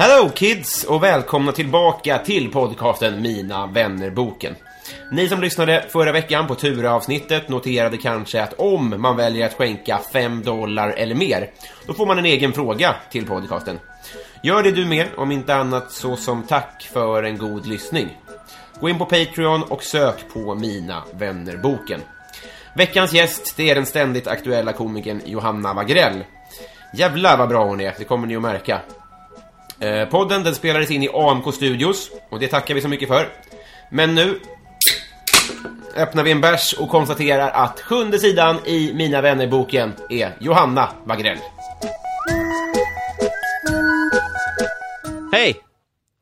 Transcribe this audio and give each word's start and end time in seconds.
Hello 0.00 0.28
kids 0.28 0.84
och 0.84 1.02
välkomna 1.02 1.52
tillbaka 1.52 2.18
till 2.18 2.50
podcasten 2.50 3.22
Mina 3.22 3.66
vänner-boken. 3.66 4.54
Ni 5.12 5.28
som 5.28 5.40
lyssnade 5.40 5.84
förra 5.88 6.12
veckan 6.12 6.46
på 6.46 6.54
Ture-avsnittet 6.54 7.48
noterade 7.48 7.96
kanske 7.96 8.42
att 8.42 8.52
om 8.52 8.94
man 8.98 9.16
väljer 9.16 9.46
att 9.46 9.54
skänka 9.54 10.00
5 10.12 10.42
dollar 10.42 10.90
eller 10.90 11.14
mer, 11.14 11.50
då 11.86 11.94
får 11.94 12.06
man 12.06 12.18
en 12.18 12.26
egen 12.26 12.52
fråga 12.52 12.94
till 13.10 13.26
podcasten. 13.26 13.78
Gör 14.42 14.62
det 14.62 14.70
du 14.70 14.86
med, 14.86 15.06
om 15.16 15.32
inte 15.32 15.54
annat 15.54 15.92
så 15.92 16.16
som 16.16 16.42
tack 16.42 16.88
för 16.92 17.22
en 17.22 17.38
god 17.38 17.66
lyssning. 17.66 18.08
Gå 18.80 18.88
in 18.88 18.98
på 18.98 19.04
Patreon 19.04 19.62
och 19.62 19.82
sök 19.82 20.32
på 20.32 20.54
Mina 20.54 21.02
vänner-boken. 21.12 22.00
Veckans 22.76 23.12
gäst, 23.12 23.56
det 23.56 23.70
är 23.70 23.74
den 23.74 23.86
ständigt 23.86 24.26
aktuella 24.26 24.72
komikern 24.72 25.20
Johanna 25.24 25.74
Wagrell. 25.74 26.24
Jävlar 26.94 27.38
vad 27.38 27.48
bra 27.48 27.64
hon 27.64 27.80
är, 27.80 27.94
det 27.98 28.04
kommer 28.04 28.26
ni 28.26 28.36
att 28.36 28.42
märka. 28.42 28.80
Eh, 29.80 30.08
podden 30.08 30.42
den 30.44 30.54
spelades 30.54 30.90
in 30.90 31.02
i 31.02 31.08
AMK 31.12 31.54
Studios 31.54 32.10
och 32.30 32.38
det 32.40 32.48
tackar 32.48 32.74
vi 32.74 32.80
så 32.80 32.88
mycket 32.88 33.08
för. 33.08 33.28
Men 33.90 34.14
nu 34.14 34.40
öppnar 35.96 36.22
vi 36.22 36.30
en 36.30 36.40
bärs 36.40 36.72
och 36.72 36.88
konstaterar 36.88 37.50
att 37.50 37.80
sjunde 37.80 38.18
sidan 38.18 38.56
i 38.66 38.92
Mina 38.94 39.20
vänner-boken 39.20 39.92
är 40.10 40.32
Johanna 40.40 40.92
Wagrell. 41.04 41.38
Hej! 45.32 45.56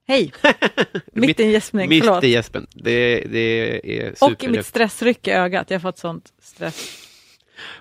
Hej! 0.08 0.32
Mitt 1.12 1.40
i 1.40 1.42
en 1.44 1.50
gäspning, 1.50 1.88
Mitt 1.88 2.04
förlåt. 2.04 2.24
i 2.24 2.28
gäspen. 2.28 2.66
Det, 2.74 3.20
det 3.20 3.80
är 4.00 4.10
Och 4.10 4.18
super. 4.18 4.44
i 4.46 4.48
mitt 4.48 4.66
stressryck 4.66 5.28
i 5.28 5.30
ögat. 5.30 5.70
Jag 5.70 5.74
har 5.74 5.80
fått 5.80 5.98
sånt 5.98 6.32
stress. 6.42 7.02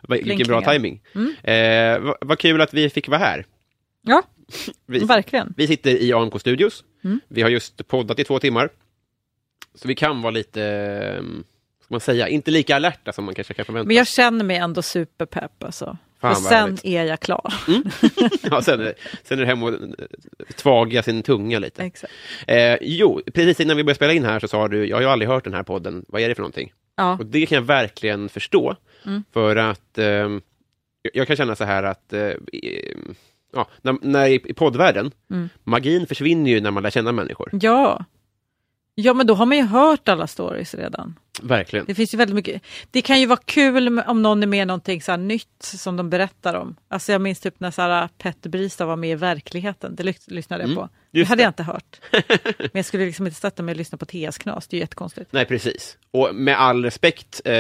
Vilken 0.10 0.48
bra 0.48 0.62
timing. 0.62 1.02
Eh, 1.44 2.00
vad, 2.00 2.18
vad 2.22 2.40
kul 2.40 2.62
att 2.62 2.74
vi 2.74 2.90
fick 2.90 3.08
vara 3.08 3.20
här. 3.20 3.46
Ja, 4.02 4.24
Vi, 4.86 5.00
verkligen. 5.00 5.54
vi 5.58 5.68
sitter 5.68 5.92
i 5.92 6.14
AMK 6.14 6.40
Studios. 6.40 6.84
Mm. 7.04 7.20
Vi 7.28 7.42
har 7.42 7.50
just 7.50 7.88
poddat 7.88 8.20
i 8.20 8.24
två 8.24 8.40
timmar. 8.40 8.70
Så 9.76 9.88
vi 9.88 9.96
kan 9.96 10.22
vara 10.22 10.32
lite, 10.32 10.64
eh, 10.64 11.24
ska 11.84 11.88
man 11.94 12.00
säga, 12.00 12.28
inte 12.28 12.52
lika 12.52 12.76
alerta 12.76 13.14
som 13.14 13.26
man 13.26 13.36
kanske 13.36 13.54
kan 13.54 13.66
förvänta 13.66 13.88
Men 13.88 13.96
jag 13.96 14.08
känner 14.08 14.46
mig 14.46 14.58
ändå 14.58 14.82
superpepp 14.82 15.64
alltså. 15.64 15.98
Fan, 16.22 16.34
vad 16.34 16.38
sen 16.44 16.52
härligt. 16.62 16.86
är 16.86 17.04
jag 17.06 17.20
klar. 17.20 17.54
ja, 18.52 18.62
sen, 18.62 18.82
är- 18.82 18.94
sen 19.24 19.38
är 19.40 19.42
det 19.42 19.48
hem 19.48 19.64
och 19.64 19.74
eh, 19.74 19.80
tvaga 20.56 21.04
sin 21.04 21.24
tunga 21.24 21.60
lite. 21.60 21.84
Exakt. 21.84 22.14
Eh, 22.48 22.78
jo, 22.82 23.22
precis 23.34 23.60
innan 23.60 23.78
vi 23.78 23.84
började 23.84 23.96
spela 23.96 24.14
in 24.14 24.26
här 24.26 24.40
så 24.40 24.48
sa 24.48 24.68
du, 24.68 24.86
jag 24.88 24.98
har 24.98 25.02
ju 25.02 25.08
aldrig 25.08 25.30
hört 25.30 25.44
den 25.44 25.54
här 25.54 25.64
podden, 25.64 26.06
vad 26.08 26.22
är 26.22 26.30
det 26.30 26.36
för 26.36 26.42
någonting? 26.42 26.74
Ja, 26.96 27.18
Och 27.20 27.26
det 27.26 27.46
kan 27.46 27.56
jag 27.56 27.62
verkligen 27.64 28.30
förstå. 28.30 28.76
Mm. 29.06 29.24
För 29.34 29.56
att 29.56 29.98
eh, 29.98 30.30
jag- 31.14 31.28
kan 31.28 31.36
känna 31.36 31.56
så 31.56 31.64
här 31.64 31.84
att 31.84 32.14
eh, 32.14 32.32
ja, 33.56 33.68
när, 33.82 33.98
när 34.02 34.28
i, 34.28 34.40
poddvärlden, 34.54 35.12
Mm. 35.32 35.50
magin 35.64 36.08
försvinner 36.08 36.52
ju 36.52 36.62
när 36.62 36.72
man 36.72 36.84
lär 36.84 36.90
känna 36.90 37.12
människor. 37.12 37.50
ja. 37.62 38.06
Ja, 38.98 39.14
men 39.14 39.28
då 39.28 39.34
har 39.34 39.46
man 39.46 39.58
ju 39.58 39.64
hört 39.64 40.10
alla 40.10 40.28
stories 40.28 40.74
redan. 40.74 41.20
Verkligen. 41.42 41.86
Det 41.86 41.96
finns 41.96 42.14
ju 42.14 42.18
väldigt 42.18 42.36
mycket. 42.36 42.62
Det 42.92 43.02
kan 43.02 43.20
ju 43.20 43.26
vara 43.26 43.40
kul 43.46 44.00
om 44.00 44.22
någon 44.22 44.44
är 44.44 44.48
med 44.48 44.62
i 44.62 44.66
någonting 44.66 45.02
så 45.02 45.16
nytt 45.18 45.64
som 45.64 45.98
de 45.98 46.10
berättar 46.10 46.54
om. 46.54 46.76
Alltså 46.88 47.12
jag 47.12 47.22
minns 47.22 47.40
typ 47.40 47.60
när 47.60 47.72
här 47.82 48.10
Petter 48.18 48.50
Bristad 48.50 48.86
var 48.86 48.96
med 48.96 49.10
i 49.12 49.16
verkligheten. 49.16 49.96
Det 49.96 50.04
lys- 50.04 50.30
lyssnade 50.34 50.64
jag 50.64 50.72
Mm, 50.72 50.76
på. 50.84 50.90
Det 51.22 51.24
hade 51.24 51.44
jag 51.44 51.50
inte 51.50 51.64
hört. 51.64 52.00
Men 52.58 52.70
jag 52.74 52.86
skulle 52.86 53.06
liksom 53.06 53.28
inte 53.28 53.40
sätta 53.40 53.64
mig 53.64 53.72
och 53.74 53.78
lyssna 53.78 53.98
på 53.98 54.06
TS 54.06 54.38
knas. 54.38 54.68
Det 54.68 54.76
är 54.76 54.78
ju 54.78 54.82
jättekonstigt. 54.84 55.34
Nej, 55.34 55.46
precis. 55.46 55.98
Och 56.12 56.36
med 56.36 56.60
all 56.62 56.84
respekt, 56.86 57.42
eh, 57.46 57.54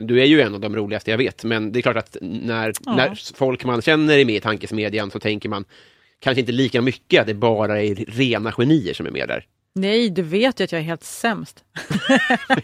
du 0.00 0.20
är 0.20 0.24
ju 0.24 0.40
en 0.40 0.54
av 0.54 0.60
de 0.60 0.76
roligaste 0.76 1.10
jag 1.10 1.18
vet, 1.18 1.44
men 1.44 1.72
det 1.72 1.78
är 1.78 1.82
klart 1.82 1.96
att 1.96 2.16
när, 2.20 2.72
Ja. 2.84 2.96
när 2.96 3.34
folk 3.36 3.64
man 3.64 3.82
känner 3.82 4.18
är 4.18 4.24
med 4.24 4.34
i 4.34 4.40
tankesmedjan 4.40 5.10
så 5.10 5.20
tänker 5.20 5.48
man 5.48 5.64
kanske 6.20 6.40
inte 6.40 6.52
lika 6.52 6.82
mycket 6.82 7.20
att 7.20 7.26
det 7.26 7.34
bara 7.34 7.82
är 7.82 7.94
rena 7.94 8.52
genier 8.52 8.94
som 8.94 9.06
är 9.06 9.10
med 9.10 9.28
där. 9.28 9.44
Nej, 9.74 10.10
du 10.10 10.22
vet 10.22 10.60
ju 10.60 10.64
att 10.64 10.72
jag 10.72 10.78
är 10.80 10.84
helt 10.84 11.04
sämst. 11.04 11.64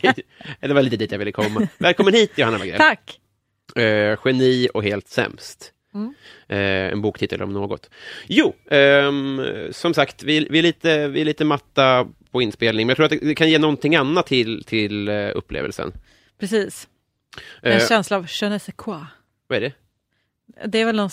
det 0.61 0.73
var 0.75 0.83
lite 0.83 0.97
dit 0.97 1.13
jag 1.13 1.19
ville 1.19 1.33
komma. 1.33 1.69
Välkommen 1.79 2.15
hit, 2.15 2.33
Johanna 2.37 2.59
Wagrell. 2.59 2.79
Tack! 2.79 3.21
Eh, 3.77 4.19
geni 4.25 4.69
och 4.75 4.83
helt 4.83 5.09
sämst. 5.09 5.73
Mm. 5.95 6.15
Eh, 6.49 6.93
en 6.93 7.01
boktitel 7.03 7.43
om 7.43 7.53
något. 7.53 7.91
Jo, 8.27 8.55
ehm, 8.71 9.41
som 9.71 9.95
sagt, 9.95 10.23
vi, 10.23 10.47
vi, 10.51 10.59
är 10.59 10.63
lite, 10.63 11.09
vi 11.09 11.21
är 11.21 11.25
lite 11.25 11.45
matta 11.45 12.09
på 12.31 12.43
inspelning, 12.43 12.87
men 12.87 12.91
jag 12.91 12.97
tror 12.97 13.05
att 13.05 13.11
det, 13.11 13.29
det 13.29 13.35
kan 13.35 13.51
ge 13.51 13.59
någonting 13.59 13.97
annat 13.97 14.27
till, 14.27 14.65
till 14.65 15.09
eh, 15.09 15.31
upplevelsen. 15.35 15.93
Precis. 16.39 16.89
En 17.63 17.73
Eh, 17.73 17.89
känsla 17.89 18.17
av 18.17 18.27
je 18.43 18.49
ne 18.49 18.59
sais 18.59 18.77
quoi. 18.77 19.01
vad 19.47 19.57
är 19.57 19.61
det? 19.61 19.73
Det 20.67 20.79
är 20.81 20.85
väl 20.87 20.97
någon... 20.97 21.11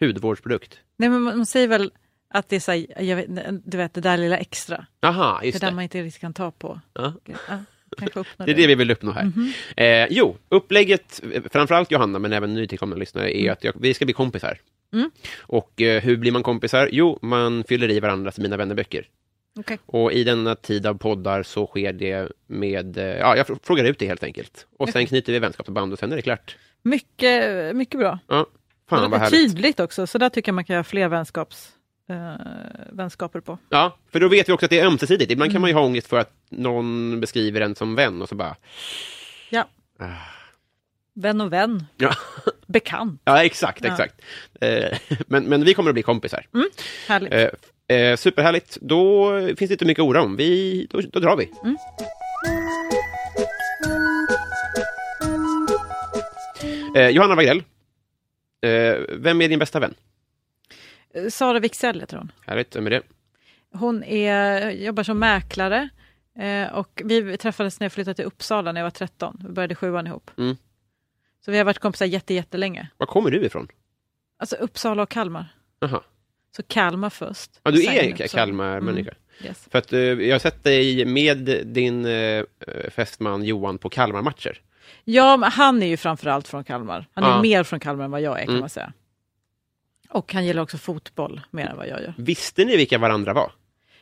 Hudvårdsprodukt? 0.00 0.80
Nej, 0.96 1.08
men 1.08 1.20
man 1.22 1.36
man 1.36 1.46
säger 1.46 1.68
väl 1.68 1.90
att 2.30 2.48
det 2.48 2.56
är 2.56 2.60
så 2.60 2.72
här, 2.72 3.14
vet, 3.14 3.26
du 3.70 3.76
vet, 3.76 3.94
det 3.94 4.00
där 4.00 4.16
lilla 4.16 4.36
extra. 4.38 4.86
Aha, 5.02 5.38
Det 5.40 5.46
just 5.46 5.60
där 5.60 5.68
det. 5.70 5.74
man 5.74 5.82
inte 5.82 6.02
riktigt 6.02 6.20
kan 6.20 6.34
ta 6.34 6.50
på. 6.50 6.80
Ja. 6.92 7.12
Ja, 7.48 7.58
kanske 7.98 8.20
uppnå 8.20 8.44
Det 8.46 8.52
är 8.52 8.56
det 8.56 8.66
vi 8.66 8.74
vill 8.74 8.90
uppnå 8.90 9.12
här. 9.12 9.24
Mhm. 9.24 9.52
Eh, 9.76 10.06
jo, 10.10 10.36
upplägget, 10.48 11.22
framförallt 11.52 11.90
Johanna, 11.90 12.18
men 12.18 12.32
även 12.32 12.54
nytillkomna 12.54 12.96
lyssnare, 12.96 13.36
är 13.38 13.50
att 13.52 13.64
jag, 13.64 13.72
vi 13.80 13.94
ska 13.94 14.04
bli 14.04 14.14
kompisar. 14.14 14.58
Mm. 14.92 15.10
Och 15.40 15.82
eh, 15.82 16.02
hur 16.02 16.16
blir 16.16 16.32
man 16.32 16.42
kompisar? 16.42 16.88
Jo, 16.92 17.18
man 17.22 17.64
fyller 17.64 17.90
i 17.90 18.00
varandras 18.00 18.38
Mina 18.38 18.56
vännerböcker. 18.56 19.08
Okej. 19.58 19.78
Och 19.86 20.12
i 20.12 20.24
denna 20.24 20.54
tid 20.54 20.86
av 20.86 20.94
poddar 20.94 21.42
så 21.42 21.66
sker 21.66 21.92
det 21.92 22.28
med, 22.46 22.98
eh, 22.98 23.04
ja, 23.04 23.36
jag 23.36 23.46
fr- 23.46 23.58
frågar 23.62 23.84
ut 23.84 23.98
det 23.98 24.06
helt 24.06 24.22
enkelt. 24.24 24.66
Och 24.78 24.88
sen 24.88 25.06
knyter 25.06 25.32
vi 25.32 25.38
vänskapsband 25.38 25.92
och 25.92 25.98
sen 25.98 26.12
är 26.12 26.16
det 26.16 26.22
klart. 26.22 26.56
Mycket, 26.82 27.76
mycket 27.76 28.00
bra. 28.00 28.18
Ja, 28.28 28.46
fan 28.90 29.02
det 29.02 29.08
vad 29.08 29.20
är 29.20 29.24
härligt. 29.24 29.40
tydligt 29.52 29.80
också, 29.80 30.06
så 30.06 30.18
där 30.18 30.28
tycker 30.28 30.48
jag 30.48 30.54
man 30.54 30.64
kan 30.64 30.74
göra 30.74 30.84
fler 30.84 31.08
vänskaps, 31.08 31.68
eh, 32.08 32.34
vänskaper 32.92 33.40
på. 33.40 33.58
Ja, 33.68 33.96
för 34.12 34.20
då 34.20 34.28
vet 34.28 34.48
vi 34.48 34.52
också 34.52 34.66
att 34.66 34.70
det 34.70 34.78
är 34.80 34.86
ömsesidigt. 34.86 35.30
Ibland 35.32 35.46
Mm. 35.50 35.54
kan 35.54 35.60
man 35.60 35.70
ju 35.70 35.74
ha 35.74 35.82
ångest 35.84 36.06
för 36.06 36.18
att 36.18 36.32
någon 36.48 37.20
beskriver 37.20 37.60
en 37.60 37.74
som 37.74 37.94
vän 37.94 38.22
och 38.22 38.28
så 38.28 38.34
bara, 38.34 38.56
Ja. 39.50 39.64
Ah. 39.98 40.04
Vän 41.14 41.40
och 41.40 41.52
vän. 41.52 41.86
ja, 41.96 42.14
Bekant. 42.66 43.20
ja 43.24 43.44
exakt, 43.44 43.84
exakt. 43.84 44.14
Eh, 44.60 44.98
men, 45.26 45.44
men 45.44 45.64
vi 45.64 45.74
kommer 45.74 45.90
att 45.90 45.94
bli 45.94 46.02
kompisar. 46.02 46.46
Härligt. 47.08 47.32
Eh, 47.88 47.96
eh, 47.96 48.16
superhärligt. 48.16 48.78
Då 48.80 49.30
finns 49.46 49.58
det 49.58 49.72
inte 49.72 49.84
mycket 49.84 50.02
att 50.02 50.08
oroa 50.08 50.22
om. 50.22 50.36
Vi, 50.36 50.86
då, 50.90 51.00
då 51.00 51.20
drar 51.20 51.36
vi. 51.36 51.50
Mm. 51.64 51.76
Eh, 56.96 57.08
Johanna 57.08 57.34
Wagrell. 57.34 57.62
Eh, 58.62 58.96
vem 59.08 59.40
är 59.40 59.48
din 59.48 59.58
bästa 59.58 59.80
vän? 59.80 59.94
Sara 61.30 61.58
Wicksell 61.60 62.00
heter 62.00 62.16
hon. 62.16 62.32
Härligt, 62.46 62.76
vem 62.76 62.86
är 62.86 62.90
det? 62.90 63.02
Hon 63.72 64.04
är, 64.04 64.70
jobbar 64.70 65.02
som 65.02 65.18
mäklare 65.18 65.88
eh, 66.38 66.72
och 66.72 67.02
vi 67.04 67.36
träffades 67.36 67.80
när 67.80 67.84
jag 67.84 67.92
flyttade 67.92 68.14
till 68.14 68.24
Uppsala 68.24 68.72
när 68.72 68.80
jag 68.80 68.84
var 68.86 68.90
13. 68.90 69.40
Vi 69.46 69.52
började 69.52 69.74
sjuan 69.74 70.06
ihop. 70.06 70.30
Mm. 70.38 70.56
Så 71.44 71.50
vi 71.50 71.58
har 71.58 71.64
varit 71.64 71.78
kompisar 71.78 72.06
jätte, 72.06 72.34
jättelänge. 72.34 72.88
Var 72.96 73.06
kommer 73.06 73.30
du 73.30 73.44
ifrån? 73.44 73.68
Alltså 74.38 74.56
Uppsala 74.56 75.02
och 75.02 75.10
Kalmar. 75.10 75.54
Jaha. 75.80 76.00
Så 76.56 76.62
Kalmar 76.62 77.10
först. 77.10 77.50
Ja, 77.62 77.70
du 77.70 77.84
är. 77.86 78.28
Kalmar-människa. 78.28 79.10
Mm, 79.10 79.48
yes. 79.48 79.68
För 79.70 79.78
att 79.78 79.92
eh, 79.92 80.00
jag 80.00 80.34
har 80.34 80.38
sett 80.38 80.64
dig 80.64 81.04
med 81.04 81.38
din 81.66 82.06
eh, 82.06 82.44
fästman 82.90 83.44
Johan 83.44 83.78
på 83.78 83.88
Kalmar-matcher. 83.88 84.60
Ja, 85.04 85.48
han 85.52 85.82
är 85.82 85.86
ju 85.86 85.96
framförallt 85.96 86.48
från 86.48 86.64
Kalmar. 86.64 87.06
Han 87.12 87.24
är 87.24 87.28
Ja. 87.28 87.42
mer 87.42 87.62
från 87.64 87.80
Kalmar 87.80 88.04
än 88.04 88.10
vad 88.10 88.20
jag 88.20 88.34
är 88.40 88.44
kan 88.44 88.48
Mm. 88.48 88.60
man 88.60 88.68
säga. 88.68 88.92
Och 90.16 90.32
han 90.32 90.44
gillar 90.46 90.62
också 90.62 90.78
fotboll 90.78 91.40
mer 91.50 91.66
än 91.66 91.76
vad 91.76 91.88
jag 91.88 92.00
gör. 92.02 92.14
Visste 92.18 92.64
ni 92.64 92.76
vilka 92.76 92.98
varandra 92.98 93.32
var? 93.32 93.52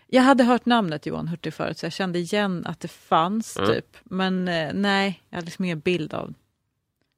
Jag 0.07 0.23
hade 0.23 0.45
hört 0.45 0.67
namnet 0.67 1.07
Johan 1.07 1.29
Hurtig 1.29 1.55
förut 1.55 1.79
så 1.79 1.87
jag 1.87 1.93
kände 1.93 2.19
igen 2.19 2.67
att 2.67 2.81
det 2.81 2.89
fanns 2.89 3.57
Mm. 3.57 3.71
typ. 3.71 3.97
Men 4.05 4.49
eh, 4.49 4.71
nej, 4.75 5.23
jag 5.31 5.37
hade 5.37 5.45
liksom 5.45 5.65
ingen 5.65 5.81
bild 5.81 6.15
av 6.15 6.35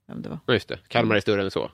vem 0.08 0.22
det 0.22 0.28
var. 0.28 0.38
Ja, 0.46 0.52
just 0.54 0.68
det. 0.68 0.78
Kalmar 0.88 1.16
är 1.16 1.20
större 1.20 1.42
än 1.42 1.50
så. 1.50 1.70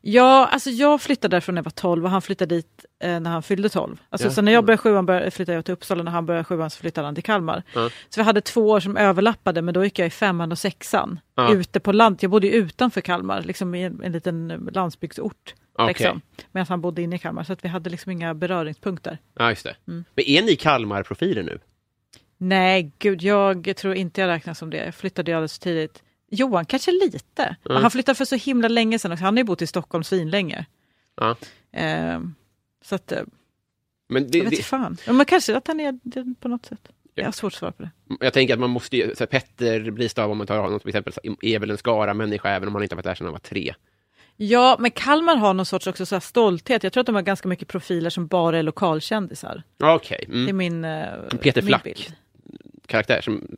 Ja, 0.00 0.46
alltså 0.46 0.70
jag 0.70 1.00
flyttade 1.00 1.34
därifrån 1.34 1.54
när 1.54 1.58
jag 1.58 1.64
var 1.64 1.70
12 1.70 2.04
och 2.04 2.10
han 2.10 2.22
flyttade 2.22 2.54
dit 2.54 2.84
eh, 3.02 3.20
när 3.20 3.30
han 3.30 3.42
fyllde 3.42 3.68
12. 3.68 3.96
Alltså, 4.08 4.28
Ja. 4.28 4.32
Så 4.34 4.42
när 4.42 4.52
jag 4.52 4.64
började 4.64 4.80
sjuan 4.82 5.06
började, 5.06 5.30
flyttade 5.30 5.56
jag 5.56 5.64
till 5.64 5.74
Uppsala, 5.74 6.02
när 6.02 6.12
han 6.12 6.26
började 6.26 6.44
sjuan 6.44 6.70
så 6.70 6.78
flyttade 6.80 7.06
han 7.06 7.14
till 7.14 7.24
Kalmar. 7.24 7.62
Ja. 7.74 7.90
Så 8.08 8.20
vi 8.20 8.22
hade 8.24 8.40
två 8.40 8.68
år 8.70 8.80
som 8.80 8.96
överlappade 8.96 9.62
men 9.62 9.74
då 9.74 9.84
gick 9.84 9.98
jag 9.98 10.06
i 10.06 10.10
femman 10.10 10.52
och 10.52 10.58
sexan. 10.58 11.20
Ja. 11.34 11.52
Ute 11.54 11.80
på 11.80 11.92
land, 11.92 12.16
jag 12.20 12.30
bodde 12.30 12.46
ju 12.46 12.52
utanför 12.52 13.00
Kalmar, 13.00 13.42
liksom 13.42 13.74
i 13.74 13.82
en, 13.82 14.02
en 14.02 14.12
liten 14.12 14.50
eh, 14.50 14.58
landsbygdsort. 14.72 15.54
Okej. 15.78 15.88
Liksom, 15.88 16.20
medan 16.52 16.66
han 16.68 16.80
bodde 16.80 17.02
inne 17.02 17.16
i 17.16 17.18
Kalmar, 17.18 17.44
så 17.44 17.52
att 17.52 17.64
vi 17.64 17.68
hade 17.68 17.90
liksom 17.90 18.12
inga 18.12 18.34
beröringspunkter. 18.34 19.18
Ja, 19.34 19.50
just 19.50 19.64
det. 19.64 19.76
Mm. 19.88 20.04
Men 20.14 20.24
är 20.28 20.42
ni 20.42 20.56
Kalmar-profiler 20.56 21.42
nu? 21.42 21.58
Nej, 22.38 22.92
gud, 22.98 23.22
jag 23.22 23.76
tror 23.76 23.94
inte 23.94 24.20
jag 24.20 24.28
räknas 24.28 24.58
som 24.58 24.70
det. 24.70 24.84
Jag 24.84 24.94
flyttade 24.94 25.30
ju 25.30 25.36
alldeles 25.36 25.58
för 25.58 25.60
tidigt. 25.60 26.02
Johan 26.30 26.64
kanske 26.64 26.90
lite. 26.90 27.42
Mm. 27.42 27.56
Men 27.62 27.82
Han 27.82 27.90
flyttade 27.90 28.16
för 28.16 28.24
så 28.24 28.36
himla 28.36 28.68
länge 28.68 28.98
sedan 28.98 29.12
också. 29.12 29.24
Han 29.24 29.34
har 29.34 29.38
ju 29.38 29.44
bott 29.44 29.62
i 29.62 29.66
Stockholm 29.66 30.04
svinlänge. 30.04 30.66
Ja. 31.16 31.36
Ehm, 31.72 32.34
så 32.84 32.94
att, 32.94 33.12
eh, 33.12 33.22
Men 34.08 34.30
det, 34.30 34.38
jag 34.38 34.44
vet 34.44 34.56
det, 34.56 34.62
fan. 34.62 34.96
Men 35.06 35.24
kanske 35.24 35.56
att 35.56 35.66
han 35.66 35.80
är 35.80 35.98
det 36.02 36.34
på 36.40 36.48
något 36.48 36.66
sätt. 36.66 36.88
Jag 37.14 37.24
har 37.24 37.32
svårt 37.32 37.52
att 37.52 37.58
svara 37.58 37.72
på 37.72 37.82
det. 37.82 37.90
jag 38.20 38.32
tänker 38.32 38.54
att 38.54 38.60
man 38.60 38.70
måste 38.70 38.96
ju, 38.96 39.14
så 39.14 39.18
här, 39.20 39.26
Petter 39.26 39.90
Bristav, 39.90 40.30
om 40.30 40.38
man 40.38 40.46
tar 40.46 40.58
honom 40.58 40.80
till 40.80 40.88
exempel, 40.88 41.12
är 41.40 41.58
väl 41.58 41.70
en 41.70 41.78
Skara-människa 41.78 42.50
även 42.50 42.68
om 42.68 42.74
han 42.74 42.82
inte 42.82 42.94
har 42.94 42.96
varit 42.96 43.04
där 43.04 43.14
sedan 43.14 43.26
han 43.26 43.32
var 43.32 43.38
tre. 43.38 43.74
Ja, 44.40 44.76
men 44.80 44.90
Kalmar 44.90 45.36
har 45.36 45.54
någon 45.54 45.66
sorts 45.66 45.86
också 45.86 46.06
så 46.06 46.20
stolthet. 46.20 46.82
Jag 46.82 46.92
tror 46.92 47.00
att 47.00 47.06
de 47.06 47.14
har 47.14 47.22
ganska 47.22 47.48
mycket 47.48 47.68
profiler 47.68 48.10
som 48.10 48.26
bara 48.26 48.58
är 48.58 48.62
lokalkändisar. 48.62 49.62
Okej. 49.82 50.24
Det 50.28 50.34
är 50.34 50.38
Mm. 50.38 50.56
min, 50.56 50.84
eh, 50.84 51.04
Peter 51.40 51.62
min 51.62 51.68
Flack. 51.68 51.82
bild. 51.84 52.12
Karaktär 52.86 53.20
som... 53.20 53.48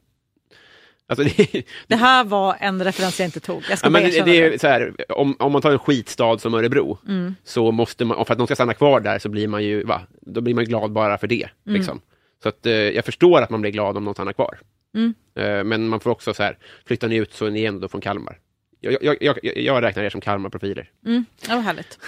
Alltså 1.09 1.25
det, 1.37 1.63
Det 1.87 1.97
här 1.97 2.25
var 2.25 2.57
en 2.61 2.85
referens 2.85 3.19
jag 3.21 3.27
inte 3.27 3.41
tog. 3.41 3.63
Jag 3.71 3.79
ska 3.79 3.87
ja, 3.87 3.91
men 3.91 4.03
det, 4.03 4.19
är 4.39 4.59
så 4.59 4.67
här, 4.67 4.95
om, 5.09 5.37
om 5.39 5.53
man 5.53 5.63
tar 5.63 5.73
en 5.73 5.79
skitstad 5.79 6.39
som 6.39 6.55
Örebro, 6.55 6.99
Mm. 7.09 7.35
så 7.45 7.71
måste 7.73 8.05
man, 8.05 8.27
för 8.27 8.33
att 8.35 8.39
de 8.39 8.47
ska 8.47 8.55
stanna 8.55 8.75
kvar 8.75 9.01
där 9.01 9.19
så 9.19 9.29
blir 9.29 9.49
man 9.49 9.65
ju, 9.65 9.85
va, 9.85 10.01
då 10.21 10.41
blir 10.41 10.55
man 10.55 10.65
glad 10.65 10.93
bara 10.93 11.19
för 11.19 11.27
det. 11.27 11.49
Mm. 11.67 11.77
Liksom. 11.79 12.01
Så 12.43 12.49
att, 12.49 12.67
eh, 12.67 12.73
jag 12.73 13.05
förstår 13.05 13.43
att 13.43 13.51
man 13.51 13.61
blir 13.61 13.71
glad 13.71 13.97
om 13.97 14.05
de 14.05 14.15
stannar 14.15 14.33
kvar. 14.33 14.59
Mm. 14.95 15.15
Eh, 15.35 15.65
men 15.65 15.89
man 15.89 16.01
får 16.01 16.11
också 16.11 16.35
så 16.35 16.43
här, 16.43 16.59
flyttar 16.87 17.09
ni 17.09 17.17
ut 17.17 17.33
så 17.35 17.47
är 17.47 17.51
ni 17.51 17.65
ändå 17.65 17.89
från 17.89 18.01
Kalmar. 18.01 18.39
Jag, 18.81 18.97
jag, 19.01 19.17
jag, 19.21 19.39
jag, 19.43 19.83
räknar 19.83 20.03
er 20.03 20.11
som 20.11 20.21
Kalmar-profiler. 20.21 20.91
Mm. 21.07 21.25
Ja, 21.49 21.55
vad 21.55 21.65
härligt. 21.65 21.99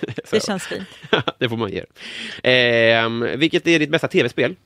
Det 0.30 0.44
känns 0.46 0.66
fint. 0.66 0.88
det 1.38 1.48
får 1.48 1.56
man 1.56 1.70
ge 1.70 1.84
eh, 2.50 3.36
Vilket 3.36 3.66
är 3.66 3.78
ditt 3.78 3.90
bästa 3.90 4.08
tv-spel? 4.08 4.56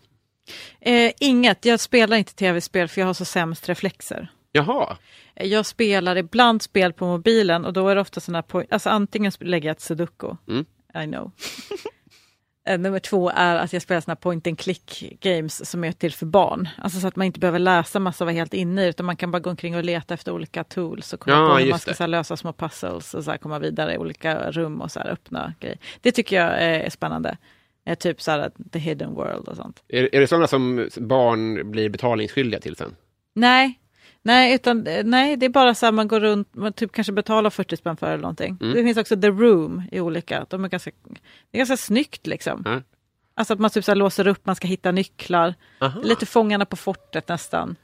Eh, 0.80 1.12
inget, 1.20 1.64
jag 1.64 1.80
spelar 1.80 2.16
inte 2.16 2.34
tv-spel 2.34 2.88
för 2.88 3.00
jag 3.00 3.06
har 3.06 3.14
så 3.14 3.24
sämst 3.24 3.68
reflexer. 3.68 4.28
Jaha, 4.52 4.96
Eh, 5.34 5.46
Jag 5.46 5.66
spelar 5.66 6.16
ibland 6.16 6.62
spel 6.62 6.92
på 6.92 7.06
mobilen 7.06 7.64
och 7.64 7.72
då 7.72 7.88
är 7.88 7.94
det 7.94 8.00
ofta 8.00 8.20
sådana 8.20 8.44
alltså 8.70 8.88
antingen 8.88 9.32
lägger 9.38 9.68
jag 9.68 9.74
ett 9.74 9.80
sudoku, 9.80 10.36
Mm. 10.48 10.64
I 11.04 11.06
know. 11.06 11.32
Eh, 12.70 12.78
Nummer 12.78 12.98
två 12.98 13.30
är 13.34 13.56
att 13.56 13.72
jag 13.72 13.82
spelar 13.82 14.00
såna 14.00 14.16
point 14.16 14.46
and 14.46 14.58
click 14.58 15.18
games 15.20 15.70
som 15.70 15.84
är 15.84 15.92
till 15.92 16.12
för 16.12 16.26
barn. 16.26 16.68
Alltså 16.78 17.00
så 17.00 17.06
att 17.08 17.16
man 17.16 17.26
inte 17.26 17.40
behöver 17.40 17.58
läsa 17.58 17.98
massa 18.00 18.24
och 18.24 18.26
vara 18.26 18.34
helt 18.36 18.54
inne 18.54 18.84
i 18.84 18.88
utan 18.88 19.06
man 19.06 19.16
kan 19.16 19.30
bara 19.30 19.38
gå 19.40 19.50
omkring 19.50 19.76
och 19.76 19.84
leta 19.84 20.14
efter 20.14 20.32
olika 20.32 20.64
tools 20.64 21.12
och 21.12 21.20
komma 21.20 21.36
Ja, 21.36 21.48
på 21.54 21.58
hur 21.58 21.70
man 21.70 21.78
ska 21.78 21.94
här, 21.98 22.06
lösa 22.08 22.36
små 22.36 22.52
puzzles 22.52 23.14
och 23.14 23.24
så 23.24 23.30
här, 23.30 23.38
komma 23.38 23.58
vidare 23.58 23.94
i 23.94 23.98
olika 23.98 24.50
rum 24.50 24.80
och 24.80 24.90
så 24.90 25.00
här, 25.00 25.08
öppna 25.10 25.54
grejer. 25.60 25.78
Det 26.00 26.12
tycker 26.12 26.36
jag 26.36 26.52
eh, 26.52 26.86
är 26.86 26.90
spännande. 26.90 27.36
Eh, 27.86 27.94
Typ 27.98 28.22
så 28.22 28.30
här, 28.30 28.50
the 28.72 28.78
hidden 28.78 29.14
world 29.14 29.48
och 29.48 29.56
sånt. 29.56 29.82
är, 29.88 30.14
är 30.14 30.20
det 30.20 30.26
sådana 30.26 30.46
som 30.46 30.88
barn 30.96 31.70
blir 31.70 31.88
betalningsskyldiga 31.88 32.60
till 32.60 32.76
sen? 32.76 32.94
Nej, 33.34 33.79
nej, 34.22 34.54
utan, 34.54 34.86
eh, 34.86 35.04
nej, 35.04 35.36
det 35.36 35.46
är 35.46 35.50
bara 35.50 35.74
så 35.74 35.86
här 35.86 35.92
man 35.92 36.08
går 36.08 36.20
runt, 36.20 36.54
man 36.54 36.72
typ 36.72 36.92
kanske 36.92 37.12
betalar 37.12 37.50
40 37.50 37.76
spänn 37.76 37.96
för 37.96 38.06
eller 38.06 38.22
någonting. 38.22 38.58
Mm. 38.60 38.74
Det 38.74 38.82
finns 38.82 38.98
också 38.98 39.20
The 39.20 39.28
Room 39.28 39.82
i 39.92 40.00
olika, 40.00 40.46
de 40.50 40.64
är 40.64 40.68
ganska, 40.68 40.90
det 41.50 41.56
är 41.56 41.58
ganska 41.58 41.76
snyggt 41.76 42.26
liksom. 42.26 42.62
Ja. 42.64 42.82
Alltså 43.34 43.54
att 43.54 43.60
man 43.60 43.70
typ 43.70 43.84
så 43.84 43.94
låser 43.94 44.26
upp, 44.26 44.46
man 44.46 44.56
ska 44.56 44.68
hitta 44.68 44.90
nycklar, 44.92 45.54
lite 46.02 46.26
Fångarna 46.26 46.64
på 46.64 46.76
fortet 46.76 47.28
nästan. 47.28 47.76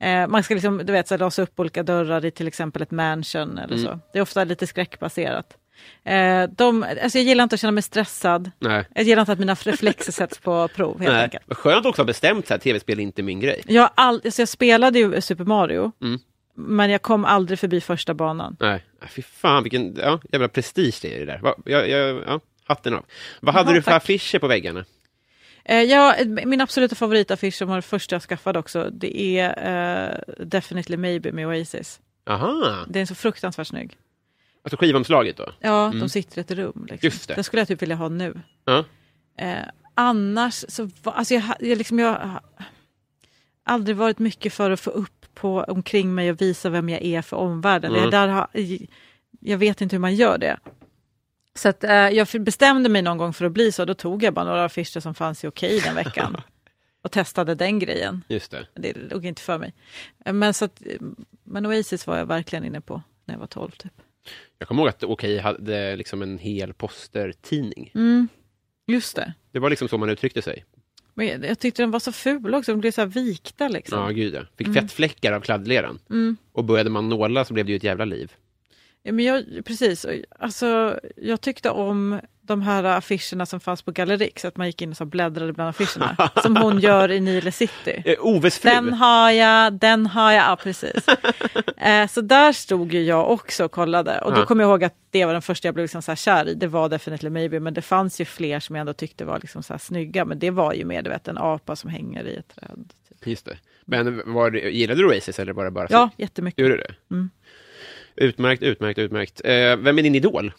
Eh, 0.00 0.26
man 0.28 0.42
ska 0.42 0.54
liksom, 0.54 0.78
du 0.78 0.92
vet, 0.92 1.08
så 1.08 1.14
här, 1.14 1.18
låsa 1.18 1.42
upp 1.42 1.60
olika 1.60 1.82
dörrar 1.82 2.24
i 2.24 2.30
till 2.30 2.48
exempel 2.48 2.82
ett 2.82 2.90
mansion 2.90 3.58
eller 3.58 3.74
Mm. 3.76 3.86
så. 3.86 4.00
Det 4.12 4.18
är 4.18 4.22
ofta 4.22 4.44
lite 4.44 4.66
skräckbaserat. 4.66 5.56
Eh, 6.04 6.42
de, 6.56 6.82
alltså 7.02 7.18
jag 7.18 7.24
gillar 7.24 7.42
inte 7.44 7.54
att 7.54 7.60
känna 7.60 7.70
mig 7.72 7.82
stressad. 7.82 8.50
Nej. 8.58 8.84
Jag 8.94 9.04
gillar 9.04 9.22
inte 9.22 9.32
att 9.32 9.38
mina 9.38 9.54
reflexer 9.54 10.12
sätts 10.12 10.38
på 10.38 10.68
prov 10.68 11.00
helt 11.00 11.12
Nej. 11.12 11.22
enkelt. 11.22 11.44
Skönt 11.56 11.76
också 11.86 11.88
att 11.88 11.96
ha 11.96 12.04
bestämt 12.04 12.46
så 12.46 12.54
här, 12.54 12.58
tv-spel 12.58 12.98
är 12.98 13.02
inte 13.02 13.22
min 13.22 13.40
grej. 13.40 13.62
Jag, 13.66 13.90
all, 13.94 14.20
alltså 14.24 14.42
jag 14.42 14.48
spelade 14.48 14.98
ju 14.98 15.20
Super 15.20 15.44
Mario, 15.44 15.92
Mm. 16.02 16.20
men 16.54 16.90
jag 16.90 17.02
kom 17.02 17.24
aldrig 17.24 17.58
förbi 17.58 17.80
första 17.80 18.14
banan. 18.14 18.56
Nej, 18.60 18.84
fy 19.08 19.22
fan 19.22 19.62
vilken 19.62 19.96
ja, 19.96 20.20
jävla 20.32 20.48
prestige 20.48 20.98
det 21.02 21.14
är 21.16 21.18
det 21.20 21.26
där. 21.26 21.54
Jag, 21.64 21.88
jag, 21.88 22.22
ja, 22.26 22.40
hatten 22.64 22.94
av. 22.94 23.04
Vad 23.40 23.54
hade 23.54 23.70
Jaha, 23.70 23.74
du 23.74 23.82
för 23.82 23.90
tack. 23.90 24.02
affischer 24.02 24.38
på 24.38 24.46
väggarna? 24.46 24.84
Eh, 25.64 25.82
ja, 25.82 26.14
min 26.26 26.60
absoluta 26.60 26.94
favoritaffisch 26.94 27.54
som 27.54 27.68
var 27.68 27.76
det 27.76 27.82
första 27.82 28.14
jag 28.14 28.22
skaffade 28.22 28.58
också, 28.58 28.90
det 28.90 29.20
är 29.38 29.48
eh, 30.08 30.44
Definitely 30.46 30.96
Maybe 30.96 31.32
med 31.32 31.46
Oasis. 31.46 32.00
Aha, 32.26 32.84
Den 32.88 33.02
är 33.02 33.06
så 33.06 33.14
fruktansvärt 33.14 33.66
snygg. 33.66 33.96
Alltså 34.62 34.76
skivomslaget 34.76 35.36
då? 35.36 35.52
Ja, 35.60 35.86
Mm. 35.86 35.98
de 36.00 36.08
sitter 36.08 36.38
i 36.38 36.40
ett 36.40 36.50
rum. 36.50 36.86
Liksom. 36.90 37.06
Just 37.06 37.28
det. 37.28 37.34
Den 37.34 37.44
skulle 37.44 37.60
jag 37.60 37.68
typ 37.68 37.82
vilja 37.82 37.96
ha 37.96 38.08
nu. 38.08 38.40
Ja. 38.64 38.84
Eh, 39.38 39.58
annars 39.94 40.64
så 40.68 40.88
alltså 41.04 41.34
jag, 41.34 41.42
jag, 41.60 41.78
liksom, 41.78 41.98
jag 41.98 42.08
har 42.18 42.40
aldrig 43.64 43.96
varit 43.96 44.18
mycket 44.18 44.52
för 44.52 44.70
att 44.70 44.80
få 44.80 44.90
upp 44.90 45.26
på 45.34 45.60
omkring 45.68 46.14
mig 46.14 46.30
och 46.30 46.40
visa 46.40 46.70
vem 46.70 46.88
jag 46.88 47.02
är 47.02 47.22
för 47.22 47.36
omvärlden. 47.36 47.90
Mm. 47.90 48.02
Jag, 48.02 48.10
där 48.10 48.28
har, 48.28 48.48
jag 49.40 49.58
vet 49.58 49.80
inte 49.80 49.96
hur 49.96 50.00
man 50.00 50.14
gör 50.14 50.38
det. 50.38 50.58
Så 51.54 51.68
att, 51.68 51.84
eh, 51.84 51.90
jag 51.92 52.28
bestämde 52.40 52.88
mig 52.88 53.02
någon 53.02 53.18
gång 53.18 53.32
för 53.32 53.44
att 53.44 53.52
bli 53.52 53.72
så, 53.72 53.84
då 53.84 53.94
tog 53.94 54.22
jag 54.22 54.34
bara 54.34 54.44
några 54.44 54.64
affischer 54.64 55.00
som 55.00 55.14
fanns 55.14 55.44
i 55.44 55.46
Okej 55.46 55.80
den 55.80 55.94
veckan. 55.94 56.36
och 57.02 57.10
testade 57.12 57.54
den 57.54 57.78
grejen. 57.78 58.24
Just 58.28 58.50
det. 58.50 58.66
Det 58.74 58.92
låg 59.10 59.26
inte 59.26 59.42
för 59.42 59.58
mig. 59.58 59.74
Eh, 60.24 60.32
Men, 60.32 60.54
så 60.54 60.64
att, 60.64 60.82
men 61.44 61.66
Oasis 61.66 62.06
var 62.06 62.16
jag 62.18 62.26
verkligen 62.26 62.64
inne 62.64 62.80
på 62.80 63.02
när 63.24 63.34
jag 63.34 63.40
var 63.40 63.46
12 63.46 63.70
typ. 63.70 63.92
Jag 64.58 64.68
kommer 64.68 64.82
ihåg 64.82 64.88
att 64.88 65.04
Okej 65.04 65.38
hade 65.38 65.96
liksom 65.96 66.22
en 66.22 66.38
hel 66.38 66.72
postertidning. 66.72 67.90
Mm, 67.94 68.28
just 68.86 69.16
det. 69.16 69.34
Det 69.52 69.58
var 69.58 69.70
liksom 69.70 69.88
så 69.88 69.98
man 69.98 70.10
uttryckte 70.10 70.42
sig. 70.42 70.64
Men 71.14 71.26
jag, 71.26 71.44
jag 71.44 71.58
tyckte 71.58 71.82
den 71.82 71.90
var 71.90 72.00
så 72.00 72.12
ful 72.12 72.54
också, 72.54 72.72
de 72.72 72.80
blev 72.80 72.90
så 72.90 73.00
här 73.00 73.08
vikta 73.08 73.68
liksom. 73.68 73.98
Ja, 73.98 74.08
gud 74.08 74.34
ja. 74.34 74.42
Fick 74.56 74.74
fettfläckar 74.74 75.32
av 75.32 75.40
kladdleran. 75.40 75.98
Mm. 76.10 76.36
Och 76.52 76.64
började 76.64 76.90
man 76.90 77.08
nåla 77.08 77.44
så 77.44 77.54
blev 77.54 77.66
det 77.66 77.72
ju 77.72 77.76
ett 77.76 77.84
jävla 77.84 78.04
liv. 78.04 78.32
Ja, 79.02 79.12
men 79.12 79.24
jag, 79.24 79.44
precis, 79.64 80.06
alltså, 80.38 81.00
jag 81.16 81.40
tyckte 81.40 81.70
om 81.70 82.20
de 82.50 82.62
här 82.62 82.84
affischerna 82.84 83.46
som 83.46 83.60
fanns 83.60 83.82
på 83.82 83.90
Gallerix, 83.90 84.44
att 84.44 84.56
man 84.56 84.66
gick 84.66 84.82
in 84.82 84.90
och 84.90 84.96
så 84.96 85.04
bläddrade 85.04 85.52
bland 85.52 85.70
affischerna, 85.70 86.30
som 86.42 86.56
hon 86.56 86.80
gör 86.80 87.10
i 87.10 87.20
Nile 87.20 87.52
City. 87.52 88.02
Eh, 88.10 88.14
Oves 88.20 88.58
fru. 88.58 88.70
Den 88.70 88.92
har 88.92 89.30
jag, 89.30 89.72
den 89.72 90.06
har 90.06 90.32
jag, 90.32 90.42
ja 90.44 90.56
precis. 90.62 91.06
eh, 91.76 92.06
så 92.06 92.20
där 92.20 92.52
stod 92.52 92.92
ju 92.92 93.02
jag 93.02 93.30
också 93.30 93.64
och 93.64 93.70
kollade 93.72 94.20
och 94.20 94.32
då 94.32 94.40
Ja. 94.40 94.46
kommer 94.46 94.64
jag 94.64 94.70
ihåg 94.70 94.84
att 94.84 94.94
det 95.10 95.24
var 95.24 95.32
den 95.32 95.42
första 95.42 95.68
jag 95.68 95.74
blev 95.74 95.84
liksom 95.84 96.02
så 96.02 96.10
här 96.10 96.16
kär 96.16 96.48
i, 96.48 96.54
det 96.54 96.66
var 96.66 96.88
Definitely 96.88 97.30
Maybe, 97.30 97.60
men 97.60 97.74
det 97.74 97.82
fanns 97.82 98.20
ju 98.20 98.24
fler 98.24 98.60
som 98.60 98.76
jag 98.76 98.80
ändå 98.80 98.92
tyckte 98.92 99.24
var 99.24 99.38
liksom 99.38 99.62
så 99.62 99.72
här 99.72 99.78
snygga, 99.78 100.24
men 100.24 100.38
det 100.38 100.50
var 100.50 100.72
ju 100.72 100.84
mer 100.84 101.02
du 101.02 101.10
vet, 101.10 101.28
en 101.28 101.38
apa 101.38 101.76
som 101.76 101.90
hänger 101.90 102.24
i 102.24 102.34
ett 102.36 102.54
träd. 102.54 102.92
Typ. 103.08 103.26
Just 103.26 103.44
det. 103.46 103.56
Men 103.84 104.22
var 104.34 104.50
gillade 104.50 105.00
du 105.02 105.08
Oasis 105.08 105.38
eller 105.38 105.52
var 105.52 105.64
det 105.64 105.70
bara 105.70 105.86
Ja, 105.90 106.10
jättemycket. 106.16 106.58
Gjorde 106.62 106.76
du 106.76 106.82
det? 106.82 106.94
Mm. 107.14 107.30
Utmärkt, 108.16 108.62
utmärkt, 108.62 108.98
utmärkt. 108.98 109.40
Eh, 109.44 109.76
vem 109.76 109.98
är 109.98 110.02
din 110.02 110.14
idol? 110.14 110.52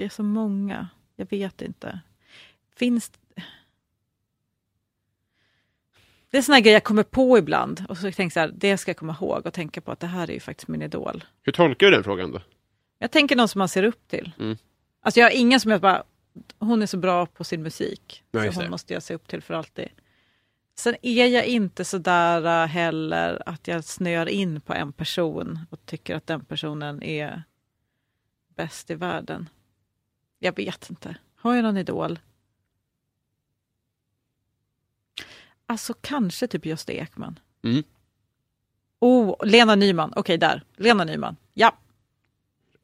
Det 0.00 0.04
är 0.04 0.08
så 0.08 0.22
många. 0.22 0.88
Jag 1.16 1.30
vet 1.30 1.62
inte. 1.62 2.00
Finns 2.76 3.12
Det 6.30 6.38
är 6.38 6.42
såna 6.42 6.60
grejer 6.60 6.76
jag 6.76 6.84
kommer 6.84 7.02
på 7.02 7.38
ibland 7.38 7.86
och 7.88 7.96
så 7.96 8.02
tänker 8.02 8.22
jag 8.22 8.32
så 8.32 8.40
här, 8.40 8.52
det 8.54 8.78
ska 8.78 8.90
jag 8.90 8.96
komma 8.96 9.16
ihåg 9.20 9.46
och 9.46 9.54
tänka 9.54 9.80
på 9.80 9.92
att 9.92 10.00
det 10.00 10.06
här 10.06 10.30
är 10.30 10.34
ju 10.34 10.40
faktiskt 10.40 10.68
min 10.68 10.82
idol. 10.82 11.24
Hur 11.42 11.52
tolkar 11.52 11.86
du 11.86 11.92
den 11.92 12.04
frågan 12.04 12.32
då? 12.32 12.42
Jag 12.98 13.10
tänker 13.10 13.36
någon 13.36 13.48
som 13.48 13.58
man 13.58 13.68
ser 13.68 13.82
upp 13.82 14.08
till. 14.08 14.32
Mm. 14.38 14.56
Alltså 15.00 15.20
jag 15.20 15.26
har 15.26 15.36
ingen 15.36 15.60
som 15.60 15.70
jag 15.70 15.80
bara, 15.80 16.02
hon 16.58 16.82
är 16.82 16.86
så 16.86 16.96
bra 16.96 17.26
på 17.26 17.44
sin 17.44 17.62
musik. 17.62 18.24
Ja, 18.30 18.52
så 18.52 18.60
hon 18.60 18.70
måste 18.70 18.94
jag 18.94 19.02
se 19.02 19.14
upp 19.14 19.28
till 19.28 19.42
för 19.42 19.54
alltid. 19.54 19.88
Sen 20.74 20.96
är 21.02 21.26
jag 21.26 21.46
inte 21.46 21.84
så 21.84 21.98
där 21.98 22.62
äh, 22.62 22.68
heller 22.68 23.42
att 23.46 23.68
jag 23.68 23.84
snöar 23.84 24.28
in 24.28 24.60
på 24.60 24.74
en 24.74 24.92
person 24.92 25.58
och 25.70 25.86
tycker 25.86 26.16
att 26.16 26.26
den 26.26 26.44
personen 26.44 27.02
är 27.02 27.42
bäst 28.56 28.90
i 28.90 28.94
världen. 28.94 29.48
Jag 30.42 30.56
vet 30.56 30.90
inte. 30.90 31.16
Har 31.36 31.54
jag 31.54 31.62
någon 31.62 31.76
idol? 31.76 32.18
Alltså 35.66 35.94
kanske 36.00 36.46
typ 36.46 36.66
Gösta 36.66 36.92
Ekman. 36.92 37.38
Mm. 37.64 37.82
Oh, 38.98 39.46
Lena 39.46 39.74
Nyman. 39.74 40.12
Okej, 40.16 40.38
där. 40.38 40.62
Lena 40.76 41.04
Nyman. 41.04 41.36
Ja. 41.54 41.76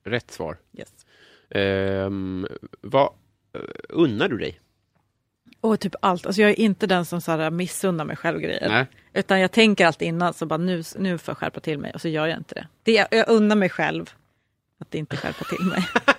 Rätt 0.05 0.31
svar. 0.31 0.59
Yes. 0.73 1.07
Ehm, 1.51 2.47
vad 2.81 3.13
eh, 3.53 3.61
unnar 3.89 4.29
du 4.29 4.39
dig? 4.39 4.61
Och 5.61 5.81
typ 5.81 5.95
allt. 6.01 6.27
Alltså 6.27 6.43
jag 6.43 6.51
är 6.51 6.61
inte 6.61 6.87
den 6.87 7.05
som 7.05 7.21
så 7.21 7.33
här 7.33 7.51
missunnar 7.51 8.05
mig 8.05 8.17
själv 8.17 8.41
grejer. 8.41 8.69
Nej. 8.69 8.87
Utan 9.13 9.41
jag 9.41 9.53
tänker 9.53 9.87
alltid 9.87 10.09
innan, 10.09 10.35
så 10.35 10.47
bara 10.47 10.57
nu, 10.57 10.83
nu 10.99 11.19
får 11.19 11.33
jag 11.33 11.39
skärpa 11.39 11.61
till 11.61 11.79
mig 11.79 11.93
och 11.95 12.01
så 12.01 12.09
gör 12.09 12.27
jag 12.27 12.39
inte 12.39 12.55
det. 12.55 12.69
det 12.83 12.99
är, 12.99 13.09
jag 13.11 13.29
unnar 13.29 13.57
mig 13.57 13.69
själv 13.69 14.11
att 14.79 14.95
inte 14.95 15.17
skärpa 15.17 15.45
till 15.45 15.67
mig. 15.67 15.89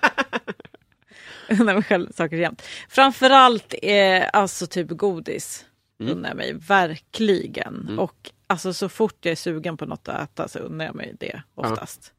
unnar 1.61 1.73
mig 1.73 1.83
själv 1.83 2.11
saker 2.11 2.37
jämt. 2.37 2.61
Framförallt 2.89 3.73
eh, 3.81 4.23
alltså 4.33 4.67
typ 4.67 4.89
godis. 4.89 5.65
Unnar 5.99 6.29
jag 6.29 6.37
mig 6.37 6.53
verkligen. 6.53 7.99
Och 7.99 8.31
alltså 8.47 8.73
så 8.73 8.89
fort 8.89 9.25
jag 9.25 9.31
är 9.31 9.35
sugen 9.35 9.77
på 9.77 9.85
något 9.85 10.07
att 10.07 10.21
äta 10.29 10.47
så 10.47 10.59
unnar 10.59 10.85
jag 10.85 10.95
mig 10.95 11.15
det 11.19 11.41
oftast. 11.55 12.13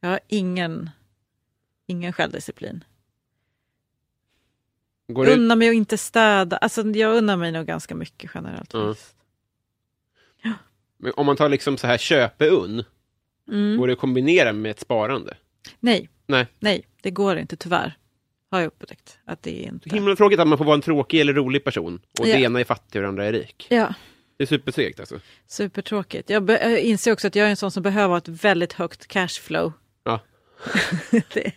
Jag 0.00 0.08
har 0.08 0.20
ingen, 0.28 0.90
ingen 1.86 2.12
självdisciplin. 2.12 2.84
Går 5.08 5.26
det, 5.26 5.32
Unnar 5.34 5.56
mig 5.56 5.68
att 5.68 5.74
inte 5.74 5.98
städa. 5.98 6.56
Alltså 6.56 6.82
jag 6.82 7.14
unnar 7.16 7.36
mig 7.36 7.52
nog 7.52 7.66
ganska 7.66 7.94
mycket 7.94 8.30
generellt. 8.34 8.74
Mm. 8.74 8.94
men 10.98 11.12
om 11.16 11.26
man 11.26 11.36
tar 11.36 11.48
liksom 11.48 11.76
så 11.78 11.86
här 11.86 11.98
köpeunn, 11.98 12.84
Mm. 13.48 13.76
går 13.78 13.86
det 13.86 13.92
att 13.92 13.98
kombinera 13.98 14.52
med 14.52 14.70
ett 14.70 14.80
sparande? 14.80 15.36
Nej, 15.80 16.08
Nej. 16.26 16.46
nej, 16.58 16.86
det 17.02 17.10
går 17.10 17.36
inte 17.36 17.56
tyvärr. 17.56 17.96
Har 18.54 18.60
jag 18.60 18.66
upptäckt 18.66 19.18
att 19.24 19.42
det 19.42 19.64
är 19.64 19.68
inte. 19.68 19.90
Himla 19.90 20.16
tråkigt 20.16 20.40
att 20.40 20.48
man 20.48 20.58
får 20.58 20.64
vara 20.64 20.74
en 20.74 20.80
tråkig 20.80 21.20
eller 21.20 21.32
rolig 21.32 21.64
person 21.64 22.00
och 22.20 22.28
Ja. 22.28 22.36
det 22.36 22.42
ena 22.42 22.60
är 22.60 22.64
fattig 22.64 22.98
och 22.98 23.02
det 23.02 23.08
andra 23.08 23.24
är 23.24 23.32
rik. 23.32 23.66
Ja, 23.70 23.94
Det 24.36 24.44
är 24.44 24.46
supersegt 24.46 25.00
alltså. 25.00 25.20
supertråkigt. 25.46 26.30
Jag, 26.30 26.50
jag 26.50 26.80
inser 26.80 27.12
också 27.12 27.26
att 27.26 27.34
jag 27.34 27.46
är 27.46 27.50
en 27.50 27.56
sån 27.56 27.70
som 27.70 27.82
behöver 27.82 28.16
ett 28.18 28.28
väldigt 28.28 28.72
högt 28.72 29.06
cashflow. 29.06 29.72
Ja. 30.04 30.20
det, 31.34 31.52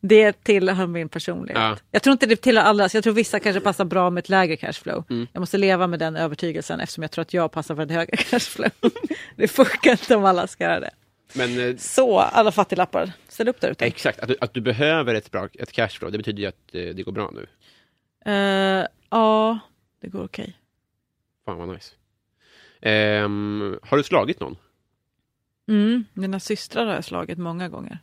det 0.00 0.32
tillhör 0.44 0.86
min 0.86 1.08
personlighet. 1.08 1.58
Ja. 1.62 1.76
Jag 1.90 2.02
tror 2.02 2.12
inte 2.12 2.26
det 2.26 2.36
tillhör 2.36 2.64
alla, 2.64 2.88
så 2.88 2.96
jag 2.96 3.04
tror 3.04 3.14
vissa 3.14 3.40
kanske 3.40 3.60
passar 3.60 3.84
bra 3.84 4.10
med 4.10 4.20
ett 4.22 4.28
lägre 4.28 4.56
cashflow. 4.56 5.04
Mm. 5.10 5.26
Jag 5.32 5.40
måste 5.40 5.58
leva 5.58 5.86
med 5.86 5.98
den 5.98 6.16
övertygelsen 6.16 6.80
eftersom 6.80 7.02
jag 7.02 7.10
tror 7.10 7.22
att 7.22 7.34
jag 7.34 7.52
passar 7.52 7.76
för 7.76 7.82
ett 7.82 7.90
högre 7.90 8.16
cashflow. 8.30 8.70
det 9.36 9.48
funkar 9.48 9.90
inte 9.90 10.16
om 10.16 10.24
alla 10.24 10.46
ska 10.46 10.64
göra 10.64 10.80
det. 10.80 10.90
Men 11.34 11.60
eh, 11.70 11.76
Så, 11.76 12.18
alla 12.18 12.52
fattiglappar, 12.52 13.12
ställ 13.28 13.48
upp 13.48 13.60
där 13.60 13.70
ute. 13.70 13.84
exakt, 13.86 14.18
att 14.20 14.28
du, 14.28 14.36
att 14.40 14.54
du 14.54 14.60
behöver 14.60 15.14
ett, 15.14 15.30
bra, 15.30 15.48
ett 15.58 15.72
cashflow, 15.72 16.12
det 16.12 16.18
betyder 16.18 16.40
ju 16.42 16.46
att 16.48 16.74
eh, 16.74 16.82
det 16.94 17.02
går 17.02 17.12
bra 17.12 17.30
nu. 17.34 17.46
Eh, 18.32 18.86
ja, 19.10 19.58
det 20.00 20.08
går 20.08 20.24
okej. 20.24 20.56
Fan 21.44 21.58
vad 21.58 21.68
nice. 21.68 21.94
Ehm, 22.82 23.78
har 23.82 23.96
du 23.96 24.02
slagit 24.02 24.40
någon? 24.40 24.56
Mm, 25.68 26.04
mina 26.14 26.40
systrar 26.40 26.86
har 26.86 26.94
jag 26.94 27.04
slagit 27.04 27.38
många 27.38 27.68
gånger. 27.68 27.98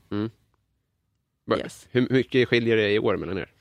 Va- 1.46 1.57
Yes. 1.57 1.88
Hur 1.91 2.07
mycket 2.10 2.48
skiljer 2.50 2.77
det 2.77 2.91
i 2.91 3.00
år 3.00 3.17
mellan 3.17 3.38
er? 3.38 3.51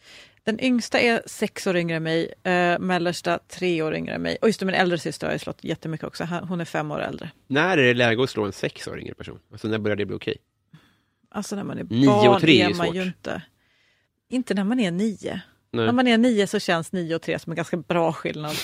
Den 0.46 0.60
yngsta 0.64 1.00
är 1.00 1.22
sex 1.26 1.66
år 1.66 1.76
yngre 1.76 1.96
än 1.96 2.02
mig, 2.02 2.34
eh, 2.42 2.78
mellersta 2.78 3.38
tre 3.48 3.82
år 3.82 3.94
yngre 3.94 4.14
än 4.14 4.22
mig. 4.22 4.36
Och 4.42 4.48
just 4.48 4.60
det, 4.60 4.66
min 4.66 4.74
äldre 4.74 4.98
syster 4.98 5.26
har 5.26 5.34
jag 5.34 5.40
slått 5.40 5.64
jättemycket 5.64 6.06
också. 6.06 6.24
Hon 6.24 6.60
är 6.60 6.64
fem 6.64 6.90
år 6.90 7.00
äldre. 7.02 7.30
När 7.46 7.78
är 7.78 7.82
det 7.82 7.94
läge 7.94 8.22
att 8.22 8.30
slå 8.30 8.44
en 8.44 8.52
sex 8.52 8.88
år 8.88 9.00
yngre 9.00 9.14
person? 9.14 9.38
Alltså 9.52 9.68
när 9.68 9.78
börjar 9.78 9.96
det 9.96 10.06
bli 10.06 10.16
okej? 10.16 10.36
Alltså 11.30 11.56
när 11.56 11.64
man 11.64 11.78
är 11.78 11.84
Nio 11.84 12.06
barn 12.06 12.28
och 12.34 12.40
tre 12.40 12.60
är 12.62 12.70
är 12.70 12.74
man 12.74 12.86
svårt. 12.86 12.96
ju 12.96 13.02
inte... 13.02 13.42
Inte 14.28 14.54
när 14.54 14.64
man 14.64 14.80
är 14.80 14.90
nio. 14.90 15.40
Nej. 15.72 15.86
När 15.86 15.92
man 15.92 16.06
är 16.08 16.18
nio 16.18 16.46
så 16.46 16.58
känns 16.60 16.92
nio 16.92 17.14
och 17.14 17.22
tre 17.22 17.38
som 17.38 17.52
en 17.52 17.56
ganska 17.56 17.76
bra 17.76 18.12
skillnad. 18.12 18.56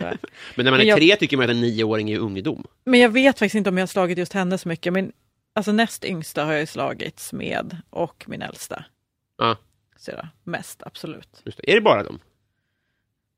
Men 0.00 0.18
när 0.56 0.64
man 0.64 0.74
är 0.74 0.78
Men 0.78 0.86
jag- 0.86 0.98
tre 0.98 1.16
tycker 1.16 1.36
man 1.36 1.44
att 1.44 1.50
en 1.50 1.60
nioåring 1.60 2.10
är 2.10 2.18
ungdom. 2.18 2.64
Men 2.84 3.00
jag 3.00 3.08
vet 3.08 3.38
faktiskt 3.38 3.54
inte 3.54 3.70
om 3.70 3.76
jag 3.78 3.82
har 3.82 3.86
slagit 3.86 4.18
just 4.18 4.32
henne 4.32 4.58
så 4.58 4.68
mycket. 4.68 4.92
Min, 4.92 5.12
alltså 5.54 5.72
näst 5.72 6.04
yngsta 6.04 6.44
har 6.44 6.52
jag 6.52 6.68
slagits 6.68 7.32
med 7.32 7.76
och 7.90 8.24
min 8.28 8.42
äldsta. 8.42 8.84
Ja, 9.38 9.56
Det 10.12 10.28
mest, 10.44 10.82
absolut. 10.82 11.42
just 11.44 11.58
det. 11.58 11.70
Är 11.70 11.74
det 11.74 11.80
bara 11.80 12.02
dem? 12.02 12.20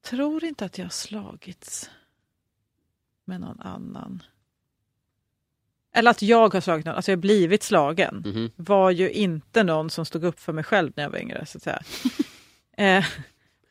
tror 0.06 0.44
inte 0.44 0.64
att 0.64 0.78
jag 0.78 0.84
har 0.84 0.90
slagits 0.90 1.90
med 3.24 3.40
någon 3.40 3.60
annan. 3.60 4.22
Eller 5.92 6.10
att 6.10 6.22
jag 6.22 6.54
har 6.54 6.60
slagit 6.60 6.86
någon, 6.86 6.94
alltså 6.94 7.10
jag 7.10 7.16
har 7.16 7.20
blivit 7.20 7.62
slagen. 7.62 8.22
Mhm. 8.26 8.50
Var 8.56 8.90
ju 8.90 9.10
inte 9.10 9.62
någon 9.62 9.90
som 9.90 10.04
stod 10.06 10.24
upp 10.24 10.40
för 10.40 10.52
mig 10.52 10.64
själv 10.64 10.92
när 10.96 11.02
jag 11.02 11.10
var 11.10 11.18
yngre 11.18 11.46
så 11.46 11.58
att 11.58 11.62
säga. 11.62 11.80
eh, 12.76 13.04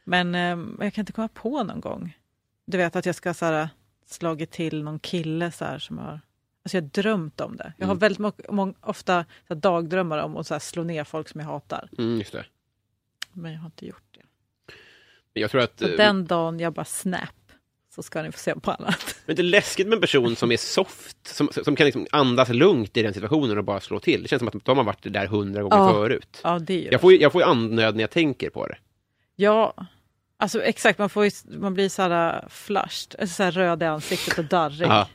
men 0.03 0.35
eh, 0.35 0.85
jag 0.85 0.93
kan 0.93 1.01
inte 1.01 1.13
komma 1.13 1.27
på 1.27 1.63
någon 1.63 1.81
gång. 1.81 2.17
Du 2.65 2.77
vet 2.77 2.95
att 2.95 3.05
jag 3.05 3.15
ska 3.15 3.33
så 3.33 3.45
här, 3.45 3.69
slagit 4.05 4.51
till 4.51 4.83
någon 4.83 4.99
kille 4.99 5.51
så 5.51 5.65
här, 5.65 5.79
som 5.79 5.97
har 5.97 6.19
Alltså 6.63 6.77
jag 6.77 6.81
har 6.81 6.89
drömt 6.89 7.41
om 7.41 7.55
det. 7.55 7.73
Jag 7.77 7.87
har 7.87 7.95
Mm. 7.95 7.99
väldigt 8.17 8.77
ofta 8.81 9.23
så 9.23 9.53
här, 9.53 9.55
dagdrömmar 9.55 10.17
om 10.17 10.37
att 10.37 10.47
så 10.47 10.53
här, 10.53 10.59
slå 10.59 10.83
ner 10.83 11.03
folk 11.03 11.29
som 11.29 11.41
jag 11.41 11.47
hatar. 11.47 11.89
Mm, 11.97 12.17
just 12.17 12.31
det. 12.31 12.45
Men 13.35 13.51
jag 13.53 13.59
har 13.59 13.65
inte 13.65 13.85
gjort 13.85 14.03
det. 14.11 14.21
Jag 15.41 15.51
tror 15.51 15.61
att... 15.61 15.79
Så 15.79 15.85
eh, 15.87 15.97
den 15.97 16.25
dagen 16.25 16.59
jag 16.59 16.73
bara 16.73 16.85
snap 16.85 17.29
så 17.95 18.03
ska 18.03 18.21
ni 18.21 18.31
få 18.31 18.37
se 18.37 18.55
på 18.55 18.71
annat. 18.71 19.15
Men 19.25 19.35
det 19.35 19.41
är 19.41 19.43
läskigt 19.43 19.87
med 19.87 19.95
en 19.95 20.01
person 20.01 20.35
som 20.35 20.51
är 20.51 20.57
soft, 20.57 21.27
som, 21.27 21.49
som 21.63 21.75
kan 21.75 21.85
liksom 21.85 22.07
andas 22.11 22.49
lugnt 22.49 22.97
i 22.97 23.01
den 23.03 23.13
situationen 23.13 23.57
och 23.57 23.63
bara 23.63 23.79
slå 23.79 23.99
till. 23.99 24.21
Det 24.23 24.27
känns 24.29 24.39
som 24.39 24.47
att 24.47 24.65
de 24.65 24.77
har 24.77 24.83
varit 24.85 25.13
där 25.13 25.27
hundra 25.27 25.61
gånger 25.63 25.77
Ja. 25.77 25.93
förut. 25.93 26.39
Ja, 26.43 26.59
det 26.59 26.81
Jag 26.91 27.01
får, 27.01 27.11
ju- 27.13 27.19
jag 27.19 27.31
får 27.31 27.41
ju 27.41 27.47
andnöd 27.47 27.95
när 27.95 28.01
jag 28.03 28.11
tänker 28.11 28.49
på 28.49 28.67
det. 28.67 28.77
Ja, 29.35 29.73
alltså 30.37 30.61
exakt. 30.63 30.99
Man, 30.99 31.09
får 31.09 31.25
ju, 31.25 31.31
man 31.59 31.73
blir 31.73 31.89
så 31.89 32.01
här 32.01 32.43
uh, 32.43 32.49
flushed, 32.49 33.15
alltså 33.19 33.35
så 33.35 33.43
här 33.43 33.51
röd 33.51 33.83
i 33.83 33.85
ansiktet 33.85 34.37
och 34.39 34.45
darrig. 34.45 34.87
Ja. 34.87 35.07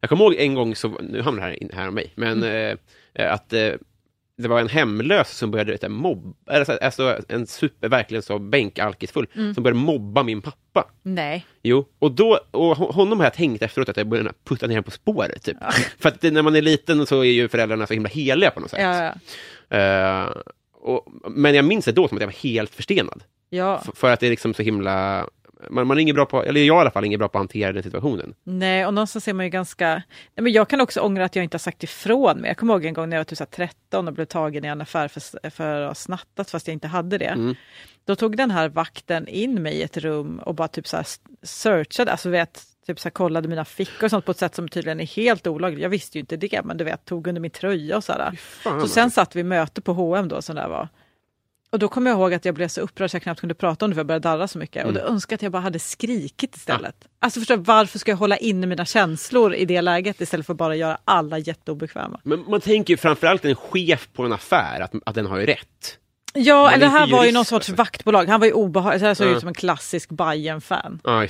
Jag 0.00 0.08
kommer 0.10 0.24
ihåg 0.24 0.34
en 0.34 0.54
gång, 0.54 0.76
så, 0.76 0.88
nu 0.88 1.22
hamnar 1.22 1.50
det 1.50 1.58
här, 1.60 1.76
här 1.76 1.88
om 1.88 1.94
mig, 1.94 2.12
men 2.14 2.42
Mm. 2.42 2.78
eh, 3.14 3.32
att 3.34 3.52
eh, 3.52 3.72
det 4.38 4.48
var 4.48 4.60
en 4.60 4.68
hemlös 4.68 5.30
som 5.30 5.50
började 5.50 5.72
vet, 5.72 5.90
mobba, 5.90 6.32
alltså, 6.80 7.18
en 7.28 7.46
super, 7.46 7.88
verkligen 7.88 8.22
så 8.22 8.38
bänkalkisfull, 8.38 9.26
Mm. 9.34 9.54
som 9.54 9.62
började 9.62 9.80
mobba 9.80 10.22
min 10.22 10.42
pappa. 10.42 10.84
Nej, 11.02 11.46
Jo, 11.62 11.88
och, 11.98 12.12
då, 12.12 12.40
och 12.50 12.76
hon- 12.76 12.94
honom 12.94 13.18
har 13.18 13.26
jag 13.26 13.34
tänkt 13.34 13.62
efteråt 13.62 13.88
att 13.88 13.96
jag 13.96 14.06
började 14.08 14.32
putta 14.44 14.66
ner 14.66 14.74
honom 14.74 14.84
på 14.84 14.90
spåret. 14.90 15.42
Typ. 15.42 15.56
För 15.98 16.08
att 16.08 16.22
när 16.22 16.42
man 16.42 16.56
är 16.56 16.62
liten 16.62 17.06
så 17.06 17.20
är 17.20 17.24
ju 17.30 17.48
föräldrarna 17.48 17.86
så 17.86 17.94
himla 17.94 18.08
heliga 18.08 18.50
på 18.50 18.60
något 18.60 18.70
sätt. 18.70 18.80
ja, 18.82 19.12
ja. 19.68 19.76
Eh, 19.76 20.30
och, 20.80 21.06
men 21.30 21.54
jag 21.54 21.64
minns 21.64 21.84
det 21.84 21.92
då 21.92 22.08
som 22.08 22.16
att 22.18 22.22
jag 22.22 22.28
var 22.28 22.32
helt 22.50 22.74
förstenad. 22.74 23.22
ja. 23.50 23.82
För 23.94 24.10
att 24.10 24.20
det 24.20 24.26
är 24.26 24.30
liksom 24.30 24.54
så 24.54 24.62
himla... 24.62 25.26
Man, 25.70 25.86
man 25.86 25.98
är 25.98 26.02
ingen 26.02 26.14
bra 26.14 26.26
på, 26.26 26.44
eller 26.44 26.60
jag 26.60 26.76
i 26.76 26.80
alla 26.80 26.90
fall, 26.90 27.04
ingen 27.04 27.18
bra 27.18 27.28
på 27.28 27.38
att 27.38 27.40
hantera 27.40 27.72
den 27.72 27.82
situationen. 27.82 28.34
Nej, 28.44 28.86
och 28.86 28.94
någonstans 28.94 29.28
är 29.28 29.32
man 29.32 29.46
ju 29.46 29.50
ganska... 29.50 29.94
Nej, 30.34 30.42
men 30.42 30.52
jag 30.52 30.68
kan 30.68 30.80
också 30.80 31.00
ångra 31.00 31.24
att 31.24 31.36
jag 31.36 31.44
inte 31.44 31.54
har 31.54 31.58
sagt 31.58 31.82
ifrån 31.82 32.38
mig. 32.38 32.48
Jag 32.48 32.56
kommer 32.56 32.74
ihåg 32.74 32.84
en 32.84 32.94
gång 32.94 33.08
när 33.08 33.16
jag 33.16 33.20
var 33.20 33.24
typ 33.24 33.38
så 33.38 33.44
här 33.44 33.68
13 33.68 34.08
och 34.08 34.14
blev 34.14 34.24
tagen 34.24 34.64
i 34.64 34.68
en 34.68 34.80
affär 34.80 35.08
för, 35.08 35.50
för 35.50 35.80
att 35.80 35.88
ha 35.88 35.94
snattat 35.94 36.50
fast 36.50 36.66
jag 36.66 36.72
inte 36.72 36.88
hade 36.88 37.18
det. 37.18 37.24
Mm. 37.24 37.54
Då 38.04 38.16
tog 38.16 38.36
den 38.36 38.50
här 38.50 38.68
vakten 38.68 39.28
in 39.28 39.62
mig 39.62 39.74
i 39.74 39.82
ett 39.82 39.96
rum 39.96 40.38
och 40.38 40.54
bara 40.54 40.68
typ 40.68 40.86
så 40.86 40.96
här 40.96 41.06
searchade, 41.42 42.10
alltså 42.10 42.30
vet, 42.30 42.62
typ 42.86 43.00
så 43.00 43.06
här 43.06 43.10
kollade 43.10 43.48
mina 43.48 43.64
fickor 43.64 44.04
och 44.04 44.10
sånt 44.10 44.24
på 44.24 44.30
ett 44.30 44.38
sätt 44.38 44.54
som 44.54 44.68
tydligen 44.68 45.00
är 45.00 45.06
helt 45.06 45.46
olagligt. 45.46 45.82
Jag 45.82 45.90
visste 45.90 46.18
ju 46.18 46.20
inte 46.20 46.36
det, 46.36 46.64
men 46.64 46.76
du 46.76 46.84
vet, 46.84 47.04
tog 47.04 47.26
under 47.26 47.40
min 47.40 47.50
tröja 47.50 47.96
och 47.96 48.04
sådär. 48.04 48.32
Fan, 48.40 48.80
Så 48.80 48.88
sen 48.88 49.10
satt 49.10 49.36
vi 49.36 49.42
möte 49.42 49.80
på 49.80 49.92
H&M 49.92 50.28
då 50.28 50.42
som 50.42 50.56
det 50.56 50.68
var. 50.68 50.88
Och 51.70 51.78
då 51.78 51.88
kommer 51.88 52.10
jag 52.10 52.18
ihåg 52.18 52.34
att 52.34 52.44
jag 52.44 52.54
blev 52.54 52.68
så 52.68 52.80
upprörd 52.80 53.10
så 53.10 53.14
jag 53.14 53.22
knappt 53.22 53.40
kunde 53.40 53.54
prata 53.54 53.84
om 53.84 53.90
det 53.90 53.94
för 53.94 54.00
jag 54.00 54.06
började 54.06 54.28
darra 54.28 54.48
så 54.48 54.58
mycket. 54.58 54.86
Och 54.86 54.92
då 54.92 55.00
önskade 55.00 55.32
jag 55.32 55.36
att 55.38 55.42
jag 55.42 55.52
bara 55.52 55.62
hade 55.62 55.78
skrikit 55.78 56.56
istället. 56.56 57.08
Alltså 57.18 57.40
förstår 57.40 57.56
du, 57.56 57.62
varför 57.62 57.98
ska 57.98 58.10
jag 58.12 58.16
hålla 58.16 58.36
inne 58.36 58.66
mina 58.66 58.84
känslor 58.84 59.54
i 59.54 59.64
det 59.64 59.80
läget 59.80 60.20
istället 60.20 60.46
för 60.46 60.52
att 60.52 60.58
bara 60.58 60.76
göra 60.76 60.98
alla 61.04 61.38
jätteobekväma? 61.38 62.20
Men 62.24 62.44
man 62.50 62.60
tänker 62.60 62.92
ju 62.92 62.96
framförallt 62.96 63.44
en 63.44 63.54
chef 63.56 64.08
på 64.12 64.22
en 64.22 64.32
affär, 64.32 64.80
att, 64.80 64.92
att 65.06 65.14
den 65.14 65.26
har 65.26 65.38
ju 65.38 65.46
rätt. 65.46 65.98
Ja, 66.34 66.62
Man 66.62 66.72
eller 66.72 66.86
det 66.86 66.92
här 66.92 67.02
inte 67.02 67.12
var 67.12 67.22
ju 67.22 67.26
jurist, 67.26 67.34
någon 67.34 67.44
sorts 67.44 67.54
alltså. 67.68 67.74
vaktbolag. 67.82 68.26
Han 68.28 68.40
var 68.40 68.46
ju 68.46 68.52
obehaglig, 68.52 69.00
så 69.00 69.06
här 69.06 69.14
såg 69.14 69.26
Ja. 69.26 69.30
ut 69.30 69.40
som 69.40 69.48
en 69.48 69.54
klassisk 69.54 70.10
bayern 70.10 70.60
fan 70.60 71.00
Ja. 71.04 71.26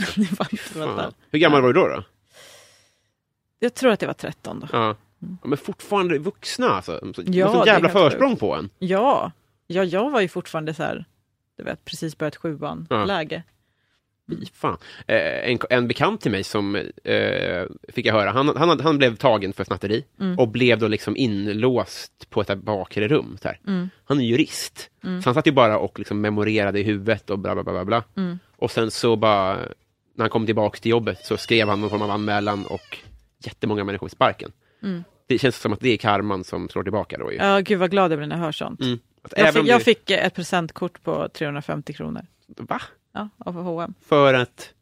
Hur 1.30 1.38
gammal 1.38 1.62
var 1.62 1.72
du 1.72 1.80
då? 1.80 1.88
då? 1.88 2.02
Jag 3.58 3.74
tror 3.74 3.90
att 3.92 4.00
det 4.00 4.06
var 4.06 4.14
13 4.14 4.60
då. 4.60 4.68
Ja. 4.72 4.96
Ja, 5.20 5.48
men 5.48 5.58
fortfarande 5.58 6.18
vuxna 6.18 6.68
alltså. 6.70 7.12
Så, 7.14 7.22
Ja, 7.26 7.32
ja, 7.32 7.62
är 7.62 7.66
jävla 7.66 7.88
försprång 7.88 8.36
på 8.36 8.54
en. 8.54 8.70
Ja, 8.78 9.32
ja 9.68 9.84
jag 9.84 10.10
var 10.10 10.20
ju 10.20 10.28
fortfarande 10.28 10.74
så 10.74 10.82
här, 10.82 11.04
du 11.56 11.62
vet, 11.64 11.84
precis 11.84 12.18
börjat 12.18 12.34
Ja. 12.34 12.40
sjuan-läge. 12.40 13.42
Fy 14.30 14.46
Fan. 14.54 14.76
Eh, 15.06 15.50
en, 15.50 15.58
en 15.70 15.88
bekant 15.88 16.20
till 16.20 16.30
mig 16.30 16.44
som 16.44 16.76
eh, 17.04 17.64
fick 17.88 18.06
jag 18.06 18.14
höra, 18.14 18.30
han, 18.30 18.56
han, 18.56 18.80
han 18.80 18.98
blev 18.98 19.16
tagen 19.16 19.52
för 19.52 19.64
snatteri 19.64 20.04
Mm. 20.20 20.38
och 20.38 20.48
blev 20.48 20.78
då 20.78 20.88
liksom 20.88 21.16
inlåst 21.16 22.30
på 22.30 22.40
ett 22.40 22.58
bakre 22.58 23.08
rum. 23.08 23.38
Så. 23.42 23.50
Mm. 23.66 23.88
Han 24.04 24.20
är 24.20 24.24
jurist, 24.24 24.90
så 25.02 25.08
han 25.24 25.34
satt 25.34 25.46
ju 25.46 25.52
bara 25.52 25.78
och 25.78 25.98
liksom 25.98 26.20
memorerade 26.20 26.80
i 26.80 26.82
huvudet 26.82 27.30
och 27.30 27.38
bla 27.38 27.54
bla 27.54 27.62
bla. 27.64 27.72
bla, 27.72 27.84
bla. 27.84 28.04
Mm. 28.22 28.38
Och 28.56 28.70
sen 28.70 28.90
så 28.90 29.16
bara, 29.16 29.54
när 30.14 30.22
han 30.24 30.30
kom 30.30 30.46
tillbaka 30.46 30.78
till 30.78 30.90
jobbet 30.90 31.18
så 31.24 31.36
skrev 31.36 31.68
han 31.68 31.80
någon 31.80 31.90
form 31.90 32.02
av 32.02 32.10
anmälan 32.10 32.66
och 32.66 32.98
jättemånga 33.44 33.84
människor 33.84 34.06
i 34.06 34.10
sparken. 34.10 34.52
Mm. 34.82 35.04
Det 35.26 35.38
känns 35.38 35.56
som 35.60 35.72
att 35.72 35.80
det 35.80 35.88
är 35.88 35.96
karman 35.96 36.44
som 36.44 36.68
slår 36.68 36.82
tillbaka 36.82 37.18
då 37.18 37.32
ju. 37.32 37.38
Ja, 37.38 37.58
gud 37.60 37.78
vad 37.78 37.90
glad 37.90 38.12
jag 38.12 38.18
blir 38.18 38.26
när 38.28 38.36
jag 38.36 38.44
hör 38.44 38.52
sånt. 38.52 38.80
Mm. 39.36 39.46
Jag, 39.46 39.54
fick, 39.54 39.68
jag 39.68 39.82
fick 39.82 40.10
ett 40.10 40.34
presentkort 40.34 41.02
på 41.02 41.28
350 41.28 41.92
kronor 41.92 42.26
Va? 42.46 42.80
ja, 43.12 43.28
av 43.38 43.62
H&M. 43.62 43.94
För 44.06 44.34
att... 44.34 44.72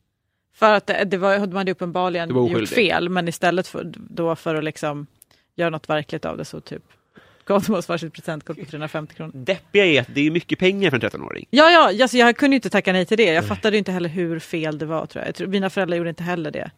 För 0.55 0.73
att 0.73 0.87
det, 0.87 1.05
det 1.05 1.17
var, 1.17 1.39
man 1.39 1.57
hade 1.57 1.73
uppenbarligen 1.73 2.35
var 2.35 2.49
gjort 2.49 2.69
fel, 2.69 3.09
men 3.09 3.29
istället 3.29 3.69
för, 3.69 3.93
då 3.97 4.37
för 4.37 4.55
att 4.55 4.65
liksom 4.65 5.07
göra 5.55 5.71
något 5.71 5.89
verkligt 5.89 6.25
av 6.25 6.37
det 6.37 6.45
så 6.45 6.61
typ 6.61 6.83
gav 7.47 7.63
de 7.63 7.75
oss 7.75 7.89
varsitt 7.89 8.13
presentkort 8.13 8.59
på 8.59 8.65
350 8.65 9.15
kronor. 9.15 9.33
Deppiga 9.35 9.85
är 9.85 10.01
att 10.01 10.15
det 10.15 10.27
är 10.27 10.31
mycket 10.31 10.59
pengar 10.59 10.91
för 10.91 11.05
en 11.05 11.11
13-åring. 11.11 11.47
Ja, 11.51 11.71
ja, 11.71 12.03
alltså 12.03 12.17
jag 12.17 12.37
kunde 12.37 12.57
inte 12.57 12.71
tacka 12.71 12.93
nej 12.93 13.07
till 13.07 13.17
det. 13.17 13.33
Jag 13.33 13.47
fattade 13.47 13.77
ju 13.77 13.79
inte 13.79 13.93
heller 13.93 14.09
hur 14.09 14.39
fel 14.39 14.79
det 14.79 14.87
var. 14.87 15.07
Tror 15.07 15.23
jag. 15.23 15.29
Jag 15.29 15.35
tror, 15.35 15.49
mina 15.49 15.71
föräldrar 15.71 15.97
gjorde 15.97 16.09
inte 16.09 16.23
heller 16.23 16.51
det. 16.51 16.71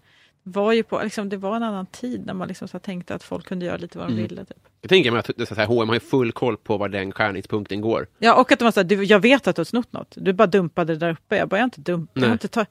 Var 0.42 0.72
ju 0.72 0.82
på, 0.82 1.02
liksom, 1.02 1.28
det 1.28 1.36
var 1.36 1.56
en 1.56 1.62
annan 1.62 1.86
tid 1.86 2.26
när 2.26 2.34
man 2.34 2.48
liksom 2.48 2.68
så 2.68 2.78
tänkte 2.78 3.14
att 3.14 3.22
folk 3.22 3.46
kunde 3.46 3.66
göra 3.66 3.76
lite 3.76 3.98
vad 3.98 4.06
de 4.06 4.12
Mm. 4.12 4.22
ville. 4.28 4.44
Typ. 4.44 4.56
Jag 4.80 4.88
tänker 4.88 5.10
mig 5.10 5.20
att 5.20 5.30
det 5.36 5.46
så 5.46 5.54
här, 5.54 5.66
H&M 5.66 5.88
har 5.88 5.96
ju 5.96 6.00
full 6.00 6.32
koll 6.32 6.56
på 6.56 6.76
var 6.78 6.88
den 6.88 7.12
skärningspunkten 7.12 7.80
går. 7.80 8.06
Ja, 8.18 8.34
och 8.34 8.52
att 8.52 8.58
de 8.58 8.64
var 8.64 8.72
så 8.72 8.80
här, 8.80 8.84
du, 8.84 9.04
jag 9.04 9.20
vet 9.20 9.46
att 9.46 9.56
du 9.56 9.60
har 9.60 9.64
snott 9.64 9.92
något. 9.92 10.14
Du 10.16 10.32
bara 10.32 10.46
dumpade 10.46 10.92
det 10.94 10.98
där 11.06 11.10
uppe. 11.12 11.36
Jag 11.36 11.48
bara, 11.48 11.56
jag 11.56 11.62
har 11.62 11.64
inte 11.64 11.80
dumpat. 11.80 12.22
Jag 12.22 12.32
inte 12.32 12.48
ta... 12.48 12.66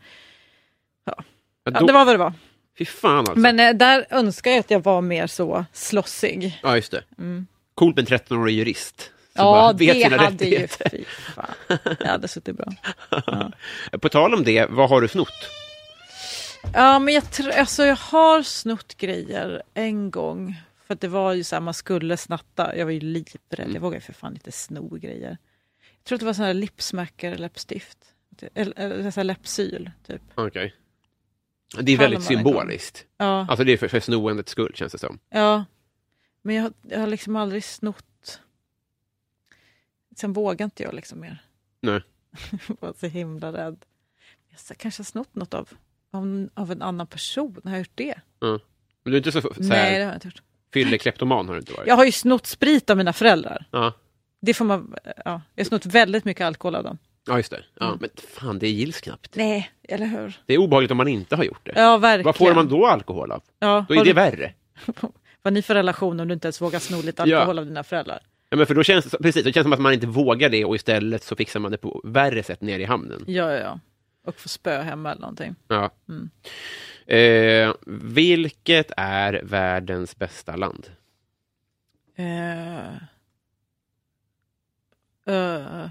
Ja, 1.05 1.15
ja, 1.63 1.71
då, 1.71 1.85
det 1.85 1.93
var 1.93 2.05
vad 2.05 2.13
det 2.13 2.17
var. 2.19 2.33
Fy 2.77 2.85
fan 2.85 3.17
alltså. 3.19 3.39
Men 3.39 3.59
eh, 3.59 3.73
där 3.73 4.05
önskar 4.09 4.51
jag 4.51 4.59
att 4.59 4.71
jag 4.71 4.83
var 4.83 5.01
mer 5.01 5.27
så 5.27 5.65
slåssig. 5.73 6.59
Ja, 6.63 6.75
just 6.75 6.91
det. 6.91 7.03
Coolt 7.75 7.95
med 7.95 8.11
en 8.11 8.17
13-årig 8.19 8.55
jurist. 8.55 9.11
som 9.35 9.45
Mm. 9.45 9.55
Ja, 9.57 9.71
vet 9.77 9.93
det 9.95 10.01
sina 10.01 10.17
hade 10.17 10.45
ju... 10.45 10.67
Fy 10.67 11.03
fan. 11.35 11.77
Det 11.99 12.07
hade 12.07 12.27
suttit 12.27 12.57
bra. 12.57 12.73
På 14.01 14.09
tal 14.09 14.33
om 14.33 14.43
det, 14.43 14.65
vad 14.69 14.89
har 14.89 15.01
du 15.01 15.07
snott? 15.07 15.33
Ja, 16.73 16.99
men 16.99 17.13
jag, 17.13 17.23
alltså, 17.53 17.85
jag 17.85 17.95
har 17.95 18.41
snott 18.43 18.97
grejer 18.97 19.63
en 19.73 20.11
gång. 20.11 20.55
För 20.85 20.93
att 20.93 21.01
det 21.01 21.07
var 21.07 21.33
ju 21.33 21.43
så 21.43 21.55
här, 21.55 21.61
man 21.61 21.73
skulle 21.73 22.17
snatta. 22.17 22.75
Jag 22.77 22.85
var 22.85 22.91
ju 22.91 22.99
livrädd. 22.99 23.59
Mm. 23.59 23.73
Jag 23.73 23.81
vågade 23.81 24.01
för 24.01 24.13
fan 24.13 24.33
inte 24.33 24.51
sno 24.51 24.89
grejer. 24.97 25.37
Jag 25.97 26.03
tror 26.03 26.15
att 26.15 26.19
det 26.19 26.25
var 26.25 26.33
sådana 26.33 26.47
här 26.47 26.53
lipsmackar, 26.53 27.35
läppstift. 27.37 27.97
Eller, 28.53 28.79
eller 28.79 29.11
så 29.11 29.19
här 29.19 29.23
läppsyl, 29.25 29.91
typ. 30.07 30.21
Okej. 30.35 30.75
Det 31.81 31.91
är 31.91 31.97
väldigt 31.97 32.23
symboliskt. 32.23 33.05
Ja, 33.17 33.45
Alltså 33.49 33.63
det 33.63 33.73
är 33.73 33.77
för, 33.77 33.87
för 33.87 33.99
snoendets 33.99 34.51
skull 34.51 34.71
känns 34.75 34.91
det 34.91 34.97
som. 34.99 35.19
ja. 35.29 35.65
Men 36.41 36.55
jag, 36.55 36.63
har- 36.63 36.73
jag 36.81 36.99
har 36.99 37.07
liksom 37.07 37.35
aldrig 37.35 37.63
snott. 37.63 38.41
Sen 40.15 40.33
vågar 40.33 40.63
inte 40.63 40.83
jag 40.83 40.93
liksom 40.93 41.19
mer. 41.19 41.43
Nej. 41.81 42.01
Jag 42.67 42.77
var 42.79 42.93
så 42.99 43.07
himla 43.07 43.53
rädd. 43.53 43.85
Jag 44.69 44.77
kanske 44.77 44.99
har 44.99 45.05
snott 45.05 45.35
något 45.35 45.53
av, 45.53 45.69
av, 46.13 46.49
av 46.53 46.71
en 46.71 46.81
annan 46.81 47.07
person. 47.07 47.61
Har 47.63 47.71
jag 47.71 47.79
gjort 47.79 47.91
det? 47.95 48.15
Men 48.41 48.59
du 49.03 49.11
är 49.13 49.17
inte 49.17 49.31
så, 49.31 49.41
så 49.41 49.49
Nej, 49.57 49.77
här, 49.77 49.91
det 49.91 50.05
har 50.05 50.11
jag 50.11 50.15
inte 50.15 50.27
gjort. 50.27 50.41
fyllekleptoman 50.73 51.47
har 51.47 51.53
du 51.53 51.59
inte 51.59 51.73
varit? 51.73 51.87
Jag 51.87 51.95
har 51.95 52.05
ju 52.05 52.11
snott 52.11 52.45
sprit 52.47 52.89
av 52.89 52.97
mina 52.97 53.13
föräldrar. 53.13 53.65
Ja. 53.71 53.93
Det 54.41 54.53
får 54.53 54.65
man, 54.65 54.93
ja. 55.25 55.41
Jag 55.55 55.63
har 55.63 55.67
snott 55.67 55.85
väldigt 55.85 56.25
mycket 56.25 56.45
alkohol 56.45 56.75
av 56.75 56.83
dem. 56.83 56.97
Ja, 57.27 57.37
just 57.37 57.51
det. 57.51 57.63
Ja, 57.79 57.85
Mm. 57.87 57.97
Men 58.01 58.09
fan, 58.27 58.59
det 58.59 58.69
gills 58.69 59.01
knappt. 59.01 59.35
Nej, 59.35 59.71
eller 59.83 60.05
hur? 60.05 60.39
Det 60.45 60.53
är 60.53 60.57
obehagligt 60.57 60.91
om 60.91 60.97
man 60.97 61.07
inte 61.07 61.35
har 61.35 61.43
gjort 61.43 61.65
det. 61.65 61.73
Ja, 61.75 61.97
verkligen. 61.97 62.25
Vad 62.25 62.35
får 62.35 62.53
man 62.55 62.67
då 62.67 62.85
alkohol 62.85 63.31
av? 63.31 63.43
Ja, 63.59 63.85
Då 63.89 63.93
är 63.93 63.97
det 63.97 64.03
du- 64.03 64.13
värre. 64.13 64.53
Vad 65.41 65.53
ni 65.53 65.61
för 65.61 65.73
relation 65.75 66.19
om 66.19 66.27
du 66.27 66.33
inte 66.33 66.47
ens 66.47 66.61
vågar 66.61 66.79
sno 66.79 67.01
lite 67.01 67.23
Ja. 67.25 67.37
alkohol 67.37 67.59
av 67.59 67.65
dina 67.65 67.83
föräldrar? 67.83 68.19
Ja, 68.49 68.57
men 68.57 68.65
för 68.67 68.75
då 68.75 68.83
känns 68.83 69.05
det, 69.05 69.17
precis, 69.17 69.43
det 69.43 69.53
känns 69.53 69.65
som 69.65 69.73
att 69.73 69.79
man 69.79 69.93
inte 69.93 70.07
vågar 70.07 70.49
det 70.49 70.65
och 70.65 70.75
istället 70.75 71.23
så 71.23 71.35
fixar 71.35 71.59
man 71.59 71.71
det 71.71 71.77
på 71.77 72.01
värre 72.03 72.43
sätt 72.43 72.61
nere 72.61 72.81
i 72.81 72.85
hamnen. 72.85 73.23
Ja, 73.27 73.51
ja, 73.53 73.59
ja. 73.59 73.79
Och 74.27 74.35
få 74.35 74.49
spö 74.49 74.81
hemma 74.81 75.11
eller 75.11 75.21
någonting. 75.21 75.55
Ja. 75.67 75.91
Mm. 76.09 76.29
Eh, 77.05 77.75
vilket 77.87 78.91
är 78.97 79.41
världens 79.43 80.17
bästa 80.17 80.55
land? 80.55 80.89
Eh, 82.15 82.95
eh, 85.35 85.89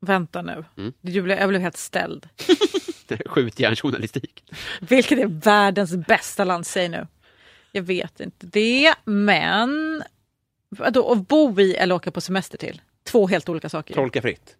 vänta 0.00 0.42
nu. 0.42 0.64
Mm. 0.76 0.92
Jag, 1.00 1.24
blev, 1.24 1.38
jag 1.38 1.48
blev 1.48 1.60
helt 1.60 1.76
ställd. 1.76 2.28
Skjutjärnsjournalistik. 3.26 4.44
Vilket 4.80 5.18
är 5.18 5.26
världens 5.26 5.96
bästa 5.96 6.44
land? 6.44 6.66
Säg 6.66 6.88
nu. 6.88 7.06
Jag 7.72 7.82
vet 7.82 8.20
inte 8.20 8.46
det, 8.46 8.94
men... 9.04 10.02
Vadå, 10.68 11.12
att 11.12 11.28
bo 11.28 11.60
i 11.60 11.74
eller 11.74 11.94
åka 11.94 12.10
på 12.10 12.20
semester 12.20 12.58
till? 12.58 12.80
Två 13.04 13.26
helt 13.26 13.48
olika 13.48 13.68
saker. 13.68 13.94
Tolka 13.94 14.22
fritt. 14.22 14.56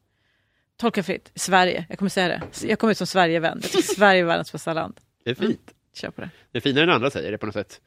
Tolka 0.76 1.02
fritt. 1.02 1.32
Sverige. 1.34 1.86
Jag 1.88 1.98
kommer 1.98 2.08
säga 2.08 2.28
det. 2.28 2.66
Jag 2.68 2.78
kommer 2.78 2.90
ut 2.90 2.98
som 2.98 3.06
Sverigevän. 3.06 3.58
Jag 3.62 3.70
tycker 3.70 3.94
Sverige 3.94 4.20
är 4.20 4.24
världens 4.24 4.52
bästa 4.52 4.72
land. 4.72 5.00
Det 5.24 5.30
är 5.30 5.34
fint. 5.34 5.74
Kör 5.94 6.10
på 6.10 6.20
det. 6.20 6.30
Det 6.52 6.58
är 6.58 6.62
finare 6.62 6.84
än 6.84 6.90
andra 6.90 7.10
säger 7.10 7.32
det 7.32 7.38
på 7.38 7.46
något 7.46 7.54
sätt. 7.54 7.80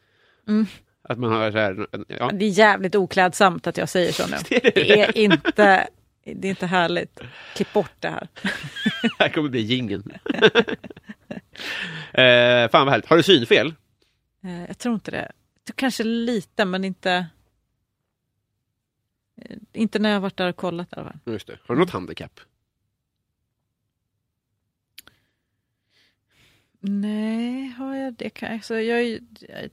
Mm. 0.48 0.66
Att 1.02 1.18
man 1.20 1.32
har 1.32 1.52
så 1.52 1.58
här, 1.58 1.88
ja. 2.08 2.32
Det 2.34 2.46
är 2.46 2.50
jävligt 2.50 2.96
oklädsamt 2.96 3.68
att 3.68 3.78
jag 3.78 3.90
säger 3.90 4.12
så 4.12 4.28
nu. 4.28 4.36
Det 4.50 4.56
är 4.56 4.62
det. 4.72 4.72
Det 4.72 5.02
är 5.02 5.18
inte, 5.18 5.88
det 6.24 6.48
är 6.48 6.50
inte 6.50 6.66
härligt. 6.66 7.20
Klipp 7.56 7.74
bort 7.74 7.92
det 8.00 8.10
här. 8.10 8.28
Det 9.02 9.10
här 9.20 9.30
kommer 9.30 9.50
bli 9.50 9.62
jingeln. 9.62 10.12
eh, 12.14 12.70
fan 12.72 12.86
vad 12.86 12.90
härligt. 12.90 13.06
Har 13.10 13.18
du 13.18 13.24
synfel? 13.24 13.74
Eh, 14.44 14.66
Jag 14.68 14.78
tror 14.78 14.96
inte 14.96 15.12
det. 15.12 15.32
Kanske 15.76 16.04
lite, 16.04 16.66
men 16.66 16.84
inte... 16.84 17.28
eh, 19.42 19.58
Inte 19.74 20.00
när 20.00 20.10
jag 20.10 20.16
har 20.16 20.22
varit 20.22 20.38
där 20.38 20.50
och 20.50 20.56
kollat 20.56 20.88
i 20.94 20.96
alla 20.96 21.04
fall. 21.10 21.20
Just 21.34 21.48
det. 21.48 21.58
Har 21.66 21.76
du 21.76 21.82
något 21.82 21.90
handikapp? 21.90 22.40
Nej, 26.80 27.68
har 27.68 27.96
jag 27.96 28.14
det? 28.14 28.30
Kan, 28.30 28.54
alltså, 28.54 28.80
jag, 28.80 29.20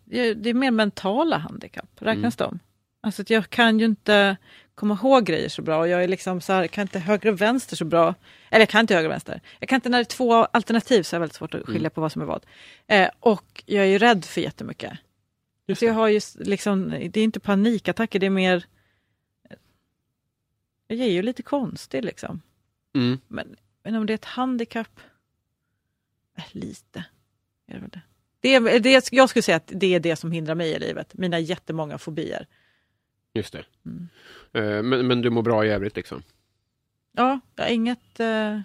jag, 0.05 0.37
det 0.37 0.51
är 0.51 0.55
mer 0.55 0.71
mentala 0.71 1.39
handikapp. 1.39 1.91
Räknas 1.97 2.37
de? 2.37 2.59
Alltså 3.01 3.23
att 3.23 3.31
jag 3.31 3.51
kan 3.51 3.79
ju 3.79 3.85
inte 3.85 4.37
komma 4.75 4.95
ihåg 4.95 5.25
grejer 5.25 5.49
så 5.49 5.63
bra. 5.63 5.79
Och 5.79 5.89
jag 5.89 6.05
är 6.05 6.09
liksom 6.09 6.41
så 6.41 6.53
här, 6.53 6.67
kan 6.67 6.83
inte 6.83 6.99
höger 6.99 7.33
och 7.33 7.41
vänster 7.41 7.77
så 7.77 7.85
bra. 7.85 8.15
Eller 8.51 8.61
jag 8.61 8.69
kan 8.69 8.81
inte 8.81 8.95
höger 8.95 9.09
och 9.09 9.13
vänster. 9.13 9.41
Jag 9.59 9.69
kan 9.69 9.77
inte 9.77 9.89
när 9.89 9.99
det 9.99 10.03
är 10.03 10.05
två 10.05 10.35
alternativ 10.35 11.03
så 11.03 11.17
är 11.17 11.19
det 11.19 11.21
väldigt 11.21 11.37
svårt 11.37 11.55
att 11.55 11.67
skilja 11.67 11.91
på 11.91 12.01
vad 12.01 12.13
som 12.13 12.23
är 12.23 12.27
vad. 12.27 12.47
Eh, 12.87 13.09
och 13.21 13.63
jag 13.67 13.85
är 13.85 13.89
ju 13.89 13.99
rädd 13.99 14.25
för 14.25 14.41
jättemycket. 14.41 14.93
Så 15.77 15.85
jag 15.85 15.95
har 15.95 16.09
ju 16.09 16.21
liksom, 16.35 16.91
det 16.91 17.21
är 17.21 17.25
inte 17.25 17.41
panikattacker, 17.41 18.19
det 18.19 18.27
är 18.27 18.31
mer... 18.31 18.65
Jag 20.89 20.99
är 20.99 21.11
ju 21.11 21.23
lite 21.23 21.43
konstig 21.43 22.05
liksom. 22.05 22.43
Mm. 22.95 23.19
Men, 23.29 23.57
men 23.83 23.97
om 23.97 24.07
det 24.07 24.13
är 24.13 24.15
ett 24.15 24.25
handikapp? 24.25 25.01
Äh, 26.37 26.45
lite. 26.53 27.05
Är 27.69 27.81
det, 27.81 27.87
det. 27.93 28.01
Det 28.41 28.55
är, 28.55 28.81
det, 28.81 29.13
jag 29.13 29.29
skulle 29.29 29.43
säga 29.43 29.57
att 29.57 29.71
det 29.75 29.95
är 29.95 30.01
det 30.01 30.17
som 30.17 30.33
hindrar 30.33 30.55
mig 30.55 30.71
i 30.71 30.79
livet. 30.79 31.15
Mina 31.15 31.39
jättemånga 31.39 31.99
fobier. 31.99 32.47
Just 33.35 33.53
det. 33.53 33.65
Mm. 33.87 34.89
Men, 34.89 35.07
men 35.07 35.23
du 35.23 35.31
mår 35.31 35.43
bra 35.43 35.67
i 35.67 35.69
övrigt 35.69 35.97
liksom? 35.97 36.23
Ja, 37.17 37.41
jag 37.57 37.65
har 37.65 37.71
inget... 37.71 38.21
Eh... 38.21 38.61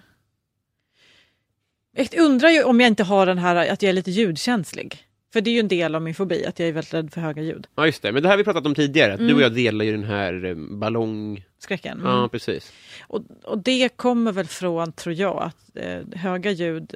Jag 1.92 2.14
undrar 2.18 2.48
ju 2.48 2.62
om 2.64 2.80
jag 2.80 2.86
inte 2.88 3.02
har 3.04 3.26
den 3.26 3.38
här 3.38 3.68
att 3.72 3.82
jag 3.82 3.88
är 3.88 3.92
lite 3.92 4.10
ljudkänslig. 4.10 5.04
För 5.32 5.40
det 5.40 5.50
är 5.50 5.54
ju 5.54 5.60
en 5.60 5.68
del 5.68 5.94
av 5.94 6.02
min 6.02 6.14
fobi, 6.14 6.46
att 6.46 6.58
jag 6.58 6.68
är 6.68 6.72
väldigt 6.72 6.94
rädd 6.94 7.12
för 7.12 7.20
höga 7.20 7.42
ljud. 7.42 7.66
Ja, 7.74 7.86
just 7.86 8.02
det. 8.02 8.12
Men 8.12 8.22
det 8.22 8.28
här 8.28 8.32
har 8.32 8.38
vi 8.38 8.44
pratat 8.44 8.66
om 8.66 8.74
tidigare. 8.74 9.12
att 9.12 9.18
Mm. 9.20 9.28
Du 9.28 9.34
och 9.34 9.42
jag 9.42 9.54
delar 9.54 9.84
ju 9.84 9.92
den 9.92 10.04
här 10.04 10.44
eh, 10.44 10.54
ballong... 10.54 11.44
Skräcken. 11.58 12.00
Ja, 12.04 12.18
Mm. 12.18 12.28
precis. 12.28 12.72
Och, 13.08 13.22
och 13.44 13.58
det 13.58 13.88
kommer 13.88 14.32
väl 14.32 14.46
från, 14.46 14.92
tror 14.92 15.14
jag, 15.14 15.42
att 15.42 15.76
eh, 15.76 16.00
höga 16.14 16.50
ljud 16.50 16.94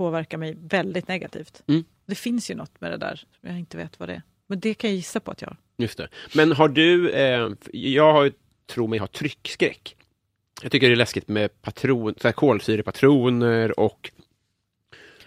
påverkar 0.00 0.38
mig 0.38 0.56
väldigt 0.60 1.08
negativt. 1.08 1.62
Mm. 1.68 1.84
Det 2.06 2.14
finns 2.14 2.50
ju 2.50 2.54
något 2.54 2.80
med 2.80 2.90
det 2.90 2.96
där 2.96 3.16
som 3.16 3.48
jag 3.48 3.58
inte 3.58 3.76
vet 3.76 4.00
vad 4.00 4.08
det 4.08 4.14
är. 4.14 4.22
Men 4.46 4.60
det 4.60 4.74
kan 4.74 4.90
jag 4.90 4.96
gissa 4.96 5.20
på 5.20 5.30
att 5.30 5.42
jag 5.42 5.48
har. 5.48 5.56
Just 5.76 5.98
det. 5.98 6.08
Men 6.34 6.52
har 6.52 6.68
du... 6.68 7.10
Eh, 7.10 7.48
jag 7.72 8.12
har 8.12 8.24
ju, 8.24 8.32
tror 8.66 8.88
mig 8.88 8.98
ha 8.98 9.06
tryckskräck. 9.06 9.96
Jag 10.62 10.72
tycker 10.72 10.88
det 10.88 10.94
är 10.94 10.96
läskigt 10.96 11.28
med 11.28 11.62
patron, 11.62 12.14
så 12.20 12.28
här 12.28 12.32
kolsyrepatroner 12.32 13.80
och... 13.80 14.10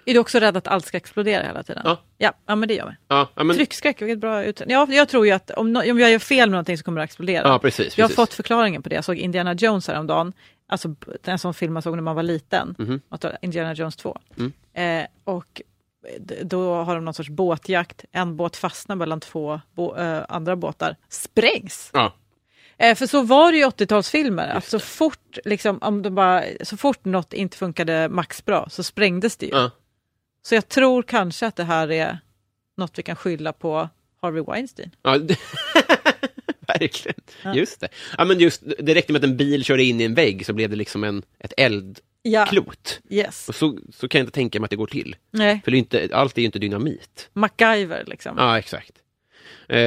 Är 0.05 0.13
du 0.13 0.19
också 0.19 0.39
rädd 0.39 0.57
att 0.57 0.67
allt 0.67 0.85
ska 0.85 0.97
explodera 0.97 1.43
hela 1.43 1.63
tiden? 1.63 1.81
Ja. 1.85 2.01
Ja, 2.17 2.33
ja 2.45 2.55
men 2.55 2.67
det 2.67 2.73
gör 2.73 2.85
mig. 2.85 2.95
Ja, 3.07 3.29
ja, 3.35 3.43
men, 3.43 3.55
Tryckskräck, 3.55 4.01
vilket 4.01 4.19
bra 4.19 4.43
ut. 4.43 4.61
Ja, 4.67 4.87
jag 4.89 5.09
tror 5.09 5.25
ju 5.25 5.31
att 5.31 5.51
om, 5.51 5.77
no- 5.77 5.91
om 5.91 5.99
jag 5.99 6.11
gör 6.11 6.19
fel 6.19 6.49
med 6.49 6.51
någonting 6.51 6.77
så 6.77 6.83
kommer 6.83 6.99
det 6.99 7.03
att 7.03 7.09
explodera. 7.09 7.47
ja 7.47 7.59
precis. 7.59 7.97
jag 7.97 8.03
har 8.03 8.07
precis. 8.07 8.15
fått 8.15 8.33
förklaringen 8.33 8.83
på 8.83 8.89
det. 8.89 8.95
Jag 8.95 9.05
såg 9.05 9.17
Indiana 9.17 9.53
Jones 9.53 9.87
häromdagen. 9.87 10.33
Alltså 10.73 10.95
en 11.23 11.39
sån 11.39 11.53
film 11.53 11.73
man 11.73 11.81
såg 11.81 11.95
när 11.95 12.01
man 12.03 12.15
var 12.15 12.23
liten. 12.23 13.01
Alltså, 13.09 13.31
Indiana 13.41 13.73
Jones 13.73 13.95
2. 13.95 14.17
Mm. 14.37 14.53
Eh, 14.73 15.07
och 15.23 15.61
d- 16.19 16.39
då 16.43 16.75
har 16.83 16.95
de 16.95 17.05
någon 17.05 17.13
sorts 17.13 17.29
båtjakt. 17.29 18.05
En 18.11 18.35
båt 18.37 18.55
fastnar 18.55 18.95
mellan 18.95 19.19
två 19.19 19.61
bo- 19.75 19.95
eh, 19.95 20.23
andra 20.29 20.55
båtar. 20.55 20.95
Sprängs! 21.09 21.89
Ja. 21.93 22.13
Eh, 22.77 22.95
för 22.95 23.07
så 23.07 23.21
var 23.21 23.51
det 23.51 23.57
i 23.57 23.63
80-talsfilmer. 23.65 24.49
Att 24.57 24.65
så 24.65 24.79
fort, 24.79 25.37
liksom, 25.45 25.77
om 25.81 26.01
de 26.01 26.15
bara, 26.15 26.43
så 26.63 26.77
fort 26.77 27.05
något 27.05 27.33
inte 27.33 27.57
funkade 27.57 28.09
max 28.09 28.45
bra 28.45 28.67
så 28.69 28.83
sprängdes 28.83 29.37
det 29.37 29.45
ju. 29.45 29.51
Ja. 29.51 29.71
Så 30.45 30.55
jag 30.55 30.67
tror 30.69 31.03
kanske 31.03 31.47
att 31.47 31.55
det 31.55 31.63
här 31.63 31.91
är 31.91 32.19
något 32.77 32.99
vi 32.99 33.03
kan 33.03 33.15
skylla 33.15 33.53
på 33.53 33.89
Harvey 34.21 34.43
Weinstein. 34.47 34.95
Ja, 35.01 35.17
det- 35.17 35.39
Verkligen. 36.79 37.21
Ja. 37.43 37.55
Just 37.55 37.79
det. 37.79 37.87
Ja, 38.17 38.25
men 38.25 38.39
just, 38.39 38.63
det 38.79 38.95
räckte 38.95 39.13
med 39.13 39.19
att 39.19 39.29
en 39.29 39.37
bil 39.37 39.63
körde 39.63 39.83
in 39.83 40.01
i 40.01 40.03
en 40.03 40.13
vägg 40.13 40.45
så 40.45 40.53
blev 40.53 40.69
det 40.69 40.75
liksom 40.75 41.03
en, 41.03 41.23
ett 41.39 41.53
eldklot. 41.57 42.99
Ja, 43.07 43.15
yes. 43.17 43.49
Och 43.49 43.55
så, 43.55 43.77
så 43.93 44.07
kan 44.07 44.19
jag 44.19 44.23
inte 44.23 44.35
tänka 44.35 44.59
mig 44.59 44.65
att 44.65 44.69
det 44.69 44.75
går 44.75 44.87
till. 44.87 45.15
Nej, 45.31 45.61
För 45.65 45.73
inte, 45.73 46.09
allt 46.11 46.37
är 46.37 46.41
ju 46.41 46.45
inte 46.45 46.59
dynamit. 46.59 47.29
MacGyver 47.33 48.03
liksom. 48.07 48.35
Ja, 48.37 48.59
exakt. 48.59 48.91
Eh, 49.67 49.79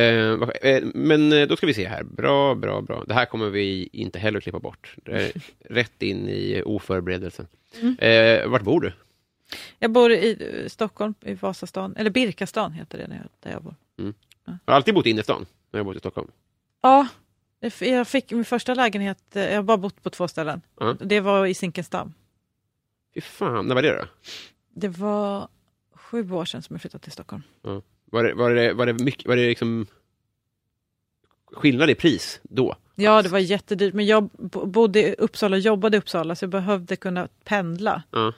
eh, 0.63 0.85
men 0.95 1.33
eh, 1.33 1.47
då 1.47 1.57
ska 1.57 1.67
vi 1.67 1.75
se 1.75 1.89
här. 1.89 2.03
Bra, 2.03 2.55
bra, 2.55 2.81
bra. 2.81 3.05
Det 3.07 3.15
här 3.15 3.25
kommer 3.25 3.51
vi 3.51 3.89
inte 3.93 4.19
heller 4.19 4.41
klippa 4.41 4.59
bort. 4.59 4.97
Rätt 5.69 6.03
in 6.03 6.29
i 6.29 6.63
oförberedelsen. 6.65 7.47
Mm. 7.81 7.97
Eh, 7.99 8.49
vart 8.49 8.63
bor 8.63 8.81
du? 8.81 8.93
Jag 9.79 9.91
bor 9.91 10.13
i 10.13 10.61
eh, 10.63 10.69
Stockholm, 10.69 11.15
i 11.21 11.35
Vasastan, 11.35 11.97
eller 11.97 12.11
Birkastan 12.11 12.73
heter 12.73 12.99
det 12.99 13.21
där 13.41 13.51
jag, 13.51 13.63
bor. 13.63 13.75
Jag 14.45 14.59
har 14.65 14.75
alltid 14.75 14.95
bott 14.95 15.07
i 15.07 15.11
innerstan 15.11 15.47
när 15.71 15.79
jag 15.79 15.87
bott 15.87 15.97
i 15.97 15.99
Stockholm. 15.99 16.29
Ja, 16.87 17.07
jag 17.81 18.09
fick 18.09 18.33
min 18.33 18.45
första 18.45 18.75
lägenhet, 18.75 19.37
eh, 19.37 19.45
jag 19.45 19.57
har 19.57 19.63
bara 19.63 19.77
bott 19.77 20.03
på 20.03 20.11
två 20.11 20.29
ställen. 20.29 20.61
Ja. 20.81 20.97
Det 21.01 21.21
var 21.21 21.47
i 21.47 21.55
Zinkensdamm. 21.55 22.13
Fy 23.15 23.21
fan, 23.21 23.67
när 23.67 23.75
var 23.75 23.83
det 23.83 23.97
då? 23.99 24.05
Det 24.75 24.89
var 24.89 25.49
sju 25.95 26.33
år 26.33 26.45
sedan 26.45 26.63
som 26.63 26.75
jag 26.75 26.81
flyttade 26.81 27.03
till 27.05 27.13
Stockholm. 27.13 27.43
Var 28.11 28.25
det, 28.25 28.35
var 28.35 28.51
det, 28.55 28.73
var 28.73 28.87
det, 28.87 28.93
mycket, 28.93 29.27
var 29.27 29.37
det 29.37 29.49
liksom 29.49 29.87
skillnad 31.53 31.91
i 31.91 31.95
pris 31.95 32.41
då? 32.43 32.77
Ja, 32.95 33.23
det 33.23 33.29
var 33.29 33.39
jättedyrt, 33.39 33.95
men 33.95 34.07
jag 34.07 34.29
bo- 34.29 34.67
bodde 34.67 35.03
i 35.03 35.15
Uppsala 35.19 35.57
och 35.57 35.61
jobbade 35.61 35.97
i 35.97 36.01
Uppsala 36.01 36.35
så 36.35 36.45
jag 36.45 36.51
behövde 36.51 36.97
kunna 36.97 37.29
pendla. 37.45 38.03
Ja. 38.11 38.33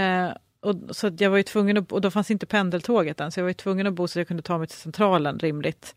Eh, 0.00 0.30
och, 0.60 0.96
så 0.96 1.10
jag 1.18 1.30
var 1.30 1.36
ju 1.36 1.42
tvungen 1.42 1.76
att, 1.76 1.92
och 1.92 2.00
då 2.00 2.10
fanns 2.10 2.30
inte 2.30 2.46
pendeltåget 2.46 3.20
än, 3.20 3.32
så 3.32 3.40
jag 3.40 3.44
var 3.44 3.52
tvungen 3.52 3.86
att 3.86 3.92
bo 3.94 4.08
så 4.08 4.20
jag 4.20 4.28
kunde 4.28 4.42
ta 4.42 4.58
mig 4.58 4.66
till 4.66 4.78
centralen 4.78 5.38
rimligt. 5.38 5.94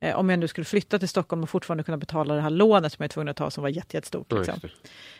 Eh, 0.00 0.16
om 0.16 0.30
jag 0.30 0.38
nu 0.38 0.48
skulle 0.48 0.64
flytta 0.64 0.98
till 0.98 1.08
Stockholm 1.08 1.42
och 1.42 1.50
fortfarande 1.50 1.84
kunna 1.84 1.96
betala 1.96 2.34
det 2.34 2.40
här 2.40 2.50
lånet 2.50 2.92
som 2.92 3.02
jag 3.02 3.08
var 3.08 3.08
tvungen 3.08 3.28
att 3.28 3.36
ta 3.36 3.50
som 3.50 3.62
var 3.62 3.68
jätte, 3.68 3.96
jättestort. 3.96 4.26
Ja, 4.30 4.36
Liksom. 4.38 4.60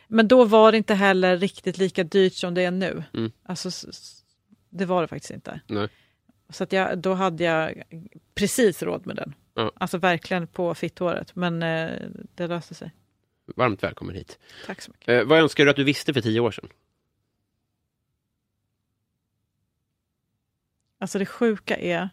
Men 0.09 0.29
då 0.29 0.45
var 0.45 0.73
det 0.73 0.79
inte 0.79 0.95
heller 0.95 1.37
riktigt 1.37 1.79
lika 1.79 2.05
dyrt 2.05 2.35
som 2.35 2.55
det 2.55 2.63
är 2.63 2.71
nu. 2.71 3.05
Mm. 3.15 3.33
Alltså, 3.43 3.71
det 4.71 4.85
var 4.85 5.03
det 5.03 5.09
faktiskt 5.09 5.31
inte. 5.31 5.61
Nej. 5.67 5.89
Så 6.51 6.65
att 6.65 6.73
jag, 6.73 6.99
då 6.99 7.15
hade 7.15 7.45
jag 7.45 7.83
precis 8.35 8.83
råd 8.83 9.07
med 9.07 9.17
den. 9.17 9.35
Ja. 9.55 9.73
Alltså 9.75 9.99
verkligen 9.99 10.47
på 10.47 10.75
fitthåret. 10.75 11.37
Men 11.37 11.63
eh, 11.63 11.91
det 12.35 12.47
löste 12.47 12.75
sig. 12.75 12.93
Varmt 13.57 13.83
välkommen 13.83 14.15
hit. 14.15 14.39
Tack 14.67 14.83
så 14.83 14.91
mycket. 14.91 15.09
Eh, 15.09 15.25
vad 15.25 15.39
önskar 15.39 15.65
du 15.65 15.71
att 15.71 15.77
du 15.77 15.85
visste 15.85 16.15
för 16.15 16.21
tio 16.21 16.41
år 16.41 16.51
sedan? 16.51 16.69
Alltså 21.01 21.19
det 21.19 21.27
sjuka 21.27 21.77
är, 21.77 22.09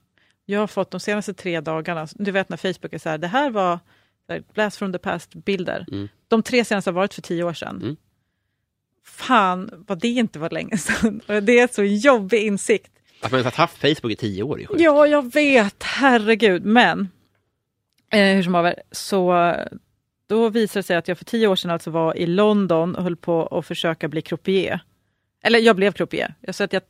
jag 0.46 0.60
har 0.60 0.68
fått 0.68 0.92
de 0.92 1.00
senaste 1.00 1.34
tre 1.34 1.62
dagarna, 1.62 2.08
du 2.16 2.32
vet 2.32 2.50
när 2.50 2.58
Facebook 2.58 2.94
är 2.94 2.98
så 2.98 3.10
här, 3.10 3.18
det 3.18 3.28
här 3.28 3.50
var 3.50 3.80
blast 4.54 4.78
from 4.78 4.94
the 4.94 5.00
past-bilder. 5.00 5.86
Mm. 5.92 6.08
De 6.28 6.44
tre 6.44 6.66
senaste 6.66 6.90
har 6.90 6.96
varit 6.96 7.14
för 7.14 7.22
tio 7.22 7.44
år 7.44 7.54
sedan. 7.54 7.82
Mm. 7.82 7.96
Fan 9.06 9.70
vad 9.88 10.00
det 10.00 10.08
inte 10.08 10.40
var 10.40 10.50
länge 10.50 10.78
sedan. 10.78 11.22
Det 11.28 11.60
är 11.60 11.62
en 11.62 11.68
så 11.68 11.84
jobbig 11.84 12.44
insikt. 12.44 12.92
Att 13.22 13.32
man 13.32 13.44
har 13.44 13.52
haft 13.52 13.78
Facebook 13.78 14.12
i 14.12 14.16
tio 14.16 14.44
år 14.44 14.62
är 14.62 14.66
sjukt. 14.66 14.82
Ja, 14.82 15.08
jag 15.08 15.34
vet, 15.34 15.84
herregud. 15.84 16.66
Men 16.66 17.10
eh, 18.12 18.36
hur 18.36 18.44
som 18.44 18.54
haver, 18.54 18.82
så 18.92 19.54
då 20.28 20.50
visade 20.50 20.80
det 20.80 20.84
sig 20.84 20.96
att 20.96 21.08
jag 21.08 21.18
för 21.18 21.26
tio 21.26 21.48
år 21.48 21.56
sedan 21.56 21.72
alltså 21.72 21.92
var 21.92 22.18
i 22.18 22.26
London 22.26 22.96
och 22.96 23.04
höll 23.04 23.16
på 23.16 23.48
att 23.48 23.66
försöka 23.66 24.08
bli 24.08 24.22
croupier. 24.22 24.80
Eller 25.46 25.60
jag 25.60 25.76
blev 25.76 25.92
croupier. 25.92 26.36
Jag, 26.42 26.56
så 26.56 26.64
att 26.64 26.74
jag, 26.74 26.84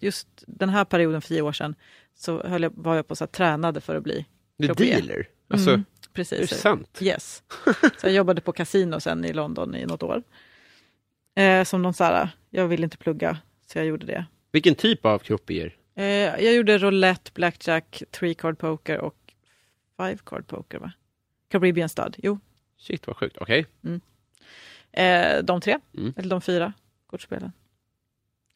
just 0.00 0.28
den 0.46 0.68
här 0.68 0.84
perioden 0.84 1.20
för 1.22 1.28
tio 1.28 1.42
år 1.42 1.52
sedan 1.52 1.74
så 2.14 2.42
höll 2.46 2.62
jag, 2.62 2.72
var 2.74 2.96
jag 2.96 3.08
på 3.08 3.16
så 3.16 3.24
här, 3.24 3.28
tränade 3.28 3.80
för 3.80 3.94
att 3.96 4.02
bli 4.02 4.26
croupier. 4.62 4.96
dealer? 5.02 5.28
Alltså, 5.48 5.70
Mm, 5.70 5.80
är 5.80 5.84
det 6.02 6.08
precis. 6.12 6.50
sant? 6.60 6.98
Yes. 7.02 7.42
Så 8.00 8.06
jag 8.06 8.12
jobbade 8.12 8.40
på 8.40 8.52
kasino 8.52 9.00
sen 9.00 9.24
i 9.24 9.32
London 9.32 9.74
i 9.74 9.86
något 9.86 10.02
år. 10.02 10.22
Eh, 11.34 11.64
som 11.64 11.82
någon 11.82 11.94
så 11.94 12.04
här, 12.04 12.28
jag 12.50 12.68
ville 12.68 12.84
inte 12.84 12.96
plugga, 12.96 13.38
så 13.66 13.78
jag 13.78 13.86
gjorde 13.86 14.06
det. 14.06 14.24
Vilken 14.52 14.74
typ 14.74 15.04
av 15.06 15.18
croupier? 15.18 15.76
Eh, 15.94 16.04
jag 16.44 16.54
gjorde 16.54 16.78
roulette, 16.78 17.30
blackjack, 17.34 18.02
three 18.10 18.34
card 18.34 18.58
poker 18.58 18.98
och 18.98 19.16
five 19.96 20.18
card 20.24 20.46
poker 20.46 20.78
va? 20.78 20.92
Caribbean 21.48 21.88
stud, 21.88 22.16
jo. 22.18 22.38
Shit 22.78 23.06
vad 23.06 23.16
sjukt, 23.16 23.36
okej. 23.40 23.66
Eh, 24.92 25.42
de 25.42 25.60
tre, 25.60 25.78
Mm. 25.96 26.12
eller 26.16 26.30
de 26.30 26.40
fyra 26.40 26.72
kortspelen. 27.06 27.52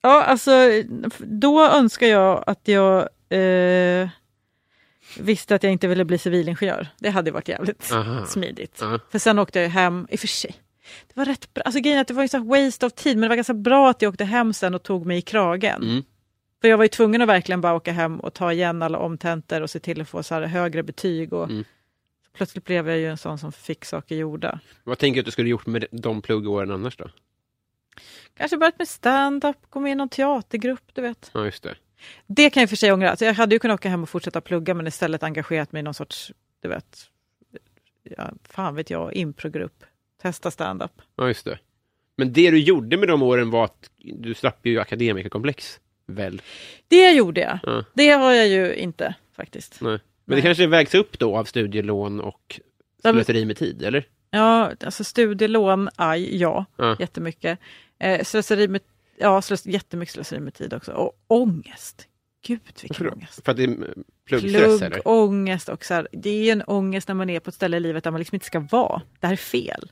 Ja, 0.05 0.23
alltså 0.23 0.51
då 1.19 1.67
önskar 1.67 2.07
jag 2.07 2.45
att 2.47 2.69
jag 2.69 3.09
eh, 3.29 4.09
visste 5.19 5.55
att 5.55 5.63
jag 5.63 5.73
inte 5.73 5.89
ville 5.89 6.05
bli 6.05 6.19
civilingenjör. 6.19 6.89
Det 6.99 7.11
hade 7.11 7.31
varit 7.31 7.49
jävligt 7.49 7.93
Aha. 7.93 8.27
smidigt. 8.27 8.79
Ja. 8.81 8.99
För 9.11 9.19
sen 9.19 9.39
åkte 9.39 9.61
jag 9.61 9.69
hem, 9.69 10.07
i 10.11 10.17
och 10.17 10.21
för 10.21 10.27
sig, 10.27 10.55
det 11.07 11.17
var 11.17 11.25
rätt 11.25 11.55
bra. 11.55 11.63
Alltså 11.63 11.81
grejen 11.81 12.01
att 12.01 12.09
det 12.09 12.15
var 12.15 12.23
ju 12.23 12.29
så 12.29 12.37
här 12.39 12.45
waste 12.45 12.87
of 12.87 12.93
tid, 12.93 13.17
men 13.17 13.23
det 13.23 13.29
var 13.29 13.37
ganska 13.37 13.55
bra 13.55 13.91
att 13.91 14.03
jag 14.03 14.11
åkte 14.11 14.25
hem 14.25 14.53
sen 14.53 14.75
och 14.75 14.83
tog 14.83 15.07
mig 15.07 15.19
i 15.19 15.23
kragen. 15.23 15.83
Mm. 15.83 16.03
För 16.61 16.69
jag 16.69 16.77
var 16.77 16.85
ju 16.85 16.89
tvungen 16.89 17.23
att 17.23 17.29
verkligen 17.29 17.61
bara 17.61 17.75
åka 17.75 17.93
hem 17.93 18.21
och 18.21 18.35
ta 18.35 18.53
igen 18.53 18.83
alla 18.83 18.99
omtentor 18.99 19.61
och 19.61 19.71
se 19.71 19.79
till 19.79 20.01
att 20.01 20.09
få 20.09 20.23
så 20.23 20.35
här 20.35 20.43
högre 20.43 20.83
betyg. 20.83 21.33
Och 21.33 21.45
Mm. 21.51 21.65
Plötsligt 22.37 22.65
blev 22.65 22.89
jag 22.89 22.99
ju 22.99 23.11
en 23.11 23.19
sån 23.19 23.39
som 23.39 23.53
fick 23.53 23.85
saker 23.85 24.17
gjorda. 24.17 24.61
Vad 24.85 24.99
tänker 24.99 25.15
du 25.15 25.21
att 25.21 25.25
du 25.25 25.31
skulle 25.31 25.49
gjort 25.49 25.67
med 25.67 25.85
de 25.91 26.23
pluggåren 26.23 26.71
annars 26.71 26.97
då? 26.97 27.05
Kanske 28.37 28.57
börjat 28.57 28.79
med 28.79 28.89
stand-up, 28.89 29.57
gå 29.71 29.81
med 29.81 29.93
i 29.93 29.95
någon 29.95 30.09
teatergrupp, 30.09 30.83
du 30.93 31.03
vet. 31.03 31.31
Ja, 31.35 31.45
just 31.45 31.63
det. 31.63 31.75
Det 32.27 32.51
kan 32.51 32.61
jag 32.61 32.71
för 32.71 32.77
sig 32.77 32.93
ångra. 32.93 33.11
Alltså 33.11 33.25
jag 33.25 33.35
hade 33.35 33.55
ju 33.55 33.59
kunnat 33.59 33.75
åka 33.81 33.89
hem 33.89 34.03
och 34.03 34.09
fortsätta 34.09 34.41
plugga 34.41 34.75
men 34.75 34.87
istället 34.87 35.23
engagerat 35.23 35.73
mig 35.73 35.81
i 35.81 35.83
någon 35.83 35.95
sorts, 35.95 36.33
du 36.63 36.69
vet, 36.69 36.99
ja, 38.17 38.31
fan 38.49 38.75
vet 38.75 38.91
jag, 38.91 39.15
improgrupp. 39.15 39.85
Testa 40.23 40.51
stand-up. 40.51 40.93
Ja, 41.17 41.27
just 41.29 41.45
det. 41.45 41.59
Men 42.17 42.33
det 42.33 42.51
du 42.51 42.59
gjorde 42.59 42.97
med 42.97 43.09
de 43.09 43.23
åren 43.23 43.51
var 43.51 43.65
att 43.65 43.91
du 43.99 44.35
slapp 44.35 44.67
ju 44.67 44.81
akademikerkomplex, 44.81 45.81
väl? 46.07 46.43
Det 46.89 47.11
gjorde 47.11 47.41
jag. 47.41 47.59
Ja. 47.63 47.85
Det 47.95 48.11
har 48.11 48.33
jag 48.33 48.49
ju 48.49 48.75
inte 48.75 49.15
faktiskt. 49.37 49.81
Nej. 49.81 49.91
Men 49.91 50.01
Nej. 50.25 50.37
det 50.37 50.43
kanske 50.43 50.67
vägs 50.67 50.95
upp 50.95 51.19
då 51.19 51.37
av 51.37 51.45
studielån 51.45 52.21
och 52.21 52.61
slöseri 53.03 53.45
med 53.45 53.57
tid, 53.57 53.83
eller? 53.83 54.05
Ja, 54.31 54.73
alltså 54.85 55.05
studielån, 55.05 55.89
aj, 55.97 56.37
ja, 56.37 56.65
Ja. 56.77 56.97
jättemycket. 57.01 57.59
Eh, 57.99 58.25
slöseri 58.25 58.69
med, 58.69 58.81
ja, 59.19 59.43
slös, 59.43 59.67
jättemycket 59.67 60.15
slöseri 60.15 60.41
med 60.41 60.55
tid 60.55 60.75
också. 60.75 60.93
Och 60.93 61.13
ångest. 61.27 62.09
Gud 62.47 62.61
vilken 62.83 63.13
ångest. 63.13 63.45
För 63.45 63.51
att 63.51 63.57
det 63.57 63.65
är 63.65 63.95
pluggstress? 64.27 64.79
Plugg, 64.79 65.01
ångest 65.05 65.69
och 65.69 65.85
så 65.85 65.95
här, 65.95 66.09
det 66.13 66.31
är 66.49 66.53
en 66.53 66.63
ångest 66.63 67.09
när 67.09 67.15
man 67.15 67.31
är 67.31 67.41
på 67.41 67.49
ett 67.49 67.55
ställe 67.55 67.77
i 67.77 67.81
livet 67.81 68.05
där 68.05 68.11
man 68.11 68.19
liksom 68.19 68.37
inte 68.37 68.47
ska 68.47 68.61
vara. 68.61 69.03
Det 69.21 69.27
här 69.27 69.33
är 69.33 69.37
fel. 69.37 69.91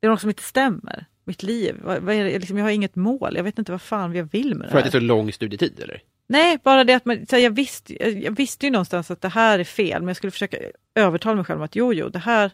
Det 0.00 0.06
är 0.06 0.10
något 0.10 0.20
som 0.20 0.30
inte 0.30 0.42
stämmer. 0.42 1.06
Mitt 1.24 1.42
liv, 1.42 1.76
vad, 1.82 2.02
vad? 2.02 2.16
Liksom, 2.16 2.58
jag 2.58 2.64
har 2.64 2.70
inget 2.70 2.96
mål, 2.96 3.36
jag 3.36 3.44
vet 3.44 3.58
inte 3.58 3.72
vad 3.72 3.82
fan 3.82 4.14
jag 4.14 4.24
vill 4.24 4.54
med 4.54 4.66
det 4.66 4.70
För 4.70 4.78
att 4.78 4.84
här. 4.84 4.90
det 4.90 4.98
är 4.98 5.00
så 5.00 5.06
lång 5.06 5.32
studietid, 5.32 5.80
eller? 5.80 6.02
Nej, 6.26 6.58
bara 6.62 6.84
det 6.84 6.94
att 6.94 7.04
man, 7.04 7.26
så 7.26 7.36
här, 7.36 7.42
jag, 7.42 7.50
visste, 7.50 8.08
jag, 8.24 8.36
visste 8.36 8.66
ju 8.66 8.72
någonstans 8.72 9.10
att 9.10 9.20
det 9.20 9.28
här 9.28 9.58
är 9.58 9.64
fel, 9.64 10.00
men 10.00 10.08
jag 10.08 10.16
skulle 10.16 10.30
försöka 10.30 10.56
övertala 10.94 11.36
mig 11.36 11.44
själv 11.44 11.60
om 11.60 11.64
att 11.64 11.76
jo, 11.76 11.92
jo, 11.92 12.08
det 12.08 12.18
här, 12.18 12.50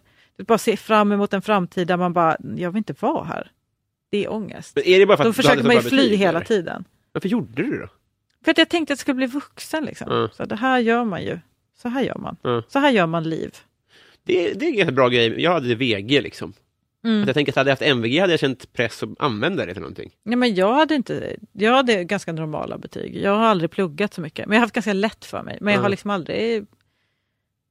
bara 0.46 0.58
se 0.58 0.76
fram 0.76 1.12
emot 1.12 1.34
en 1.34 1.42
framtid 1.42 1.88
där 1.88 1.96
man 1.96 2.12
bara, 2.12 2.36
jag 2.56 2.70
vill 2.70 2.78
inte 2.78 2.94
vara 3.00 3.24
här. 3.24 3.50
Det 4.10 4.24
är 4.24 4.32
ångest. 4.32 4.72
Men 4.76 4.84
är 4.86 4.98
det 4.98 5.06
bara 5.06 5.16
för 5.16 5.24
Då 5.24 5.30
att 5.30 5.36
du 5.36 5.42
försöker 5.42 5.62
man 5.64 5.74
ju 5.76 5.80
fly 5.82 5.96
betyg, 6.02 6.18
hela 6.18 6.30
eller? 6.38 6.46
tiden. 6.46 6.84
Varför 7.12 7.28
gjorde 7.28 7.62
du 7.62 7.70
det 7.70 7.78
då? 7.80 7.88
För 8.44 8.50
att 8.50 8.58
jag 8.58 8.68
tänkte 8.68 8.92
att 8.92 8.98
jag 8.98 9.02
skulle 9.02 9.14
bli 9.14 9.26
vuxen. 9.26 9.84
Liksom. 9.84 10.06
Ja. 10.12 10.28
Så 10.32 10.44
det 10.44 10.56
här 10.56 10.78
gör 10.78 11.04
man 11.04 11.22
ju. 11.22 11.38
Så 11.82 11.88
här 11.88 12.02
gör 12.02 12.18
man. 12.18 12.36
Ja. 12.42 12.62
Så 12.68 12.78
här 12.78 12.90
gör 12.90 13.06
man 13.06 13.28
liv. 13.28 13.56
Det, 14.24 14.50
är- 14.50 14.54
det 14.54 14.64
är 14.66 14.68
en 14.70 14.76
ganska 14.76 14.92
bra 14.92 15.08
grej. 15.08 15.42
Jag 15.42 15.52
hade 15.52 15.74
VG 15.74 16.20
liksom. 16.20 16.52
Mm. 17.04 17.20
Att 17.22 17.26
jag 17.26 17.34
tänker 17.34 17.52
att 17.52 17.56
hade 17.56 17.70
jag 17.70 17.72
haft 17.72 17.82
MVG 17.82 18.18
hade 18.20 18.32
jag 18.32 18.40
känt 18.40 18.72
press 18.72 19.02
att 19.02 19.08
använda 19.18 19.66
det 19.66 19.72
till 19.72 19.82
någonting. 19.82 20.10
Nej, 20.22 20.36
men 20.36 20.54
jag 20.54 20.74
hade 20.74 20.94
inte, 20.94 21.36
jag 21.52 21.72
hade 21.72 22.04
ganska 22.04 22.32
normala 22.32 22.78
betyg. 22.78 23.16
Jag 23.16 23.30
har 23.30 23.46
aldrig 23.46 23.70
pluggat 23.70 24.14
så 24.14 24.20
mycket. 24.20 24.46
Men 24.46 24.54
jag 24.54 24.60
har 24.60 24.64
haft 24.64 24.74
ganska 24.74 24.92
lätt 24.92 25.24
för 25.24 25.42
mig. 25.42 25.58
Men 25.60 25.74
jag 25.74 25.80
har 25.80 25.88
liksom 25.88 26.10
aldrig 26.10 26.66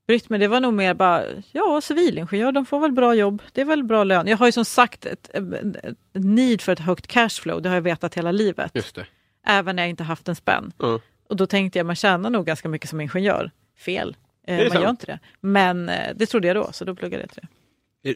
brytt 0.07 0.29
mig. 0.29 0.39
Det 0.39 0.47
var 0.47 0.59
nog 0.59 0.73
mer 0.73 0.93
bara, 0.93 1.23
ja 1.51 1.81
civilingenjör, 1.81 2.51
de 2.51 2.65
får 2.65 2.79
väl 2.79 2.91
bra 2.91 3.15
jobb. 3.15 3.41
Det 3.51 3.61
är 3.61 3.65
väl 3.65 3.83
bra 3.83 4.03
lön. 4.03 4.27
Jag 4.27 4.37
har 4.37 4.45
ju 4.45 4.51
som 4.51 4.65
sagt 4.65 5.05
ett, 5.05 5.29
ett, 5.33 5.95
need 6.13 6.61
för 6.61 6.71
ett 6.71 6.79
högt 6.79 7.07
cashflow. 7.07 7.61
Det 7.61 7.69
har 7.69 7.75
jag 7.75 7.81
vetat 7.81 8.15
hela 8.15 8.31
livet. 8.31 8.71
Just 8.73 8.95
det. 8.95 9.05
Även 9.45 9.75
när 9.75 9.83
jag 9.83 9.89
inte 9.89 10.03
haft 10.03 10.27
en 10.27 10.35
spänn. 10.35 10.71
Ja. 10.77 10.99
Och 11.29 11.35
då 11.35 11.47
tänkte 11.47 11.79
jag, 11.79 11.85
man 11.85 11.95
tjänar 11.95 12.29
nog 12.29 12.45
ganska 12.45 12.69
mycket 12.69 12.89
som 12.89 13.01
ingenjör. 13.01 13.51
Fel. 13.77 14.15
Eh, 14.47 14.57
man 14.57 14.69
sant? 14.71 14.83
gör 14.83 14.89
inte 14.89 15.05
det. 15.05 15.19
Men 15.41 15.89
eh, 15.89 16.15
det 16.15 16.25
trodde 16.25 16.47
jag 16.47 16.55
då, 16.57 16.71
så 16.71 16.85
då 16.85 16.95
pluggade 16.95 17.23
jag 17.23 17.31
till 17.31 17.41
det. 18.03 18.09
Är- 18.09 18.15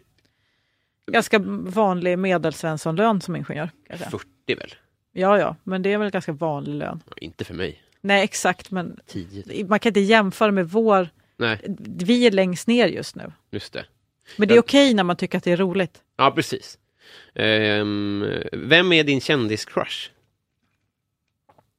Ganska 1.12 1.40
vanlig 1.66 2.20
medelsvenssonlön 2.20 3.22
som 3.22 3.36
ingenjör. 3.36 3.70
Kanske. 3.88 4.10
40 4.10 4.26
väl? 4.58 4.74
Ja, 5.12 5.40
ja, 5.40 5.56
men 5.64 5.82
det 5.82 5.94
är 5.94 5.98
väl 5.98 6.10
ganska 6.12 6.32
vanlig 6.32 6.74
lön. 6.76 7.04
Ja, 7.10 7.14
inte 7.22 7.46
för 7.46 7.54
mig. 7.54 7.82
Nej, 8.02 8.24
exakt, 8.24 8.72
men 8.72 9.00
10. 9.08 9.66
man 9.66 9.80
kan 9.80 9.90
inte 9.90 10.00
jämföra 10.00 10.52
med 10.52 10.70
vår... 10.70 11.10
Nej, 11.42 11.76
Vi 11.80 12.28
är 12.28 12.32
längst 12.32 12.68
ner 12.68 12.88
just 12.88 13.16
nu. 13.16 13.32
just 13.52 13.74
det. 13.74 13.86
Men 14.38 14.48
det 14.48 14.54
är 14.56 14.60
okej 14.60 14.94
när 14.94 15.04
man 15.04 15.16
tycker 15.16 15.38
att 15.38 15.44
det 15.44 15.52
är 15.52 15.58
roligt. 15.58 16.04
Ja, 16.18 16.32
precis. 16.32 16.78
Ehm, 17.36 18.26
vem 18.52 18.92
är 18.92 19.04
din 19.04 19.22
kändiscrush? 19.22 20.10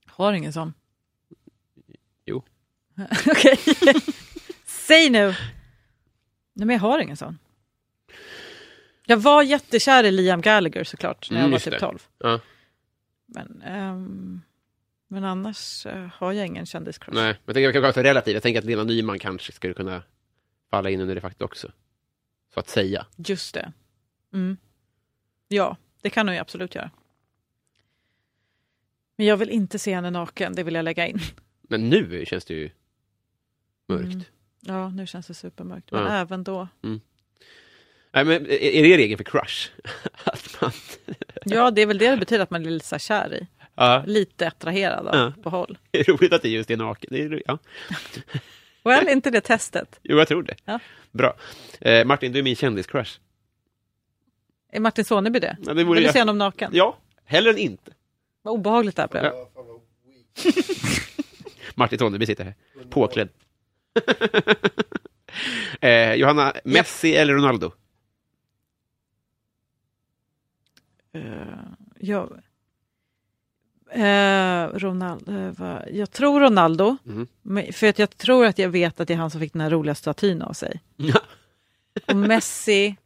Har 0.07 0.33
ingen 0.33 0.53
sån. 0.53 0.75
Jo. 2.25 2.43
okej. 3.27 3.59
Säg 4.67 5.11
nu! 5.11 5.27
Nej, 6.55 6.67
men 6.67 6.71
jag 6.71 6.81
har 6.81 6.99
ingen 6.99 7.17
sån. 7.17 7.39
Jag 9.07 9.17
var 9.17 9.43
jättekär 9.43 10.05
i 10.05 10.11
Liam 10.11 10.41
Gallagher 10.41 10.85
såklart, 10.85 11.31
när 11.31 11.37
Mm, 11.39 11.45
jag 11.45 11.49
var 11.51 11.55
just 11.57 11.65
typ 11.65 11.75
det. 11.75 11.81
12. 11.81 11.99
Ja. 12.19 12.41
Men, 13.27 13.63
ehm, 13.63 14.41
men 15.13 15.25
annars 15.25 15.87
eh, 15.87 16.07
har 16.15 16.33
jag 16.33 16.47
ingen 16.47 16.67
kändiscrush. 16.67 17.15
Nej, 17.15 17.25
men 17.25 17.37
jag 17.47 17.55
tänker 17.55 17.61
jag 17.63 17.73
kan 17.73 17.83
vara 17.83 17.93
för 17.93 18.03
relativt. 18.03 18.35
Jag 18.35 18.43
tänker 18.43 18.59
att 18.59 18.65
Lena 18.65 18.85
Nyman 18.85 19.19
kanske 19.19 19.53
skulle 19.53 19.75
kunna 19.75 20.03
falla 20.71 20.91
in 20.91 21.01
under 21.01 21.15
det 21.15 21.21
faktiskt 21.21 21.43
också. 21.43 21.73
Så 22.55 22.61
att 22.61 22.69
säga. 22.69 23.07
Just 23.17 23.55
det. 23.55 23.73
Mm. 24.33 24.57
Ja, 25.49 25.77
det 26.01 26.11
kan 26.11 26.29
hon 26.29 26.35
ju 26.35 26.41
absolut 26.41 26.75
göra. 26.75 26.91
Men 29.17 29.27
jag 29.27 29.37
vill 29.37 29.51
inte 29.51 29.79
se 29.79 29.95
henne 29.95 30.11
naken, 30.11 30.55
det 30.55 30.63
vill 30.63 30.75
jag 30.75 30.85
lägga 30.85 31.07
in. 31.07 31.19
Men 31.63 31.91
nu 31.91 32.25
känns 32.27 32.45
det 32.45 32.55
ju 32.55 32.71
mörkt. 33.89 34.05
Mm. 34.05 34.23
Ja, 34.61 34.89
nu 34.89 35.07
känns 35.07 35.27
det 35.27 35.35
supermörkt. 35.35 35.91
Men 35.93 36.03
Ja. 36.03 36.13
även 36.13 36.45
då. 36.45 36.69
Nej, 36.81 38.25
men 38.25 38.33
är 38.47 38.83
det 38.83 38.97
regeln 38.97 39.17
för 39.19 39.25
crush? 39.25 39.71
att 40.25 40.61
man... 40.61 40.71
Ja, 41.45 41.71
det 41.71 41.83
är 41.83 41.87
väl 41.87 41.99
det 41.99 42.11
det 42.11 42.17
betyder 42.17 42.43
att 42.43 42.51
man 42.51 42.67
är 42.67 42.71
lite 42.71 42.87
så 42.87 42.99
kär 42.99 43.35
i. 43.35 43.47
Ja, 43.75 44.05
Lite 44.07 44.49
attraherad 44.49 45.09
av 45.09 45.15
Ja. 45.15 45.33
på 45.43 45.51
håll. 45.51 45.79
det 45.91 46.01
är 46.01 46.05
roligt 46.05 46.33
att 46.33 46.43
det 46.43 46.49
just 46.49 46.71
är 46.71 46.77
naken. 46.77 47.09
Det 47.13 47.23
är, 47.23 47.43
ja. 47.47 47.59
Well, 48.85 49.09
inte 49.09 49.31
det 49.31 49.41
testet. 49.41 50.01
Jo, 50.03 50.19
jag 50.19 50.29
tror 50.29 50.43
det. 50.43 50.55
Ja. 50.65 50.79
Bra. 51.13 51.35
Eh, 51.81 52.05
Martin, 52.05 52.33
du 52.33 52.39
är 52.39 52.43
min 52.43 52.57
kändiscrush. 52.57 53.19
Är 54.73 54.81
Martin 54.81 55.05
Soneby 55.05 55.39
det? 55.39 55.57
Ja, 55.67 55.75
det 55.75 55.85
vore 55.85 55.95
Vill 55.95 56.03
du 56.03 56.07
jag. 56.07 56.13
se 56.13 56.19
honom 56.21 56.39
naken? 56.39 56.71
Ja, 56.75 56.99
hellre 57.25 57.51
än 57.51 57.59
inte. 57.59 57.93
Vad 58.43 58.55
obehagligt 58.55 58.97
det 58.97 59.03
här 59.03 59.09
blev. 59.09 59.25
Ja. 59.25 59.51
Martin 61.75 61.99
Sonneby 61.99 62.27
sitter 62.27 62.45
här, 62.45 62.55
påklädd. 62.91 63.29
eh, 65.81 66.15
Johanna, 66.15 66.53
Messi 66.65 67.15
eller 67.15 67.35
Ronaldo? 67.35 67.73
Uh, 71.17 71.23
ja. 71.99 72.29
Eh, 73.95 74.67
Ronaldo, 74.79 75.33
eh, 75.33 75.79
jag 75.93 76.11
tror 76.11 76.41
Ronaldo, 76.41 76.97
men, 77.43 77.73
för 77.73 77.87
att 77.89 77.99
jag 77.99 78.17
tror 78.17 78.47
att 78.47 78.59
jag 78.59 78.69
vet 78.69 79.01
att 79.01 79.09
det 79.09 79.15
är 79.15 79.19
han 79.19 79.31
som 79.31 79.41
fick 79.41 79.53
den 79.53 79.61
här 79.63 79.71
roliga 79.71 79.95
statyn 79.95 80.43
av 80.43 80.53
sig. 80.53 80.81
Ja. 80.97 81.21
Och 82.07 82.17
Messi 82.17 82.97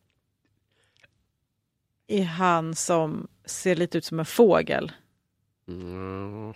är 2.07 2.25
han 2.25 2.75
som 2.75 3.29
ser 3.45 3.77
lite 3.77 3.99
ut 3.99 4.05
som 4.05 4.19
en 4.19 4.25
fågel. 4.27 4.93
Mm. 5.69 6.55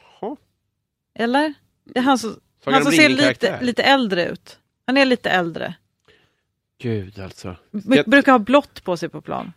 Eller? 1.15 1.55
Det 1.85 1.99
är 1.99 2.03
han 2.03 2.19
som, 2.19 2.41
han 2.65 2.75
om 2.75 2.83
som 2.83 2.93
ser 2.93 3.09
lite, 3.09 3.61
lite 3.63 3.83
äldre 3.83 4.29
ut. 4.29 4.59
Han 4.87 4.97
är 4.97 5.05
lite 5.05 5.31
äldre. 5.31 5.75
Gud, 6.79 7.19
alltså. 7.19 7.57
B- 7.71 7.97
Jag- 7.97 8.07
brukar 8.07 8.33
ha 8.33 8.39
blått 8.39 8.85
på 8.85 8.97
sig 8.97 9.09
på 9.09 9.21
plan. 9.21 9.53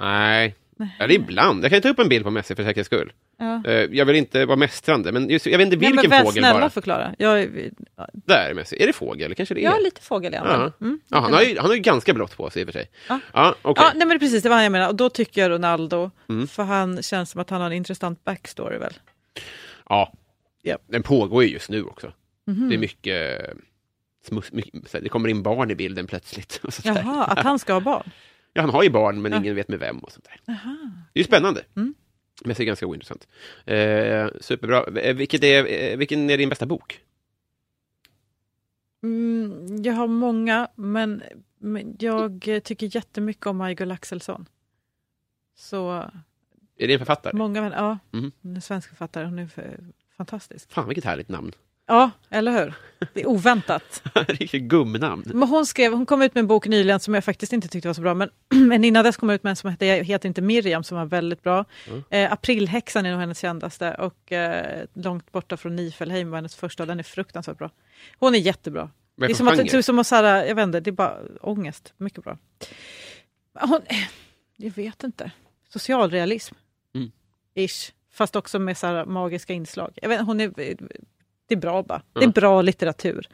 Nej. 0.00 0.56
Eller 0.98 1.14
ibland. 1.14 1.64
Jag 1.64 1.70
kan 1.70 1.82
ta 1.82 1.88
upp 1.88 1.98
en 1.98 2.08
bild 2.08 2.24
på 2.24 2.30
Messi 2.30 2.54
för 2.54 2.64
säkerhets 2.64 2.86
skull. 2.86 3.12
Ja. 3.40 3.62
Eh, 3.66 3.72
jag 3.72 4.06
vill 4.06 4.16
inte 4.16 4.46
vara 4.46 4.56
mästrande, 4.56 5.12
men 5.12 5.30
just, 5.30 5.46
jag 5.46 5.58
vet 5.58 5.64
inte 5.66 5.76
Nej, 5.76 5.90
vilken 5.92 6.10
men 6.10 6.18
väl 6.18 6.26
fågel 6.26 6.42
snälla 6.42 6.60
bara. 6.60 6.70
förklara. 6.70 7.14
Jag, 7.18 7.40
är- 7.42 7.70
Där 8.12 8.50
är 8.80 8.86
det 8.86 8.92
fågel? 8.92 9.34
Kanske 9.34 9.54
det 9.54 9.60
är? 9.60 9.64
ja, 9.64 9.78
lite 9.84 10.00
fågel 10.02 10.32
Ja. 10.32 10.72
mm. 10.80 11.00
Ja, 11.08 11.20
han, 11.20 11.32
har 11.32 11.42
ju, 11.42 11.56
han 11.58 11.66
har 11.66 11.74
ju 11.74 11.80
ganska 11.80 12.14
blått 12.14 12.36
på 12.36 12.50
sig 12.50 12.62
i 12.62 12.64
och 12.64 12.68
för 12.68 12.72
sig. 12.72 12.90
Ja. 13.08 13.20
Ja, 13.32 13.54
okej. 13.62 13.84
Ja, 13.86 13.92
nej, 13.96 14.06
men 14.06 14.18
precis 14.18 14.42
det 14.42 14.48
var 14.48 14.56
han 14.56 14.62
jag 14.64 14.72
menar. 14.72 14.88
Och 14.88 14.94
då 14.94 15.08
tycker 15.10 15.40
jag 15.40 15.50
Ronaldo, 15.50 16.10
Mm. 16.28 16.46
för 16.48 16.62
han 16.62 17.02
känns 17.02 17.30
som 17.30 17.40
att 17.40 17.50
han 17.50 17.60
har 17.60 17.66
en 17.66 17.72
intressant 17.76 18.24
backstory 18.24 18.78
väl? 18.78 18.92
Ja. 19.88 20.12
Ja. 20.62 20.76
Den 20.86 21.02
pågår 21.02 21.44
ju 21.44 21.50
just 21.50 21.70
nu 21.70 21.84
också. 21.84 22.12
Mhm. 22.46 22.68
Det 22.68 22.74
är 22.74 22.78
mycket, 22.78 23.40
eh, 24.30 24.40
mycket... 24.52 24.92
Det 25.02 25.08
kommer 25.08 25.28
in 25.28 25.42
barn 25.42 25.70
i 25.70 25.74
bilden 25.74 26.06
plötsligt. 26.06 26.60
Och. 26.64 26.72
Jaha, 26.84 27.24
att 27.24 27.38
han 27.38 27.58
ska 27.58 27.72
ha 27.72 27.80
barn? 27.80 28.10
Ja, 28.52 28.60
han 28.60 28.70
har 28.70 28.82
ju 28.82 28.90
barn, 28.90 29.22
men 29.22 29.32
Ja. 29.32 29.38
ingen 29.38 29.54
vet 29.54 29.68
med 29.68 29.78
vem. 29.78 29.98
och 29.98 30.12
sånt 30.12 30.24
där. 30.24 30.40
Jaha. 30.44 30.76
Det 31.12 31.18
är 31.18 31.22
ju 31.22 31.24
spännande. 31.24 31.62
Mm. 31.76 31.94
Messi 32.44 32.62
är 32.62 32.66
ganska 32.66 32.86
ointressant. 32.86 33.28
Eh, 33.64 34.28
superbra. 34.40 35.00
Eh, 35.00 35.14
Vilket 35.16 35.44
är, 35.44 35.66
eh, 35.92 35.96
vilken 35.96 36.30
är 36.30 36.38
din 36.38 36.48
bästa 36.48 36.66
bok? 36.66 37.00
Mm, 39.02 39.82
jag 39.82 39.94
har 39.94 40.06
många, 40.06 40.68
men, 40.74 41.22
men 41.58 41.96
jag 42.00 42.40
tycker 42.64 42.96
jättemycket 42.96 43.46
om 43.46 43.56
Maj-Gull 43.56 43.90
Axelsson. 43.90 44.48
Så 45.54 45.90
Är 46.76 46.86
det 46.88 46.92
en 46.92 46.98
författare? 46.98 47.36
många 47.38 47.72
ja, 47.76 47.98
hon 48.42 48.56
är 48.56 48.60
svensk 48.60 48.88
författare, 48.88 49.24
hon 49.24 49.38
är 49.38 49.48
fantastisk. 50.16 50.72
Fan, 50.72 50.88
vilket 50.88 51.04
härligt 51.04 51.28
namn. 51.28 51.52
Ja, 51.90 52.10
eller 52.30 52.52
hur? 52.52 52.74
Det 53.12 53.20
är 53.20 53.26
oväntat. 53.26 54.02
Riktigt 54.14 54.62
gumnamn. 54.62 55.24
Men 55.34 55.48
hon, 55.48 55.66
skrev, 55.66 55.92
hon 55.92 56.06
kom 56.06 56.22
ut 56.22 56.34
med 56.34 56.40
en 56.40 56.46
bok 56.46 56.66
nyligen 56.66 57.00
som 57.00 57.14
jag 57.14 57.24
faktiskt 57.24 57.52
inte 57.52 57.68
tyckte 57.68 57.88
var 57.88 57.94
så 57.94 58.00
bra, 58.00 58.14
men, 58.14 58.30
men 58.68 58.84
innan 58.84 59.04
dess 59.04 59.16
kom 59.16 59.28
hon 59.28 59.34
ut 59.34 59.42
med 59.42 59.50
en 59.50 59.56
som 59.56 59.70
hette 59.70 59.86
Jag 59.86 60.04
heter 60.04 60.28
inte 60.28 60.42
Miriam 60.42 60.84
som 60.84 60.98
var 60.98 61.04
väldigt 61.04 61.42
bra. 61.42 61.64
Mm. 61.88 62.02
Eh, 62.10 62.32
Aprilhäxan 62.32 63.06
är 63.06 63.10
nog 63.10 63.20
hennes 63.20 63.38
kändaste 63.40 63.94
och 63.94 64.32
eh, 64.32 64.84
Långt 64.94 65.32
borta 65.32 65.56
från 65.56 65.76
Nifelheim 65.76 66.30
var 66.30 66.38
hennes 66.38 66.54
första 66.54 66.86
den 66.86 66.98
är 66.98 67.02
fruktansvärt 67.02 67.58
bra. 67.58 67.70
Hon 68.18 68.34
är 68.34 68.38
jättebra. 68.38 68.90
Det 69.16 69.24
är 69.24 69.34
som 69.34 69.46
för 69.46 69.52
att, 69.52 69.58
genre? 69.58 69.70
typ 69.70 69.84
som 69.84 69.98
att 69.98 70.06
så 70.06 70.14
här, 70.14 70.44
jag 70.44 70.54
vet 70.54 70.62
inte, 70.62 70.80
det 70.80 70.90
är 70.90 70.92
bara 70.92 71.18
ångest. 71.40 71.94
Mycket 71.96 72.24
bra. 72.24 72.38
Hon, 73.60 73.80
jag 74.56 74.70
vet 74.70 75.04
inte. 75.04 75.30
Socialrealism. 75.68 76.54
Mm. 76.94 77.10
Ish. 77.54 77.92
Fast 78.12 78.36
också 78.36 78.58
med 78.58 78.78
så 78.78 78.86
här 78.86 79.04
magiska 79.04 79.52
inslag. 79.52 79.98
Jag 80.02 80.08
vet, 80.08 80.20
hon 80.20 80.40
är, 80.40 80.76
det 81.50 81.54
är 81.54 81.60
bra 81.60 81.82
bara. 81.82 82.02
Det 82.12 82.20
är 82.20 82.24
Ja. 82.24 82.30
bra 82.30 82.62
litteratur. 82.62 83.26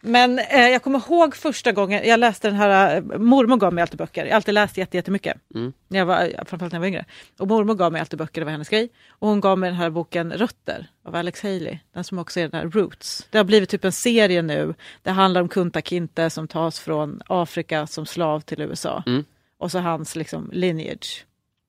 Men 0.00 0.38
eh, 0.38 0.68
jag 0.68 0.82
kommer 0.82 0.98
ihåg 0.98 1.36
första 1.36 1.72
gången 1.72 2.02
jag 2.08 2.20
läste 2.20 2.48
den 2.48 2.56
här, 2.56 2.96
eh, 2.96 3.02
mormor 3.18 3.56
gav 3.56 3.72
mig 3.74 3.82
alltid 3.82 3.98
böcker. 3.98 4.24
Jag 4.24 4.30
har 4.32 4.36
alltid 4.36 4.54
läst 4.54 4.76
jätte- 4.76 4.96
jättemycket. 4.96 5.36
Mm. 5.54 5.72
När 5.88 5.98
jag 5.98 6.06
var, 6.06 6.44
framförallt 6.46 6.60
när 6.72 6.76
jag 6.76 6.80
var 6.80 6.86
yngre. 6.86 7.04
Och 7.38 7.48
mormor 7.48 7.74
gav 7.74 7.92
mig 7.92 8.00
alltid 8.00 8.18
böcker, 8.18 8.40
det 8.40 8.44
var 8.44 8.52
hennes 8.52 8.68
grej. 8.68 8.88
Och 9.08 9.28
hon 9.28 9.40
gav 9.40 9.58
mig 9.58 9.70
den 9.70 9.76
här 9.78 9.90
boken 9.90 10.32
Rötter 10.32 10.86
av 11.04 11.14
Alex 11.16 11.42
Haley. 11.42 11.78
Den 11.94 12.04
som 12.04 12.18
också 12.18 12.40
är 12.40 12.48
den 12.48 12.60
här 12.60 12.68
Roots. 12.70 13.26
Det 13.30 13.38
har 13.38 13.44
blivit 13.44 13.68
typ 13.68 13.84
en 13.84 13.92
serie 13.92 14.42
nu. 14.42 14.74
Det 15.02 15.10
handlar 15.10 15.40
om 15.40 15.48
Kunta 15.48 15.80
Kinte 15.80 16.30
som 16.30 16.48
tas 16.48 16.80
från 16.80 17.20
Afrika 17.26 17.86
som 17.86 18.06
slav 18.06 18.40
till 18.40 18.60
USA. 18.60 19.02
Mm. 19.06 19.24
Och 19.58 19.70
så 19.70 19.78
hans 19.78 20.16
liksom 20.16 20.50
lineage. 20.52 21.24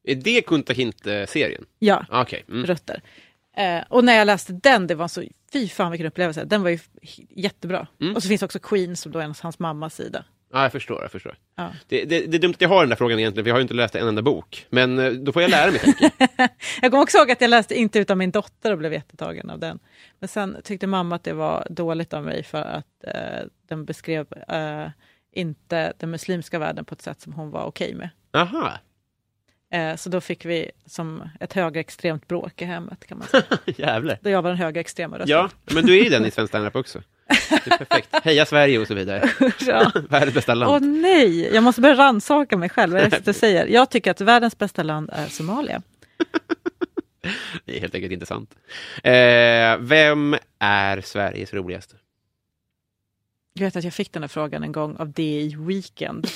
Är 0.07 0.15
det 0.15 0.41
Kunta 0.41 0.73
Kinte-serien? 0.73 1.65
Ja, 1.79 2.05
Ah, 2.10 2.21
Okej. 2.21 2.43
Mm. 2.49 2.65
Rötter. 2.65 3.01
Eh, 3.57 3.83
och 3.89 4.03
när 4.03 4.13
jag 4.13 4.25
läste 4.25 4.53
den, 4.53 4.87
det 4.87 4.95
var 4.95 5.07
så, 5.07 5.23
fy 5.53 5.67
fan 5.67 5.91
vilken 5.91 6.07
upplevelse. 6.07 6.45
Den 6.45 6.63
var 6.63 6.69
ju 6.69 6.79
jättebra. 7.29 7.87
Mm. 8.01 8.15
Och 8.15 8.23
så 8.23 8.29
finns 8.29 8.43
också 8.43 8.59
Queen 8.59 8.95
som 8.95 9.11
då 9.11 9.19
är 9.19 9.33
hans, 9.41 9.59
mammas 9.59 9.95
sida. 9.95 10.23
Ja, 10.53 10.63
jag 10.63 10.71
förstår. 10.71 11.01
Jag 11.01 11.11
förstår. 11.11 11.35
Ja. 11.55 11.71
Det, 11.87 12.05
det, 12.05 12.25
det 12.25 12.37
är 12.37 12.39
dumt 12.39 12.53
att 12.53 12.61
jag 12.61 12.69
har 12.69 12.79
den 12.79 12.89
där 12.89 12.95
frågan 12.95 13.19
egentligen, 13.19 13.45
för 13.45 13.49
jag 13.49 13.55
har 13.55 13.59
ju 13.59 13.61
inte 13.61 13.73
läst 13.73 13.95
en 13.95 14.07
enda 14.07 14.21
bok. 14.21 14.65
Men 14.69 14.99
eh, 14.99 15.11
då 15.11 15.31
får 15.31 15.41
jag 15.41 15.51
lära 15.51 15.71
mig. 15.71 15.81
jag. 16.81 16.91
Kommer 16.91 17.03
också 17.03 17.17
ihåg 17.17 17.31
att 17.31 17.41
jag 17.41 17.49
läste 17.49 17.75
Inte 17.75 17.99
utan 17.99 18.17
min 18.17 18.31
dotter 18.31 18.71
och 18.71 18.77
blev 18.77 18.93
jättetagen 18.93 19.49
av 19.49 19.59
den. 19.59 19.79
Men 20.19 20.27
sen 20.27 20.57
tyckte 20.63 20.87
mamma 20.87 21.15
att 21.15 21.23
det 21.23 21.33
var 21.33 21.67
dåligt 21.69 22.13
av 22.13 22.23
mig 22.23 22.43
för 22.43 22.61
att 22.61 23.03
eh, 23.03 23.47
den 23.69 23.85
beskrev 23.85 24.27
eh, 24.47 24.87
inte 25.31 25.93
den 25.97 26.11
muslimska 26.11 26.59
världen 26.59 26.85
på 26.85 26.93
ett 26.93 27.01
sätt 27.01 27.21
som 27.21 27.33
hon 27.33 27.51
var 27.51 27.63
okej 27.63 27.93
med. 27.93 28.09
Aha, 28.33 28.73
så 29.97 30.10
då 30.10 30.21
fick 30.21 30.45
vi 30.45 30.71
som 30.86 31.30
ett 31.39 31.53
högerextremt 31.53 32.27
bråk 32.27 32.62
i 32.62 32.65
hemmet 32.65 33.06
kan 33.06 33.17
man 33.17 33.27
säga. 33.27 33.43
jävlar. 33.65 34.19
Då 34.21 34.30
jag 34.30 34.41
var 34.41 34.49
den 34.49 34.60
högerextrema 34.60 35.17
rösten. 35.17 35.30
Ja, 35.38 35.49
men 35.65 35.86
du 35.86 35.99
är 35.99 36.03
ju 36.03 36.10
den 36.10 36.25
i 36.25 36.32
svensk 36.32 36.51
standup 36.51 36.75
också. 36.75 37.01
Det 37.49 37.71
är 37.71 37.77
perfekt. 37.77 38.10
Heja 38.23 38.45
Sverige 38.45 38.80
och 38.80 38.88
så 38.88 38.93
vidare. 38.93 39.30
Ja. 39.60 39.91
Världens 40.10 40.34
bästa 40.34 40.53
land. 40.53 40.71
Åh 40.71 40.89
nej, 40.89 41.53
jag 41.53 41.63
måste 41.63 41.82
börja 41.82 41.95
rannsaka 41.95 42.58
mig 42.58 42.69
själv. 42.69 42.93
Vad 42.93 43.01
är 43.01 43.10
det 43.10 43.25
du 43.25 43.34
säger? 43.34 43.67
Jag 43.67 43.89
tycker 43.89 44.12
att 44.12 44.21
världens 44.21 44.58
bästa 44.58 44.84
land 44.84 45.10
är 45.13 45.27
Somalia. 45.27 45.82
Det 47.65 47.77
är 47.77 47.82
helt 47.82 47.95
enkelt 47.95 48.13
inte 48.13 48.25
sant. 48.25 48.56
Eh, 49.03 49.77
vem 49.80 50.36
är 50.60 51.01
Sveriges 51.01 51.53
roligaste? 51.53 51.95
Jag 53.53 53.65
vet 53.65 53.75
att 53.75 53.84
jag 53.84 53.93
fick 53.93 54.12
den 54.12 54.23
här 54.23 54.27
frågan 54.27 54.63
en 54.63 54.71
gång 54.71 54.95
av 54.97 55.12
DI 55.12 55.56
Weekend. 55.60 56.27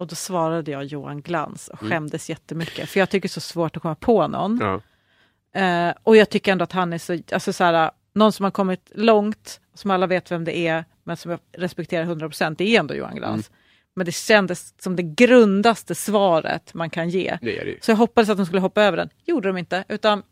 Och 0.00 0.06
då 0.06 0.14
svarade 0.14 0.70
jag 0.70 0.84
Johan 0.84 1.20
Glans 1.22 1.68
och 1.68 1.82
Mm. 1.82 1.90
skämdes 1.90 2.30
jättemycket. 2.30 2.88
För 2.88 3.00
jag 3.00 3.10
tycker 3.10 3.28
det 3.28 3.30
är 3.30 3.32
så 3.32 3.40
svårt 3.40 3.76
att 3.76 3.82
komma 3.82 3.94
på 3.94 4.28
någon. 4.28 4.58
Ja. 4.60 4.80
Eh, 5.60 5.94
och 6.02 6.16
jag 6.16 6.30
tycker 6.30 6.52
ändå 6.52 6.62
att 6.62 6.72
han 6.72 6.92
är 6.92 6.98
så, 6.98 7.18
alltså 7.32 7.52
så 7.52 7.64
här, 7.64 7.90
någon 8.14 8.32
som 8.32 8.44
har 8.44 8.50
kommit 8.50 8.92
långt, 8.94 9.60
som 9.74 9.90
alla 9.90 10.06
vet 10.06 10.30
vem 10.30 10.44
det 10.44 10.58
är, 10.58 10.84
men 11.04 11.16
som 11.16 11.30
jag 11.30 11.40
respekterar 11.56 12.04
100%, 12.04 12.54
det 12.58 12.76
är 12.76 12.80
ändå 12.80 12.94
Johan 12.94 13.14
Glans. 13.16 13.48
Mm. 13.48 13.58
Men 13.94 14.06
det 14.06 14.12
kändes 14.12 14.74
som 14.82 14.96
det 14.96 15.02
grundaste 15.02 15.94
svaret 15.94 16.74
man 16.74 16.90
kan 16.90 17.08
ge. 17.10 17.38
Det 17.42 17.64
det. 17.64 17.84
Så 17.84 17.90
jag 17.90 17.96
hoppades 17.96 18.30
att 18.30 18.36
de 18.36 18.46
skulle 18.46 18.60
hoppa 18.60 18.82
över 18.82 18.96
den. 18.96 19.08
gjorde 19.24 19.48
de 19.48 19.56
inte, 19.56 19.84
utan 19.88 20.22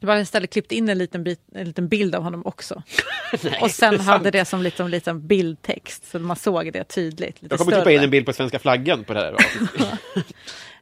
det 0.00 0.06
var 0.06 0.16
istället 0.16 0.50
klippt 0.52 0.72
in 0.72 0.88
en 0.88 0.98
liten, 0.98 1.24
bit, 1.24 1.40
en 1.54 1.66
liten 1.66 1.88
bild 1.88 2.14
av 2.14 2.22
honom 2.22 2.42
också. 2.46 2.82
och 3.60 3.70
sen 3.70 4.00
hade 4.00 4.30
det 4.30 4.44
som 4.44 4.62
liten, 4.62 4.90
liten 4.90 5.26
bildtext, 5.26 6.10
så 6.10 6.18
man 6.18 6.36
såg 6.36 6.72
det 6.72 6.84
tydligt. 6.84 7.42
Lite 7.42 7.52
Jag 7.52 7.58
kommer 7.58 7.72
klippa 7.72 7.92
in 7.92 8.00
en 8.00 8.10
bild 8.10 8.26
på 8.26 8.32
svenska 8.32 8.58
flaggan 8.58 9.04
på 9.04 9.14
det 9.14 9.20
här. 9.20 9.36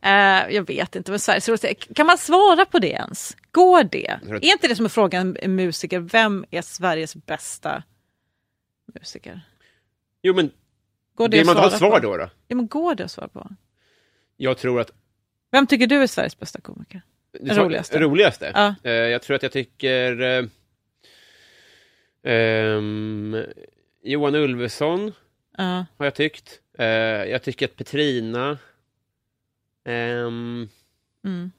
Eh, 0.02 0.54
jag 0.54 0.66
vet 0.66 0.96
inte, 0.96 1.10
men 1.10 1.20
Sveriges 1.20 1.48
roligaste... 1.48 1.74
Kan 1.74 2.06
man 2.06 2.18
svara 2.18 2.64
på 2.64 2.78
det 2.78 2.88
ens? 2.90 3.36
Går 3.50 3.84
det? 3.84 4.08
att- 4.08 4.22
Är 4.28 4.44
inte 4.52 4.68
det 4.68 4.76
som 4.76 4.84
är 4.84 4.88
frågan 4.88 5.36
en 5.42 5.54
musiker, 5.54 5.98
vem 6.00 6.44
är 6.50 6.62
Sveriges 6.62 7.16
bästa 7.16 7.82
musiker? 8.94 9.40
Jo, 10.22 10.34
men 10.34 10.50
Går 11.14 11.28
det, 11.28 11.36
vill 11.38 11.48
att 11.50 11.56
man 11.56 11.64
ha 11.70 11.78
svar 11.78 12.00
då, 12.00 12.16
då? 12.16 12.30
Ja, 12.48 12.56
men 12.56 12.68
går 12.68 12.94
det 12.94 13.04
att 13.04 13.10
svara 13.10 13.28
på? 13.28 13.50
Jag 14.36 14.58
tror 14.58 14.80
att... 14.80 14.90
Vem 15.50 15.66
tycker 15.66 15.86
du 15.86 16.02
är 16.02 16.06
Sveriges 16.06 16.38
bästa 16.38 16.60
komiker? 16.60 17.02
Sa- 17.48 17.62
Roligaste. 17.64 18.00
Roligaste? 18.00 18.52
Ja. 18.54 18.74
Eh, 18.84 18.92
jag 18.92 19.22
tror 19.22 19.36
att 19.36 19.42
jag 19.42 19.52
tycker... 19.52 20.20
eh, 20.22 20.44
ehm, 22.32 23.36
Johan 24.02 24.34
Ulveson 24.34 25.12
Ja. 25.56 25.86
har 25.98 26.06
jag 26.06 26.14
tyckt. 26.14 26.60
Eh, 26.78 26.86
jag 26.86 27.42
tycker 27.42 27.66
att 27.66 27.76
Petrina... 27.76 28.58
ehm, 29.84 30.68
mm. 31.24 31.50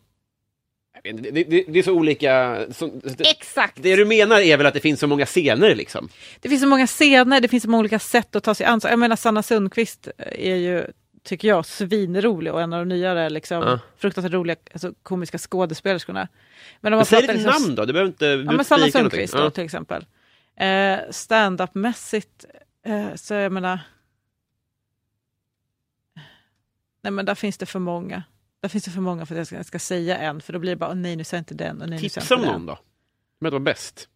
Det, 1.03 1.11
det, 1.43 1.63
det 1.67 1.79
är 1.79 1.83
så 1.83 1.93
olika... 1.93 2.65
Så, 2.71 2.87
det, 2.87 3.29
Exakt! 3.29 3.83
det 3.83 3.95
du 3.95 4.05
menar 4.05 4.39
är 4.39 4.57
väl 4.57 4.65
att 4.65 4.73
det 4.73 4.79
finns 4.79 4.99
så 4.99 5.07
många 5.07 5.25
scener 5.25 5.75
liksom? 5.75 6.09
Det 6.39 6.49
finns 6.49 6.61
så 6.61 6.67
många 6.67 6.87
scener, 6.87 7.41
det 7.41 7.47
finns 7.47 7.63
så 7.63 7.69
många 7.69 7.79
olika 7.79 7.99
sätt 7.99 8.35
att 8.35 8.43
ta 8.43 8.55
sig 8.55 8.65
an. 8.65 8.81
Så 8.81 8.87
Jag 8.87 8.99
menar 8.99 9.15
Sanna 9.15 9.43
Sundqvist 9.43 10.07
är 10.17 10.55
ju, 10.55 10.85
tycker 11.23 11.47
jag, 11.47 11.65
svinrolig 11.65 12.53
och 12.53 12.61
en 12.61 12.73
av 12.73 12.79
de 12.79 12.89
nyare 12.95 13.29
liksom, 13.29 13.61
Ja. 13.63 13.79
fruktansvärt 13.97 14.33
roliga 14.33 14.55
alltså, 14.71 14.93
komiska 15.03 15.37
skådespelerskorna. 15.37 16.27
Men 16.81 16.93
om 16.93 16.97
Men 16.97 17.05
säg 17.05 17.21
ditt 17.21 17.31
liksom- 17.35 17.63
namn 17.63 17.75
då, 17.75 17.85
du 17.85 17.93
behöver 17.93 18.07
inte... 18.11 18.25
Ja, 18.25 18.51
men 18.51 18.65
Sanna 18.65 18.91
Sundqvist 18.91 19.33
då, 19.33 19.39
Ja. 19.39 19.49
till 19.49 19.63
exempel. 19.63 20.05
Eh, 20.55 20.97
Stand-up-mässigt, 21.11 22.45
eh, 22.85 23.15
så 23.15 23.33
jag 23.33 23.51
menar... 23.51 23.79
Nej 27.01 27.11
men 27.11 27.25
där 27.25 27.35
finns 27.35 27.57
det 27.57 27.65
för 27.65 27.79
många. 27.79 28.23
Där 28.61 28.69
finns 28.69 28.83
det 28.83 28.91
för 28.91 29.01
många 29.01 29.25
för 29.25 29.35
att 29.35 29.37
jag 29.37 29.47
ska, 29.47 29.55
jag 29.55 29.65
ska 29.65 29.79
säga 29.79 30.17
en, 30.17 30.41
för 30.41 30.53
då 30.53 30.59
blir 30.59 30.71
det 30.71 30.75
bara, 30.75 30.89
"Åh, 30.89 30.95
nej 30.95 31.15
nu 31.15 31.23
sa 31.23 31.35
jag 31.35 31.41
inte 31.41 31.53
den 31.53 31.81
och 31.81 31.89
nej 31.89 31.99
nu 32.01 32.09
sa 32.09 32.19
jag 32.19 32.23
Tipsa 32.23 32.35
inte 32.35 32.35
om 32.35 32.41
den. 32.41 32.51
någon 32.53 32.65
då. 32.65 32.79
Men 33.39 33.51
var 33.51 33.59
bäst. 33.59 34.09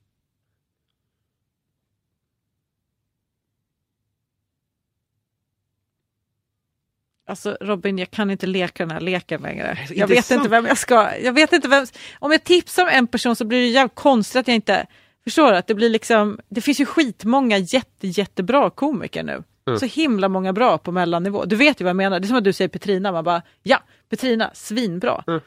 Alltså 7.27 7.57
Robin, 7.61 7.97
jag 7.97 8.11
kan 8.11 8.31
inte 8.31 8.45
leka 8.45 8.83
den 8.83 8.91
här 8.91 8.99
leken 8.99 9.41
längre. 9.41 9.77
Jag 9.89 10.07
vet 10.07 10.31
inte 10.31 10.49
vem 10.49 10.65
jag 10.65 10.77
ska... 10.77 11.17
Jag 11.17 11.33
vet 11.33 11.53
inte 11.53 11.67
vem... 11.67 11.85
Om 12.19 12.31
jag 12.31 12.43
tipsar 12.43 12.83
om 12.83 12.89
en 12.89 13.07
person 13.07 13.35
så 13.35 13.45
blir 13.45 13.59
det 13.61 13.67
jävligt 13.67 13.95
konstigt 13.95 14.39
att 14.39 14.47
jag 14.47 14.55
inte... 14.55 14.85
Förstår 15.23 15.51
du? 15.51 15.57
Att 15.57 15.67
det 15.67 15.75
blir 15.75 15.89
liksom... 15.89 16.39
Det 16.49 16.61
finns 16.61 16.79
ju 16.81 16.85
skitmånga 16.85 17.57
jätte, 17.57 18.07
jättebra 18.07 18.69
komiker 18.69 19.23
nu. 19.23 19.43
Mm. 19.67 19.79
Så 19.79 19.85
himla 19.85 20.29
många 20.29 20.53
bra 20.53 20.77
på 20.77 20.91
mellannivå. 20.91 21.45
Du 21.45 21.55
vet 21.55 21.81
ju 21.81 21.83
vad 21.83 21.89
jag 21.89 21.95
menar. 21.95 22.19
Det 22.19 22.25
är 22.25 22.27
som 22.27 22.37
att 22.37 22.43
du 22.43 22.53
säger 22.53 22.69
Petrina. 22.69 23.11
Man 23.11 23.23
bara, 23.23 23.41
ja, 23.63 23.79
Petrina, 24.09 24.51
svinbra. 24.53 25.23
Mm. 25.27 25.41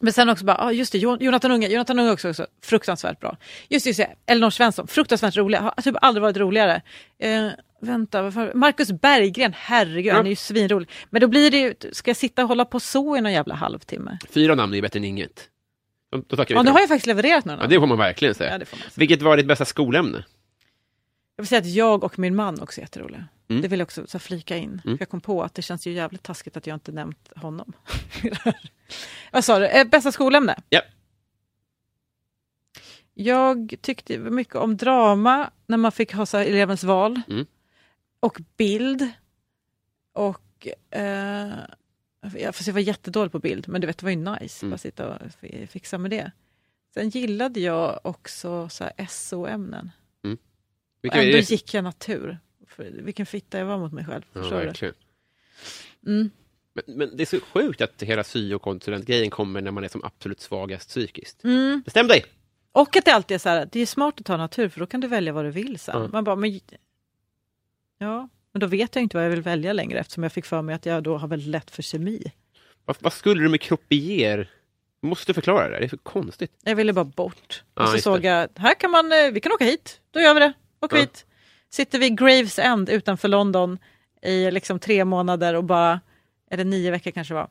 Men 0.00 0.12
sen 0.12 0.28
också 0.28 0.44
bara, 0.44 0.58
ah, 0.58 0.72
just 0.72 0.92
det, 0.92 0.98
Jon- 0.98 1.18
Jonathan 1.20 1.50
Unge, 1.50 1.68
Jonathan 1.68 1.98
Unge 1.98 2.10
också, 2.10 2.30
också 2.30 2.46
fruktansvärt 2.64 3.20
bra. 3.20 3.36
Just 3.68 3.84
det, 3.84 3.90
just 3.90 4.00
det, 4.00 4.32
Elinor 4.32 4.50
Svensson, 4.50 4.86
fruktansvärt 4.86 5.36
rolig, 5.36 5.58
har 5.58 5.82
typ 5.82 5.96
aldrig 6.00 6.22
varit 6.22 6.36
roligare. 6.36 6.82
Eh, 7.18 7.48
vänta, 7.80 8.22
varför? 8.22 8.54
Marcus 8.54 8.92
Berggren, 8.92 9.52
herregud, 9.56 10.12
han 10.12 10.26
är 10.26 10.30
ju 10.30 10.36
svinrolig. 10.36 10.88
Men 11.10 11.20
då 11.20 11.28
blir 11.28 11.50
det 11.50 11.58
ju, 11.58 11.74
ska 11.92 12.10
jag 12.10 12.16
sitta 12.16 12.42
och 12.42 12.48
hålla 12.48 12.64
på 12.64 12.80
så 12.80 13.16
i 13.16 13.20
någon 13.20 13.32
jävla 13.32 13.54
halvtimme? 13.54 14.18
Fyra 14.30 14.54
namn 14.54 14.74
är 14.74 14.82
bättre 14.82 14.98
än 14.98 15.04
inget. 15.04 15.48
Då, 16.10 16.36
då 16.36 16.44
Ja, 16.48 16.62
nu 16.62 16.70
har 16.70 16.80
jag 16.80 16.88
faktiskt 16.88 17.06
levererat 17.06 17.44
några. 17.44 17.62
Ja, 17.62 17.66
det 17.66 17.80
får 17.80 17.86
man 17.86 17.98
verkligen 17.98 18.34
säga. 18.34 18.50
Ja, 18.50 18.58
man 18.58 18.66
säga. 18.66 18.82
Vilket 18.94 19.22
var 19.22 19.36
ditt 19.36 19.46
bästa 19.46 19.64
skolämne? 19.64 20.24
Jag 21.36 21.42
vill 21.42 21.48
säga 21.48 21.60
att 21.60 21.66
jag 21.66 22.04
och 22.04 22.18
min 22.18 22.36
man 22.36 22.60
också 22.60 22.80
är 22.80 22.82
jätteroliga. 22.82 23.24
Mm. 23.48 23.62
Det 23.62 23.68
vill 23.68 23.78
jag 23.78 23.86
också 23.86 24.06
så 24.06 24.18
flika 24.18 24.56
in. 24.56 24.82
Mm. 24.84 24.96
Jag 25.00 25.08
kom 25.08 25.20
på 25.20 25.42
att 25.42 25.54
det 25.54 25.62
känns 25.62 25.86
ju 25.86 25.92
jävligt 25.92 26.22
taskigt 26.22 26.56
att 26.56 26.66
jag 26.66 26.76
inte 26.76 26.92
nämnt 26.92 27.32
honom. 27.36 27.72
Vad 29.32 29.44
sa 29.44 29.58
du? 29.58 29.66
Eh, 29.66 29.84
bästa 29.84 30.12
skolämne? 30.12 30.56
Ja. 30.68 30.80
Jag 33.14 33.74
tyckte 33.80 34.18
mycket 34.18 34.54
om 34.54 34.76
drama 34.76 35.50
när 35.66 35.76
man 35.76 35.92
fick 35.92 36.12
ha 36.12 36.26
så 36.26 36.36
elevens 36.36 36.84
val. 36.84 37.20
Mm. 37.28 37.46
Och 38.20 38.40
bild. 38.56 39.08
Och... 40.12 40.68
Eh, 40.90 41.52
fast 42.52 42.66
jag 42.66 42.74
var 42.74 42.80
jättedålig 42.80 43.32
på 43.32 43.38
bild, 43.38 43.68
men 43.68 43.80
du 43.80 43.86
vet, 43.86 43.98
det 43.98 44.04
var 44.04 44.10
ju 44.10 44.16
nice. 44.40 44.66
Mm. 44.66 44.70
Bara 44.70 44.78
sitta 44.78 45.08
och 45.08 45.32
fi- 45.40 45.66
fixa 45.66 45.98
med 45.98 46.10
det. 46.10 46.32
Sen 46.94 47.08
gillade 47.08 47.60
jag 47.60 48.00
också 48.04 48.68
så 48.68 48.84
här 48.84 49.06
SO-ämnen. 49.06 49.90
Och 51.00 51.04
Vilka 51.04 51.22
är 51.22 51.26
ändå 51.26 51.38
gick 51.38 51.74
jag 51.74 51.84
natur. 51.84 52.38
För 52.66 52.84
vilken 52.84 53.26
fitta 53.26 53.58
jag 53.58 53.66
var 53.66 53.78
mot 53.78 53.92
mig 53.92 54.04
själv. 54.04 54.22
Ja, 54.32 54.40
verkligen. 54.50 54.94
Mm. 56.06 56.30
Men, 56.72 56.84
men 56.86 57.16
det 57.16 57.22
är 57.22 57.26
så 57.26 57.40
sjukt 57.40 57.80
att 57.80 58.02
hela 58.02 58.24
syokonsulentgrejen 58.24 59.30
kommer 59.30 59.60
när 59.60 59.70
man 59.70 59.84
är 59.84 59.88
som 59.88 60.04
absolut 60.04 60.40
svagast 60.40 60.88
psykiskt. 60.88 61.44
Mm. 61.44 61.82
Bestäm 61.84 62.08
dig! 62.08 62.24
Och 62.72 62.96
att 62.96 63.04
det 63.04 63.10
alltid 63.10 63.34
är 63.34 63.38
så 63.38 63.48
här, 63.48 63.68
det 63.72 63.80
är 63.80 63.86
smart 63.86 64.20
att 64.20 64.26
ta 64.26 64.36
natur 64.36 64.68
för 64.68 64.80
då 64.80 64.86
kan 64.86 65.00
du 65.00 65.08
välja 65.08 65.32
vad 65.32 65.44
du 65.44 65.50
vill 65.50 65.78
sen. 65.78 66.02
Ja. 66.02 66.08
Man 66.08 66.24
bara, 66.24 66.36
men, 66.36 66.60
ja, 68.00 68.28
men 68.52 68.60
då 68.60 68.66
vet 68.66 68.94
jag 68.94 69.02
inte 69.02 69.16
vad 69.16 69.24
jag 69.26 69.30
vill 69.30 69.42
välja 69.42 69.72
längre 69.72 69.98
eftersom 69.98 70.22
jag 70.22 70.32
fick 70.32 70.44
för 70.44 70.62
mig 70.62 70.74
att 70.74 70.86
jag 70.86 71.02
då 71.02 71.16
har 71.16 71.28
väldigt 71.28 71.48
lätt 71.48 71.70
för 71.70 71.82
kemi. 71.82 72.32
Vad, 72.84 72.96
vad 73.00 73.12
skulle 73.12 73.42
du 73.42 73.48
med 73.48 73.60
kropier? 73.60 74.50
Du 75.02 75.08
måste 75.08 75.34
förklara 75.34 75.68
det, 75.68 75.78
det 75.78 75.84
är 75.84 75.88
så 75.88 75.98
konstigt. 75.98 76.52
Jag 76.64 76.74
ville 76.76 76.92
bara 76.92 77.04
bort. 77.04 77.64
Ja, 77.74 77.82
och 77.82 77.88
så 77.88 77.98
såg 77.98 78.22
det. 78.22 78.28
jag, 78.28 78.48
här 78.56 78.74
kan 78.74 78.90
man, 78.90 79.12
eh, 79.12 79.30
vi 79.32 79.40
kan 79.40 79.52
åka 79.52 79.64
hit, 79.64 80.00
då 80.10 80.20
gör 80.20 80.34
vi 80.34 80.40
det. 80.40 80.52
Åker 80.80 80.96
Ja. 80.96 81.00
hit. 81.00 81.26
Sitter 81.70 81.98
vi 81.98 82.06
i 82.06 82.10
Gravesend 82.10 82.88
utanför 82.88 83.28
London 83.28 83.78
i 84.22 84.50
liksom 84.50 84.78
tre 84.78 85.04
månader 85.04 85.54
och 85.54 85.64
bara, 85.64 86.00
eller 86.50 86.64
nio 86.64 86.90
veckor 86.90 87.10
kanske 87.10 87.34
var, 87.34 87.48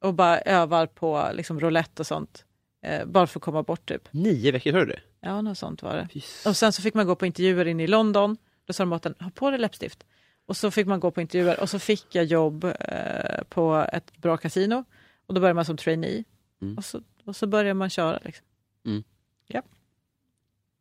och 0.00 0.14
bara 0.14 0.40
övar 0.40 0.86
på 0.86 1.30
liksom 1.34 1.60
roulette 1.60 2.02
och 2.02 2.06
sånt. 2.06 2.44
Eh, 2.86 3.06
bara 3.06 3.26
för 3.26 3.38
att 3.38 3.42
komma 3.44 3.62
bort 3.62 3.88
typ. 3.88 4.08
Nio 4.10 4.52
veckor, 4.52 4.72
hörde 4.72 4.86
du 4.86 4.92
det? 4.92 5.00
Ja, 5.28 5.40
något 5.40 5.58
sånt 5.58 5.82
var 5.82 5.96
det. 5.96 6.08
Fy 6.12 6.20
Och 6.48 6.56
sen 6.56 6.72
så 6.72 6.82
fick 6.82 6.94
man 6.94 7.06
gå 7.06 7.14
på 7.14 7.26
intervjuer 7.26 7.66
inne 7.66 7.82
i 7.82 7.86
London. 7.86 8.36
Då 8.72 8.74
sa 8.74 8.82
de 8.82 8.92
åt 8.92 9.06
en, 9.06 9.14
ha 9.20 9.30
på 9.30 9.50
dig 9.50 9.58
läppstift. 9.60 10.04
Och 10.46 10.56
så 10.56 10.70
fick 10.70 10.86
man 10.86 11.00
gå 11.00 11.10
på 11.10 11.20
intervjuer 11.20 11.60
och 11.60 11.70
så 11.70 11.78
fick 11.78 12.14
jag 12.14 12.24
jobb 12.24 12.64
eh, 12.64 13.42
på 13.48 13.86
ett 13.92 14.16
bra 14.16 14.36
kasino. 14.36 14.84
Och 15.26 15.34
då 15.34 15.40
började 15.40 15.54
man 15.54 15.64
som 15.64 15.76
trainee. 15.76 16.24
Mm. 16.62 16.76
Och, 16.78 16.84
så, 16.84 17.02
och 17.24 17.36
så 17.36 17.46
började 17.46 17.74
man 17.74 17.90
köra. 17.90 18.18
Liksom. 18.24 18.46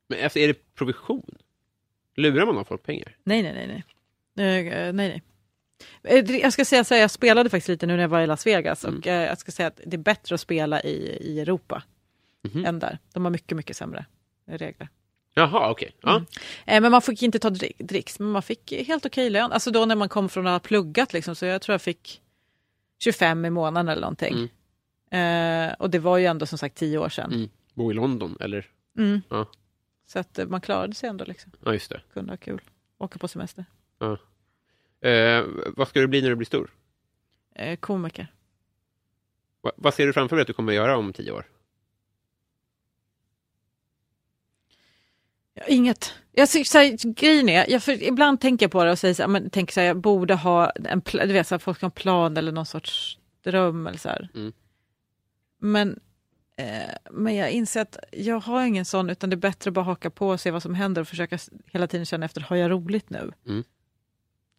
Men 0.08 0.23
alltså, 0.23 0.39
är 0.39 0.47
det 0.47 0.73
provision? 0.75 1.36
Lurar 2.15 2.45
man 2.45 2.58
av 2.58 2.63
folk 2.63 2.84
pengar? 2.84 3.17
Nej, 3.23 3.43
nej, 3.43 3.54
nej. 3.67 3.84
Nej, 4.34 4.67
Eh, 4.67 4.93
nej, 4.93 5.21
nej. 6.04 6.19
Eh, 6.19 6.36
Jag 6.36 6.54
ska 6.54 6.65
säga 6.65 6.84
så 6.84 6.93
här, 6.93 7.01
jag 7.01 7.12
spelade 7.12 7.49
faktiskt 7.49 7.67
lite 7.69 7.86
nu 7.86 7.93
när 7.95 8.01
jag 8.01 8.10
var 8.10 8.21
i 8.21 8.27
Las 8.27 8.47
Vegas 8.47 8.84
och 8.84 9.08
eh, 9.08 9.27
jag 9.27 9.38
ska 9.39 9.51
säga 9.51 9.67
att 9.67 9.82
det 9.86 9.95
är 9.95 10.01
bättre 10.01 10.36
att 10.36 10.41
spela 10.41 10.82
i, 10.82 11.17
i 11.21 11.39
Europa 11.39 11.84
Mhm. 12.43 12.65
än 12.65 12.80
där. 12.80 12.99
De 13.13 13.23
har 13.25 13.32
mycket, 13.32 13.58
mycket 13.58 13.77
sämre 13.77 14.06
regler. 14.45 14.89
Jaha, 15.34 15.72
okej. 15.72 15.91
Ja. 16.02 16.10
Mm. 16.12 16.26
Eh, 16.65 16.82
Men 16.82 16.91
man 16.91 17.02
fick 17.02 17.24
inte 17.24 17.39
ta 17.39 17.50
drick- 17.50 17.76
dricks, 17.84 18.20
men 18.20 18.30
man 18.32 18.41
fick 18.41 18.72
helt 18.88 19.06
okej 19.06 19.30
lön. 19.30 19.52
Alltså 19.52 19.72
då 19.72 19.86
när 19.86 19.96
man 19.96 20.10
kom 20.10 20.30
från 20.30 20.48
att 20.48 20.52
ha 20.52 20.60
pluggat, 20.67 21.13
liksom, 21.13 21.36
så 21.36 21.46
jag 21.46 21.62
tror 21.62 21.74
jag 21.74 21.82
fick 21.82 22.22
25 23.00 23.46
i 23.46 23.50
månaden 23.50 23.89
eller 23.89 24.02
någonting. 24.02 24.50
Eh, 25.20 25.74
och 25.80 25.89
det 25.89 26.00
var 26.00 26.17
ju 26.17 26.26
ändå 26.26 26.46
som 26.46 26.58
sagt 26.58 26.76
tio 26.78 26.98
år 26.98 27.10
sedan. 27.10 27.32
Mm. 27.34 27.50
Bo 27.74 27.91
i 27.91 27.94
London, 27.94 28.38
eller? 28.39 28.67
Mm. 28.98 29.22
Ja. 29.30 29.46
Så 30.08 30.20
att 30.20 30.39
eh, 30.39 30.48
man 30.48 30.62
klarade 30.62 30.94
sig 30.96 31.10
ändå, 31.10 31.26
liksom. 31.26 31.52
Ja, 31.65 31.74
just 31.74 31.89
det. 31.89 32.02
kunde 32.13 32.32
ha 32.32 32.38
kul. 32.38 32.62
Åka 32.98 33.20
på 33.20 33.28
semester. 33.28 33.65
Eh, 35.02 35.46
vad 35.76 35.88
ska 35.88 36.00
du 36.00 36.08
bli 36.08 36.22
när 36.22 36.30
du 36.30 36.36
blir 36.36 36.46
stor? 36.46 36.70
Eh, 37.56 37.76
komiker. 37.76 38.28
Va, 39.62 39.72
vad 39.76 39.94
ser 39.94 40.08
du 40.08 40.13
framför 40.13 40.36
dig 40.36 40.41
att 40.41 40.48
du 40.48 40.54
kommer 40.54 40.74
göra 40.74 40.98
om 40.98 41.13
tio 41.13 41.32
år? 41.32 41.46
Inget. 45.67 46.13
Jag, 46.32 46.50
så 46.50 46.78
här, 46.78 47.13
grejen 47.13 47.50
är, 47.50 47.69
jag, 47.69 47.84
för, 47.84 48.04
ibland 48.04 48.41
tänker 48.41 48.63
jag 48.65 48.71
på 48.71 48.84
det 48.84 48.91
och 48.91 49.00
säger 49.00 49.13
så 49.13 49.24
här, 49.24 49.28
men, 49.28 49.50
tänker 49.50 49.74
så 49.74 49.80
här, 49.80 49.88
jag 49.88 49.97
borde 49.97 50.36
ha 50.36 50.69
en 50.69 51.02
du 51.12 51.34
vet, 51.34 51.47
så 51.47 51.56
här, 51.56 51.60
folk 51.60 51.82
har 51.82 51.88
en 51.88 51.91
plan 51.91 52.38
eller 52.38 52.52
någon 52.52 52.65
sorts 52.65 53.17
dröm 53.43 53.88
eller 53.88 53.97
så. 53.97 54.10
Mm. 54.36 54.54
Men, 55.60 56.00
eh, 56.58 56.95
men 57.12 57.36
jag 57.36 57.52
inser 57.52 57.82
att 57.82 57.97
jag 58.12 58.39
har 58.39 58.65
ingen 58.65 58.86
sån, 58.86 59.10
utan 59.10 59.30
det 59.30 59.34
är 59.34 59.38
bättre 59.38 59.69
att 59.69 59.74
bara 59.74 59.86
haka 59.86 60.10
på 60.10 60.30
och 60.30 60.39
se 60.39 60.52
vad 60.52 60.63
som 60.63 60.76
händer 60.76 61.02
och 61.02 61.08
försöka 61.08 61.38
hela 61.65 61.88
tiden 61.88 62.06
känna 62.06 62.26
efter, 62.26 62.41
har 62.41 62.56
jag 62.56 62.71
roligt 62.71 63.10
nu? 63.10 63.32
Mm. 63.47 63.63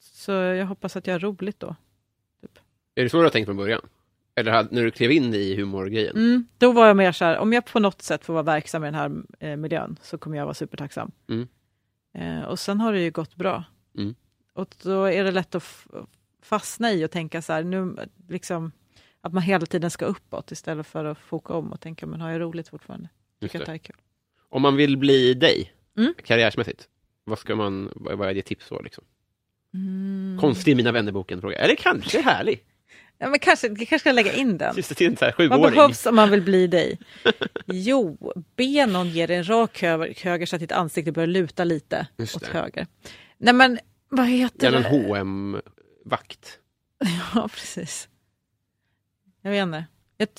Så 0.01 0.33
jag 0.33 0.67
hoppas 0.67 0.97
att 0.97 1.07
jag 1.07 1.15
har 1.15 1.21
roligt 1.21 1.61
då. 1.61 1.77
Är 2.95 3.03
det 3.03 3.11
så 3.11 3.17
du 3.17 3.23
har 3.23 3.31
tänkt 3.31 3.47
från 3.47 3.57
början? 3.57 3.89
Eller 4.35 4.69
när 4.71 4.85
du 4.85 4.91
klev 4.91 5.13
in 5.13 5.35
i 5.35 5.57
humorgrejen? 5.57 6.17
Mm, 6.17 6.47
då 6.59 6.73
var 6.73 6.87
jag 6.87 6.97
mer 6.97 7.13
så 7.13 7.25
här, 7.25 7.39
om 7.39 7.53
jag 7.53 7.65
på 7.65 7.81
något 7.81 8.03
sätt 8.03 8.25
får 8.25 8.33
vara 8.33 8.43
verksam 8.43 8.85
i 8.85 8.87
den 8.87 8.95
här 8.95 9.13
eh, 9.41 9.57
miljön 9.57 9.99
så 10.03 10.19
kommer 10.19 10.37
jag 10.37 10.45
vara 10.45 10.55
supertacksam. 10.55 11.11
Mm. 11.29 11.49
Eh, 12.15 12.45
och 12.45 12.59
sen 12.59 12.81
har 12.81 12.93
det 12.93 13.01
ju 13.01 13.11
gått 13.11 13.37
bra. 13.37 13.65
Mm. 13.99 14.15
Och 14.55 14.75
då 14.83 15.05
är 15.05 15.25
det 15.25 15.31
lätt 15.31 15.55
att 15.55 15.87
fastna 16.43 16.93
i 16.93 17.05
och 17.05 17.11
tänka 17.11 17.43
så 17.43 17.53
här, 17.53 17.63
nu, 17.65 17.97
liksom, 18.29 18.73
att 19.21 19.33
man 19.33 19.43
hela 19.43 19.67
tiden 19.67 19.91
ska 19.91 20.05
uppåt 20.05 20.51
istället 20.53 20.87
för 20.87 21.05
att 21.05 21.19
foka 21.19 21.53
om 21.55 21.73
och 21.73 21.81
tänka, 21.81 22.07
men 22.07 22.21
har 22.21 22.31
jag 22.31 22.41
roligt 22.41 22.69
fortfarande? 22.69 23.09
Tycker 23.41 23.61
att 23.61 23.67
det 23.67 23.73
är 23.73 23.79
kul. 23.79 23.97
Om 24.49 24.63
man 24.63 24.77
vill 24.77 24.97
bli 24.97 25.35
dig, 25.35 25.73
Mm. 25.97 26.15
karriärsmässigt, 26.25 26.89
vad, 27.25 27.39
ska 27.39 27.57
man, 27.57 27.93
vad 27.95 28.19
vad 28.19 28.29
är 28.29 28.35
ditt 28.35 28.47
tips 28.47 28.69
då? 28.69 28.81
Liksom? 28.81 29.05
Mm. 29.75 30.39
Konstig 30.41 30.73
i 30.73 30.75
Mina 30.75 30.93
vänner-boken 30.93 31.41
fråga. 31.41 31.57
Eller 31.57 31.75
kanske 31.75 32.21
härlig. 32.21 32.65
Ja, 33.23 33.29
men 33.29 33.39
kanske, 33.39 33.67
jag 33.67 33.77
kanske 33.77 33.99
ska 33.99 34.13
lägga 34.13 34.33
in 34.33 34.59
den. 34.59 34.77
Just 34.77 34.89
det, 34.89 34.95
till 34.95 35.07
en 35.07 35.17
så 35.17 35.25
här 35.25 35.35
Vad 35.39 35.49
sjuåring. 35.51 35.75
behövs 35.75 36.07
om 36.07 36.17
man 36.17 36.31
vill 36.31 36.43
bli 36.43 36.67
dig? 36.67 36.99
Jo, 37.67 38.33
be 38.57 38.87
någon 38.87 39.09
ge 39.09 39.27
dig 39.27 39.37
en 39.37 39.49
rak 39.49 39.83
höger, 39.83 40.15
höger 40.25 40.47
så 40.47 40.57
att 40.57 40.61
ditt 40.61 40.73
ansikte 40.73 41.13
börjar 41.13 41.27
luta 41.27 41.65
lite 41.65 42.07
Just 42.17 42.37
åt 42.37 42.43
det. 42.45 42.59
höger. 42.59 42.87
Nej 43.39 43.55
men, 43.55 43.79
vad 44.09 44.27
heter 44.27 44.73
Gärna 44.73 44.89
en 44.89 45.03
det? 45.13 45.19
hm 45.19 45.61
vakt 46.05 46.59
Ja, 47.35 47.49
precis. 47.49 48.09
Jag 49.43 49.51
vet 49.51 49.63
inte. 49.63 49.85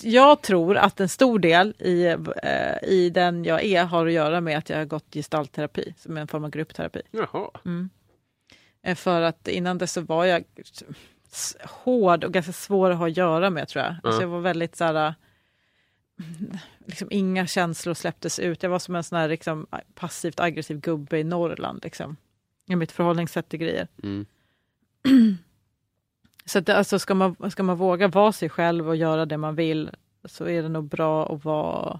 Jag, 0.01 0.41
tror 0.41 0.77
att 0.77 0.99
en 0.99 1.09
stor 1.09 1.39
del 1.39 1.73
i, 1.79 2.05
eh, 2.43 2.84
i 2.89 3.09
den 3.09 3.45
jag 3.45 3.63
är 3.63 3.84
har 3.84 4.05
att 4.07 4.13
göra 4.13 4.41
med 4.41 4.57
att 4.57 4.69
jag 4.69 4.77
har 4.77 4.86
gått 4.86 5.13
gestaltterapi, 5.13 5.93
som 5.97 6.17
är 6.17 6.21
en 6.21 6.27
form 6.27 6.43
av 6.43 6.49
gruppterapi. 6.49 7.01
Jaha. 7.11 7.49
Eh, 8.86 8.95
För 8.95 9.21
att 9.21 9.47
innan 9.47 9.77
det 9.77 9.88
så 9.88 10.01
var 10.01 10.25
jag 10.25 10.43
hård 11.63 12.23
och 12.23 12.34
ganska 12.34 12.51
svår 12.53 12.89
att 12.89 12.97
ha 12.97 13.07
att 13.07 13.17
göra 13.17 13.49
med 13.49 13.67
tror 13.67 13.84
jag. 13.86 13.95
Alltså 14.03 14.21
Ja. 14.21 14.21
jag 14.21 14.27
var 14.29 14.39
väldigt 14.39 14.75
så 14.75 14.84
här, 14.84 15.07
eh, 15.07 15.13
liksom, 16.86 17.07
inga 17.11 17.47
känslor 17.47 17.93
släpptes 17.93 18.39
ut. 18.39 18.63
Jag 18.63 18.69
var 18.69 18.79
som 18.79 18.95
en 18.95 19.03
sån 19.03 19.17
här 19.17 19.29
liksom, 19.29 19.67
passivt 19.95 20.39
aggressiv 20.39 20.79
gubbe 20.79 21.19
i 21.19 21.23
Norrland. 21.23 21.84
Liksom, 21.84 22.15
I 22.67 22.75
mitt 22.75 22.91
förhållningssätt 22.91 23.49
till 23.49 23.59
grejer. 23.59 23.88
Mm. 24.03 24.25
Så 26.45 26.59
att, 26.59 26.69
alltså, 26.69 26.99
ska, 26.99 27.13
man, 27.13 27.51
ska 27.51 27.63
man 27.63 27.77
våga 27.77 28.07
vara 28.07 28.31
sig 28.31 28.49
själv 28.49 28.88
och 28.89 28.95
göra 28.95 29.25
det 29.25 29.38
man 29.38 29.55
vill 29.55 29.91
så 30.25 30.47
är 30.47 30.63
det 30.63 30.69
nog 30.69 30.88
bra 30.88 31.34
att 31.36 31.45
vara 31.45 31.99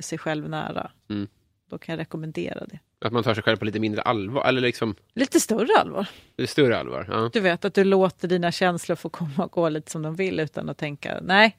sig 0.00 0.18
själv 0.18 0.48
nära. 0.48 0.90
Mm. 1.08 1.28
Då 1.68 1.78
kan 1.78 1.92
jag 1.92 2.00
rekommendera 2.00 2.66
det. 2.66 2.78
Att 3.04 3.12
man 3.12 3.22
tar 3.22 3.34
sig 3.34 3.42
själv 3.42 3.56
på 3.56 3.64
lite 3.64 3.80
mindre 3.80 4.02
allvar, 4.02 4.44
eller 4.44 4.60
liksom 4.60 4.94
Lite 5.14 5.40
större 5.40 5.78
allvar. 5.78 6.06
lite 6.36 6.52
större 6.52 6.78
allvar. 6.78 7.06
Ja. 7.10 7.30
Du 7.32 7.40
vet 7.40 7.64
att 7.64 7.74
du 7.74 7.84
låter 7.84 8.28
dina 8.28 8.52
känslor 8.52 8.96
få 8.96 9.08
komma 9.08 9.44
och 9.44 9.50
gå 9.50 9.68
lite 9.68 9.90
som 9.90 10.02
de 10.02 10.14
vill 10.16 10.40
utan 10.40 10.68
att 10.68 10.78
tänka 10.78 11.18
nej, 11.22 11.56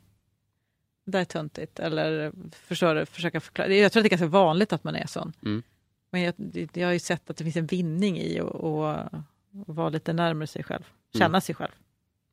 det 1.05 1.11
där 1.11 1.19
är 1.19 1.25
töntigt. 1.25 1.79
Eller 1.79 2.31
förstår 2.51 3.05
försöka 3.05 3.39
förklara. 3.39 3.73
Jag 3.73 3.91
tror 3.91 3.99
att 3.99 4.03
det 4.03 4.07
är 4.07 4.17
ganska 4.17 4.27
vanligt 4.27 4.73
att 4.73 4.83
man 4.83 4.95
är 4.95 5.07
sån. 5.07 5.33
Mm. 5.45 5.63
Men 6.09 6.21
jag, 6.21 6.33
jag 6.73 6.87
har 6.87 6.93
ju 6.93 6.99
sett 6.99 7.29
att 7.29 7.37
det 7.37 7.43
finns 7.43 7.55
en 7.55 7.65
vinning 7.65 8.17
i 8.17 8.39
att 8.39 9.11
vara 9.51 9.89
lite 9.89 10.13
närmare 10.13 10.47
sig 10.47 10.63
själv. 10.63 10.83
Mm. 10.83 11.19
Känna 11.19 11.41
sig 11.41 11.55
själv. 11.55 11.71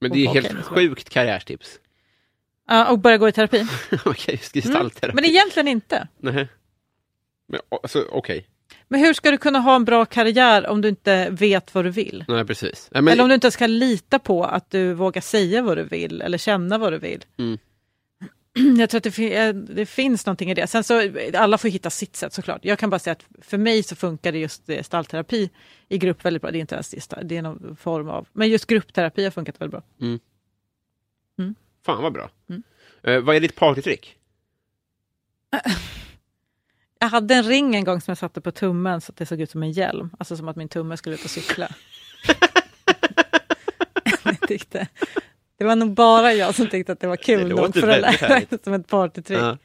Men 0.00 0.10
det 0.10 0.24
är 0.24 0.28
Okej, 0.28 0.42
helt 0.42 0.64
sjukt 0.64 1.08
karriärstips. 1.08 1.78
Ja, 2.68 2.90
och 2.90 2.98
börja 2.98 3.18
gå 3.18 3.28
i 3.28 3.32
terapi. 3.32 3.66
Okej, 4.04 4.38
gestaltterapi. 4.38 5.04
Mm. 5.04 5.14
Men 5.14 5.24
egentligen 5.24 5.68
inte. 5.68 6.08
Nej. 6.18 6.48
Men 7.46 7.60
alltså, 7.82 8.04
okej. 8.10 8.48
Men 8.88 9.00
hur 9.00 9.14
ska 9.14 9.30
du 9.30 9.38
kunna 9.38 9.58
ha 9.58 9.76
en 9.76 9.84
bra 9.84 10.04
karriär 10.04 10.66
om 10.66 10.80
du 10.80 10.88
inte 10.88 11.30
vet 11.30 11.74
vad 11.74 11.84
du 11.84 11.90
vill? 11.90 12.24
Nej, 12.28 12.44
precis. 12.44 12.88
Nej, 12.92 13.02
men, 13.02 13.12
Eller 13.12 13.22
om 13.22 13.28
du 13.28 13.34
inte 13.34 13.46
ens 13.46 13.56
kan 13.56 13.78
lita 13.78 14.18
på 14.18 14.44
att 14.44 14.70
du 14.70 14.94
vågar 14.94 15.22
säga 15.22 15.62
vad 15.62 15.76
du 15.76 15.84
vill 15.84 16.22
eller 16.22 16.38
känna 16.38 16.78
vad 16.78 16.92
du 16.92 16.98
vill. 16.98 17.24
Mm. 17.38 17.58
Jag 18.78 18.90
tror 18.90 18.98
att 18.98 19.04
det, 19.04 19.10
fin- 19.10 19.32
eh, 19.32 19.54
det 19.54 19.86
finns 19.86 20.26
någonting 20.26 20.50
i 20.50 20.54
det. 20.54 20.66
Sen 20.66 20.84
så, 20.84 21.12
alla 21.34 21.58
får 21.58 21.68
hitta 21.68 21.90
sitt 21.90 22.16
sätt 22.16 22.32
såklart. 22.32 22.64
Jag 22.64 22.78
kan 22.78 22.90
bara 22.90 22.98
säga 22.98 23.12
att 23.12 23.24
för 23.40 23.58
mig 23.58 23.82
så 23.82 23.96
funkar 23.96 24.32
det 24.32 24.38
just 24.38 24.68
eh, 24.68 24.82
stallterapi 24.82 25.50
i 25.88 25.98
grupp 25.98 26.24
väldigt 26.24 26.42
bra. 26.42 26.50
Det 26.50 26.58
är 26.58 26.60
inte 26.60 26.74
ens 26.74 26.90
det, 26.90 27.22
det 27.22 27.36
är 27.36 27.42
någon 27.42 27.76
form 27.76 28.08
av, 28.08 28.28
men 28.32 28.48
just 28.48 28.66
gruppterapi 28.66 29.24
har 29.24 29.30
funkat 29.30 29.60
väldigt 29.60 29.70
bra. 29.70 29.82
Fan 31.84 32.02
vad 32.02 32.12
bra. 32.12 32.30
Mm. 32.48 32.62
Eh, 33.02 33.20
vad 33.20 33.36
är 33.36 33.40
ditt 33.40 33.56
partytrick? 33.56 34.16
Jag 37.04 37.08
hade 37.08 37.34
en 37.34 37.42
ring 37.42 37.74
en 37.76 37.84
gång 37.84 38.00
som 38.00 38.10
jag 38.10 38.18
satte 38.18 38.40
på 38.40 38.50
tummen 38.50 39.00
så 39.00 39.12
att 39.12 39.16
det 39.16 39.26
såg 39.26 39.40
ut 39.40 39.50
som 39.50 39.62
en 39.62 39.72
hjälm. 39.72 40.10
Alltså 40.18 40.36
som 40.36 40.48
att 40.48 40.56
min 40.56 40.68
tumme 40.68 40.96
skulle 40.96 41.14
ut 41.14 41.24
och 41.24 41.30
cykla. 41.30 41.68
jag 44.24 44.40
tyckte, 44.48 44.86
det 45.58 45.64
var 45.64 45.76
nog 45.76 45.94
bara 45.94 46.32
jag 46.32 46.54
som 46.54 46.66
tyckte 46.66 46.92
att 46.92 47.00
det 47.00 47.06
var 47.06 47.16
Det 47.16 47.22
kul 47.22 47.48
låter 47.48 47.80
för 47.80 47.88
att 47.88 47.94
väldigt 48.02 48.20
lära 48.20 48.34
härligt. 48.34 48.64
som 48.64 48.72
ett 48.74 48.88
partytrick. 48.88 49.38
Ja. 49.38 49.58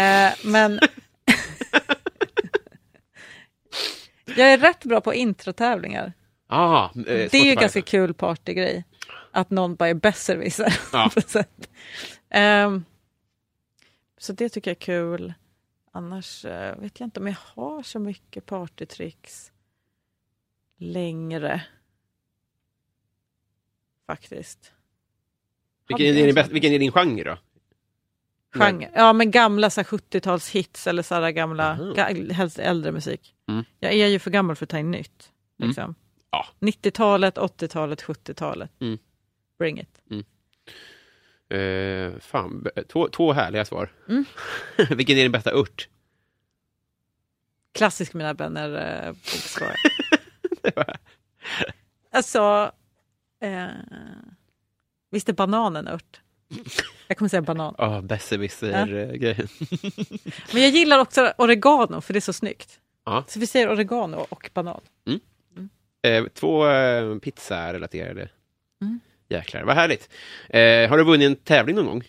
Eh, 0.00 0.32
men 0.44 0.80
jag 4.36 4.52
är 4.52 4.58
rätt 4.58 4.84
bra 4.84 5.00
på 5.00 5.14
introtävlingar. 5.14 6.12
Ah, 6.48 6.84
eh, 6.84 6.90
Det 7.04 7.34
är 7.34 7.44
ju 7.44 7.54
ganska 7.54 7.82
kul 7.82 8.14
partygrej. 8.14 8.84
Att 9.32 9.50
någon 9.50 9.74
bara 9.74 9.88
är 9.88 9.94
besserwisser. 9.94 10.78
Ja. 10.92 11.10
Ehm, 12.30 12.84
så 14.18 14.32
det 14.32 14.48
tycker 14.48 14.70
jag 14.70 14.76
är 14.76 14.80
kul. 14.80 15.34
Annars 15.92 16.44
eh, 16.44 16.78
vet 16.78 17.00
jag 17.00 17.06
inte 17.06 17.20
om 17.20 17.26
jag 17.26 17.36
har 17.54 17.82
så 17.82 17.98
mycket 17.98 18.46
partytricks 18.46 19.52
längre. 20.76 21.62
Faktiskt. 24.06 24.72
Vilken 25.88 26.06
är, 26.06 26.12
din, 26.26 26.34
bäst- 26.34 26.50
vilken 26.52 26.72
är 26.72 26.78
din 26.78 26.92
genre 26.92 27.24
då? 27.24 27.38
Genre. 28.50 28.90
Ja, 28.94 29.12
men 29.12 29.30
gamla 29.30 29.70
så 29.70 29.80
här 29.80 29.88
70-talshits 29.88 30.88
eller 30.88 31.02
så 31.02 31.14
här 31.14 31.30
gamla, 31.30 31.92
ga, 31.96 32.32
helst 32.34 32.58
äldre 32.58 32.92
musik. 32.92 33.34
Mm. 33.48 33.64
Jag 33.78 33.92
är 33.92 34.06
ju 34.06 34.18
för 34.18 34.30
gammal 34.30 34.56
för 34.56 34.66
att 34.66 34.70
ta 34.70 34.78
in 34.78 34.90
nytt. 34.90 35.32
Mm. 35.58 35.68
Liksom. 35.68 35.94
Ja. 36.30 36.46
90-talet, 36.60 37.36
80-talet, 37.38 38.02
70-talet. 38.02 38.70
Mm. 38.80 38.98
Bring 39.58 39.80
it. 39.80 40.02
Eh, 41.50 42.18
fan, 42.20 42.66
två, 42.88 43.08
två 43.08 43.32
härliga 43.32 43.64
svar. 43.64 43.92
Mm. 44.08 44.24
vilken 44.96 45.18
är 45.18 45.22
din 45.22 45.32
bästa 45.32 45.52
urt? 45.54 45.88
Klassisk 47.72 48.14
Mina 48.14 48.32
vänner 48.32 49.04
eh, 49.06 49.12
boksvar. 49.12 49.74
alltså, 52.10 52.72
eh, 53.40 53.66
visst 55.10 55.28
är 55.28 55.32
banan 55.32 55.76
en 55.76 55.88
ört? 55.88 56.20
Jag 57.06 57.18
kommer 57.18 57.28
säga 57.28 57.42
banan. 57.42 57.74
Ja, 57.78 57.98
oh, 57.98 58.02
besserwisser-grejen. 58.02 59.48
Men 60.52 60.62
jag 60.62 60.70
gillar 60.70 60.98
också 60.98 61.32
oregano 61.38 62.00
för 62.00 62.12
det 62.12 62.18
är 62.18 62.20
så 62.20 62.32
snyggt. 62.32 62.80
Ja. 63.04 63.24
Så 63.28 63.40
vi 63.40 63.46
säger 63.46 63.72
oregano 63.72 64.26
och 64.28 64.50
banan. 64.54 64.80
Eh, 66.02 66.24
två 66.24 66.68
eh, 66.68 67.18
pizza-relaterade. 67.18 68.28
Mm. 68.82 69.00
Jäklar, 69.28 69.62
vad 69.62 69.74
härligt. 69.76 70.08
Eh, 70.48 70.90
har 70.90 70.98
du 70.98 71.04
vunnit 71.04 71.26
en 71.26 71.36
tävling 71.36 71.76
någon 71.76 71.86
gång? 71.86 72.02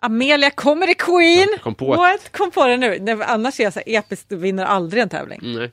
Amelia 0.00 0.50
Comedy 0.50 0.94
Queen! 0.94 1.48
Jag 1.50 1.60
kom 1.60 1.74
på 1.74 1.92
att... 1.92 1.98
What? 1.98 2.32
Kom 2.32 2.50
på 2.50 2.66
det 2.66 2.76
nu. 2.76 2.98
Nej, 3.00 3.18
annars 3.22 3.60
är 3.60 3.64
jag 3.64 3.72
så 3.72 3.78
här 3.86 3.98
episkt, 3.98 4.32
vinner 4.32 4.64
aldrig 4.64 5.02
en 5.02 5.08
tävling. 5.08 5.40
Nej. 5.42 5.72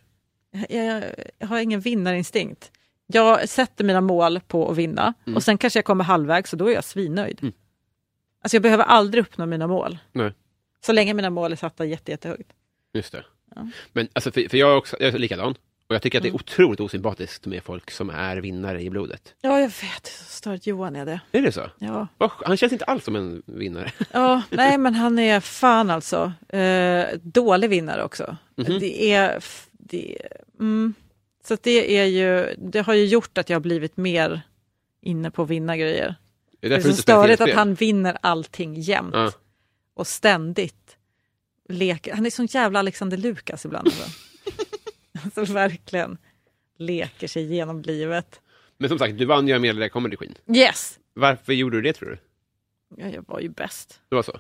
Jag, 0.70 1.04
jag, 1.40 1.48
har 1.48 1.60
ingen 1.60 1.80
vinnarinstinkt. 1.80 2.72
Jag 3.08 3.50
sätter 3.50 3.84
mina 3.84 4.02
mål 4.02 4.40
på 4.48 4.72
att 4.72 4.78
vinna 4.78 5.14
Mm. 5.26 5.36
och 5.36 5.44
sen 5.44 5.58
kanske 5.58 5.78
jag 5.78 5.86
kommer 5.86 6.04
halvvägs 6.04 6.50
så 6.50 6.56
då 6.56 6.68
är 6.68 6.74
jag 6.74 6.84
svinnöjd. 6.84 7.40
Mm. 7.42 7.54
Alltså 8.42 8.56
jag 8.56 8.62
behöver 8.62 8.84
aldrig 8.84 9.22
uppnå 9.22 9.46
mina 9.46 9.68
mål. 9.68 9.98
Nej. 10.12 10.32
Så 10.86 10.92
länge 10.94 11.14
mina 11.14 11.30
mål 11.30 11.52
är 11.52 11.56
satta 11.56 11.86
jätte, 11.86 12.12
jättehögt. 12.12 12.50
Just 12.94 13.12
det. 13.12 13.26
Ja. 13.56 13.68
Men 13.94 14.08
alltså, 14.14 14.32
för, 14.32 14.50
för 14.50 14.58
jag 14.58 14.72
är 14.72 14.76
också 14.76 14.98
jag 15.00 15.14
är 15.14 15.18
likadan. 15.18 15.56
Och 15.88 15.96
jag 15.96 16.02
tycker 16.02 16.18
att 16.18 16.24
det 16.24 16.28
är 16.28 16.32
Mm. 16.32 16.36
otroligt 16.36 16.80
osympatiskt 16.80 17.46
med 17.46 17.64
folk 17.64 17.92
som 17.92 18.10
är 18.10 18.38
vinnare 18.38 18.82
i 18.82 18.90
blodet. 18.90 19.34
Ja, 19.42 19.60
jag 19.60 19.68
vet. 19.68 20.08
Stört. 20.28 20.68
Johan 20.68 20.96
är 20.96 21.06
det. 21.06 21.20
Är 21.32 21.42
det 21.42 21.52
så? 21.52 21.70
Ja. 21.80 22.08
Han 22.46 22.58
känns 22.58 22.74
inte 22.74 22.86
alls 22.86 23.04
som 23.06 23.16
en 23.16 23.44
vinnare. 23.46 23.92
ja, 24.14 24.42
nej 24.50 24.78
men 24.78 24.94
han 24.96 25.20
är 25.20 25.40
fan 25.40 25.90
alltså. 25.90 26.34
Eh, 26.50 27.06
dålig 27.22 27.70
vinnare 27.70 28.04
också. 28.04 28.38
Mhm. 28.56 28.80
Det 28.80 29.12
är... 29.14 29.44
Det, 29.72 30.18
mm. 30.60 30.94
Så 31.48 31.58
det 31.62 31.98
är 32.00 32.06
ju, 32.06 32.56
det 32.58 32.80
har 32.82 32.94
ju 32.94 33.06
gjort 33.06 33.38
att 33.38 33.50
jag 33.50 33.56
har 33.56 33.62
blivit 33.62 33.98
mer 33.98 34.42
inne 35.02 35.32
på 35.32 35.42
att 35.44 35.50
vinna 35.50 35.78
grejer. 35.78 36.16
Det 36.62 36.68
är 36.68 36.70
Det 36.70 36.76
är 36.76 36.82
så 36.82 36.94
störigt 36.94 37.42
att 37.42 37.54
han 37.54 37.74
vinner 37.74 38.18
allting 38.22 38.76
jämt. 38.76 39.14
Ja. 39.16 39.32
Och 39.94 40.08
ständigt 40.08 40.98
leker. 41.70 42.14
Han 42.14 42.26
är 42.26 42.30
sån 42.30 42.46
jävla 42.46 42.80
Alexander 42.80 43.18
Lukas 43.18 43.66
ibland. 43.66 43.92
Alltså. 45.36 45.54
verkligen 45.54 46.18
leker 46.78 47.28
sig 47.28 47.44
igenom 47.44 47.82
livet. 47.82 48.42
Men 48.78 48.90
som 48.90 49.00
sagt, 49.00 49.18
du 49.18 49.26
vann 49.26 49.48
ju 49.48 49.54
Amelia 49.54 49.90
Comedy 49.90 50.16
Queen. 50.18 50.36
Yes! 50.56 51.00
Varför 51.14 51.54
gjorde 51.54 51.78
du 51.78 51.82
det 51.82 51.94
tror 51.94 52.10
du? 52.10 52.18
Ja, 53.04 53.10
jag 53.10 53.26
var 53.28 53.40
ju 53.40 53.50
bäst. 53.50 54.02
Det 54.10 54.16
var 54.16 54.24
så? 54.24 54.40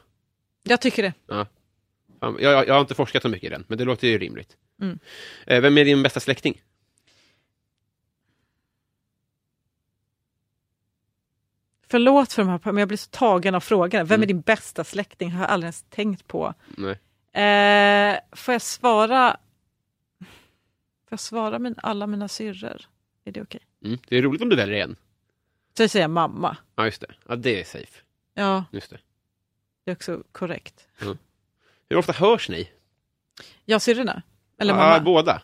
Jag 0.64 0.82
tycker 0.82 1.04
det. 1.04 1.14
Ja, 1.28 1.48
Jag, 2.22 2.42
jag, 2.42 2.68
jag 2.68 2.74
har 2.74 2.82
inte 2.82 2.96
forskat 2.96 3.22
så 3.22 3.30
mycket 3.30 3.48
i 3.48 3.50
den, 3.50 3.64
men 3.68 3.78
det 3.78 3.84
låter 3.86 4.08
ju 4.08 4.18
rimligt. 4.18 4.58
Mm. 4.82 5.00
Eh, 5.48 5.62
vem 5.62 5.78
är 5.78 5.86
din 5.86 6.04
bästa 6.04 6.20
släkting? 6.20 6.62
Förlåt 11.88 12.34
för 12.34 12.42
de 12.44 12.50
här, 12.50 12.60
men 12.64 12.78
jag 12.78 12.88
blir 12.88 12.98
så 12.98 13.10
tagen 13.10 13.56
av 13.56 13.60
frågan. 13.60 14.06
Vem 14.06 14.16
Mm. 14.16 14.24
är 14.24 14.28
din 14.28 14.42
bästa 14.42 14.84
släkting? 14.84 15.32
har 15.32 15.42
jag 15.42 15.50
aldrig 15.50 15.66
ens 15.66 15.86
tänkt 15.90 16.28
på. 16.28 16.54
Nej. 16.78 17.00
Eh, 17.46 18.20
får 18.32 18.54
jag 18.54 18.62
svara? 18.62 19.38
Får 21.06 21.14
jag 21.14 21.20
svara 21.20 21.60
min, 21.60 21.76
alla 21.84 22.08
mina 22.08 22.28
syrror? 22.28 22.82
Är 23.26 23.32
det 23.32 23.42
okej? 23.42 23.62
Mm. 23.86 24.00
Det 24.08 24.18
är 24.18 24.22
roligt 24.22 24.42
om 24.42 24.50
du 24.50 24.56
väljer 24.56 24.84
en. 24.84 24.96
Så 25.78 25.84
jag 25.84 25.90
säger 25.90 26.08
mamma. 26.08 26.58
Ja, 26.76 26.86
just 26.86 27.02
det. 27.02 27.08
Ja, 27.28 27.36
det 27.36 27.60
är 27.60 27.64
safe. 27.64 28.02
Ja, 28.34 28.66
Just 28.72 28.90
det. 28.90 28.98
det 29.86 29.92
är 29.92 29.96
också 29.96 30.24
korrekt. 30.32 30.88
Hur 31.90 31.98
ofta 31.98 32.14
hörs 32.14 32.50
ni? 32.50 32.70
Jag 33.66 33.82
syrrorna? 33.82 34.22
Eller 34.60 34.74
ja, 34.74 34.80
mamma? 34.80 35.00
båda? 35.00 35.42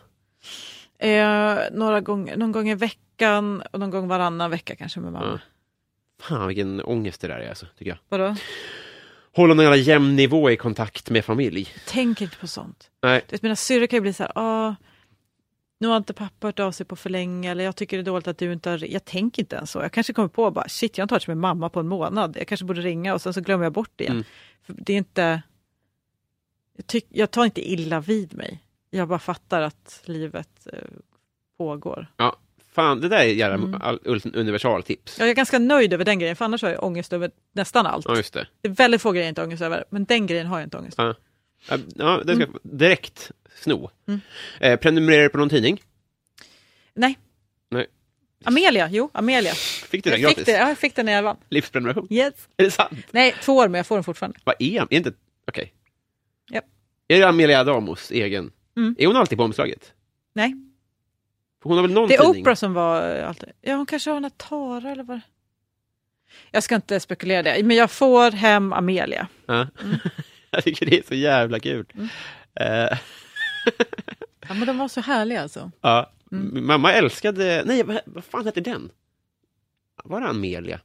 Eh, 0.98 1.58
några 1.72 2.00
gånger, 2.00 2.36
någon 2.36 2.52
gång 2.52 2.68
i 2.68 2.74
veckan 2.74 3.62
och 3.72 3.80
någon 3.80 3.90
gång 3.90 4.08
varannan 4.08 4.50
vecka 4.50 4.76
kanske 4.76 5.00
med 5.00 5.12
mamma. 5.12 5.26
Ja. 5.26 6.24
Fan, 6.24 6.48
vilken 6.48 6.82
ångest 6.82 7.20
det 7.20 7.28
där 7.28 7.38
är, 7.38 7.48
alltså, 7.48 7.66
tycker 7.78 7.90
jag. 7.90 7.98
Vadå? 8.08 8.36
Hålla 9.34 9.54
någon 9.54 9.64
jävla 9.64 9.76
jämn 9.76 10.16
nivå 10.16 10.50
i 10.50 10.56
kontakt 10.56 11.10
med 11.10 11.24
familj. 11.24 11.68
Tänk 11.86 12.20
inte 12.20 12.36
på 12.36 12.46
sånt. 12.46 12.90
Nej. 13.02 13.24
Du 13.28 13.34
vet, 13.34 13.42
mina 13.42 13.56
syrror 13.56 13.86
kan 13.86 13.96
ju 13.96 14.00
bli 14.00 14.12
så 14.12 14.22
här, 14.22 14.32
ah, 14.34 14.74
nu 15.82 15.88
har 15.88 15.96
inte 15.96 16.12
pappa 16.12 16.46
hört 16.46 16.60
av 16.60 16.72
sig 16.72 16.86
på 16.86 16.96
för 16.96 17.10
länge 17.10 17.50
eller 17.50 17.64
jag 17.64 17.76
tycker 17.76 17.96
det 17.96 18.00
är 18.00 18.04
dåligt 18.04 18.28
att 18.28 18.38
du 18.38 18.52
inte 18.52 18.70
har 18.70 18.84
Jag 18.84 19.04
tänker 19.04 19.42
inte 19.42 19.56
ens 19.56 19.70
så. 19.70 19.78
Jag 19.78 19.92
kanske 19.92 20.12
kommer 20.12 20.28
på 20.28 20.50
bara, 20.50 20.68
shit 20.68 20.98
jag 20.98 21.02
har 21.02 21.04
inte 21.04 21.14
hört 21.14 21.26
med 21.26 21.36
mamma 21.36 21.68
på 21.68 21.80
en 21.80 21.88
månad. 21.88 22.36
Jag 22.36 22.48
kanske 22.48 22.64
borde 22.64 22.80
ringa 22.80 23.14
och 23.14 23.20
sen 23.22 23.34
så 23.34 23.40
glömmer 23.40 23.64
jag 23.64 23.72
bort 23.72 23.90
det 23.96 24.04
igen. 24.04 24.16
Mm. 24.16 24.24
För 24.62 24.74
det 24.78 24.92
är 24.92 24.96
inte... 24.96 25.42
Jag, 26.76 26.86
tyck, 26.86 27.06
jag 27.08 27.30
tar 27.30 27.44
inte 27.44 27.70
illa 27.72 28.00
vid 28.00 28.34
mig. 28.34 28.62
Jag 28.90 29.08
bara 29.08 29.18
fattar 29.18 29.62
att 29.62 30.02
livet 30.04 30.66
eh, 30.72 30.78
pågår. 31.58 32.06
Fan, 32.72 33.00
det 33.00 33.08
där 33.08 33.18
är 33.18 33.24
jävla 33.24 33.54
Mm. 33.54 34.00
universaltips. 34.34 35.18
Jag 35.18 35.30
är 35.30 35.34
ganska 35.34 35.58
nöjd 35.58 35.92
över 35.92 36.04
den 36.04 36.18
grejen, 36.18 36.36
för 36.36 36.44
annars 36.44 36.62
har 36.62 36.70
jag 36.70 36.84
ångest 36.84 37.12
över 37.12 37.30
nästan 37.52 37.86
allt. 37.86 38.06
Ja, 38.08 38.14
det. 38.14 38.46
Det 38.60 38.68
är 38.68 38.72
väldigt 38.72 39.02
få 39.02 39.12
grejer 39.12 39.24
jag 39.24 39.30
inte 39.30 39.40
har 39.40 39.46
ångest 39.46 39.62
över, 39.62 39.84
men 39.90 40.04
den 40.04 40.26
grejen 40.26 40.46
har 40.46 40.58
jag 40.58 40.66
inte 40.66 40.78
ångest 40.78 40.98
över. 40.98 41.10
Ja, 41.10 41.31
Ja, 41.68 42.22
det 42.24 42.34
ska 42.34 42.44
jag 42.44 42.58
direkt 42.62 43.30
sno. 43.54 43.90
Mm. 44.08 44.20
Eh, 44.60 44.76
prenumererar 44.80 45.22
du 45.22 45.28
på 45.28 45.38
någon 45.38 45.48
tidning? 45.48 45.82
Nej. 46.94 47.18
Nej. 47.70 47.86
Amelia, 48.44 48.88
jo, 48.92 49.10
Amelia. 49.14 49.54
Fick 49.54 50.04
du 50.04 50.10
den 50.10 50.20
Jag 50.20 50.28
fick, 50.28 50.36
gratis? 50.38 50.54
det, 50.54 50.60
ja, 50.60 50.68
jag 50.68 50.78
fick 50.78 50.94
den 50.94 51.06
när 51.06 51.12
jag 51.12 51.22
vann. 51.22 51.36
Livsprenumeration? 51.48 52.06
Yes. 52.10 52.34
Är 52.56 52.64
det 52.64 52.70
sant? 52.70 52.98
Nej, 53.10 53.34
två 53.42 53.56
år, 53.56 53.68
men 53.68 53.78
jag 53.78 53.86
får 53.86 53.96
den 53.96 54.04
fortfarande. 54.04 54.38
Vad 54.44 54.54
är? 54.58 54.80
Är 54.80 54.94
inte... 54.94 55.12
Okej. 55.48 55.72
Japp. 56.50 56.64
Är 57.08 57.18
det 57.20 57.28
Amelia 57.28 57.60
Adamos 57.60 58.10
egen? 58.10 58.52
Mm. 58.76 58.96
Är 58.98 59.06
hon 59.06 59.16
alltid 59.16 59.38
på 59.38 59.44
omslaget? 59.44 59.92
Nej, 60.32 60.54
För 61.62 61.68
hon 61.68 61.78
har 61.78 61.82
väl 61.82 61.92
någon 61.92 62.08
det 62.08 62.14
är 62.14 62.22
tidning? 62.24 62.42
Oprah 62.42 62.54
som 62.54 62.74
var 62.74 63.16
eh, 63.16 63.28
alltid... 63.28 63.48
Ja, 63.60 63.74
hon 63.76 63.86
kanske 63.86 64.10
har 64.10 64.16
en 64.16 64.30
Tara 64.30 64.90
eller 64.90 65.04
vad 65.04 65.20
Jag 66.50 66.62
ska 66.62 66.74
inte 66.74 67.00
spekulera 67.00 67.42
det, 67.42 67.62
men 67.62 67.76
jag 67.76 67.90
får 67.90 68.30
hem 68.30 68.72
Amelia. 68.72 69.28
Ja. 69.46 69.66
Mm. 69.82 69.98
Jag 70.52 70.64
tycker 70.64 70.86
det 70.86 70.98
är 70.98 71.02
så 71.08 71.14
jävla 71.14 71.60
kul. 71.60 71.86
Eh, 72.60 72.66
Ja, 74.48 74.54
men 74.54 74.66
de 74.66 74.78
var 74.78 74.88
så 74.88 75.00
härliga 75.00 75.42
alltså. 75.42 75.70
ja. 75.80 76.10
Mm. 76.32 76.66
Mamma 76.66 76.92
älskade... 76.92 77.62
Nej, 77.66 77.82
vad, 77.82 78.00
vad 78.04 78.24
fan 78.24 78.44
hette 78.46 78.60
den? 78.60 78.90
Var 80.04 80.20
det 80.20 80.26
Amelia? 80.26 80.80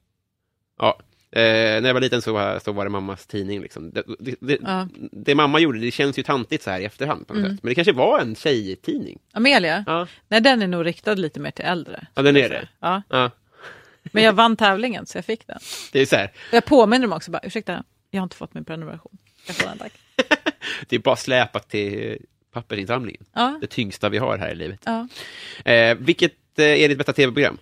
Ja. 0.80 1.00
Eh, 1.32 1.42
när 1.82 1.86
jag 1.88 1.94
var 1.94 2.02
liten 2.02 2.22
så 2.22 2.34
var, 2.34 2.60
så 2.60 2.72
var 2.72 2.84
det 2.84 2.90
mammas 2.90 3.26
tidning. 3.28 3.62
Liksom. 3.62 3.92
Det, 3.92 4.04
det, 4.20 4.36
det, 4.40 4.58
Ja. 4.64 4.88
det 5.12 5.36
mamma 5.36 5.60
gjorde, 5.60 5.80
det 5.80 5.92
känns 5.92 6.20
ju 6.20 6.24
tantigt 6.24 6.64
så 6.64 6.70
här 6.72 6.80
i 6.80 6.86
efterhand. 6.86 7.28
På 7.28 7.34
något 7.34 7.44
Mm. 7.46 7.58
Men 7.62 7.70
det 7.70 7.76
kanske 7.76 7.94
var 7.94 8.20
en 8.20 8.36
tjejtidning. 8.36 9.20
Amelia? 9.34 9.84
Ja, 9.88 10.08
Nej, 10.28 10.42
den 10.42 10.62
är 10.62 10.68
nog 10.68 10.86
riktad 10.86 11.14
lite 11.14 11.40
mer 11.40 11.52
till 11.52 11.66
äldre. 11.66 12.08
ja 12.16 12.22
den 12.22 12.38
är 12.38 12.50
det. 12.50 12.68
Ja, 12.80 13.02
Ja. 13.10 13.32
men 14.12 14.24
jag 14.24 14.34
vann 14.34 14.56
tävlingen 14.56 15.06
så 15.06 15.18
jag 15.18 15.26
fick 15.26 15.48
den. 15.48 15.60
Det 15.92 16.00
är 16.02 16.06
så 16.06 16.16
här, 16.16 16.32
jag 16.52 16.66
påminner 16.66 17.08
dem 17.08 17.14
också 17.18 17.32
bara, 17.32 17.42
ursäkta, 17.44 17.84
jag 18.12 18.20
har 18.20 18.24
inte 18.24 18.36
fått 18.36 18.54
min 18.54 18.66
prenumeration. 18.66 19.18
Den, 19.48 19.78
tack. 19.78 19.94
det 20.88 20.96
är 20.96 21.00
bara 21.00 21.16
släpat 21.16 21.70
till 21.70 22.18
pappersinsamlingen. 22.52 23.26
Ja, 23.34 23.58
Det 23.62 23.68
tyngsta 23.68 24.10
vi 24.10 24.18
har 24.18 24.38
här 24.38 24.52
i 24.52 24.56
livet. 24.56 24.80
ja. 24.86 25.08
Eh, 25.72 25.98
vilket 26.00 26.34
eh, 26.60 26.66
är 26.66 26.90
ditt 26.90 26.98
bästa 26.98 27.14
tv-program? 27.14 27.58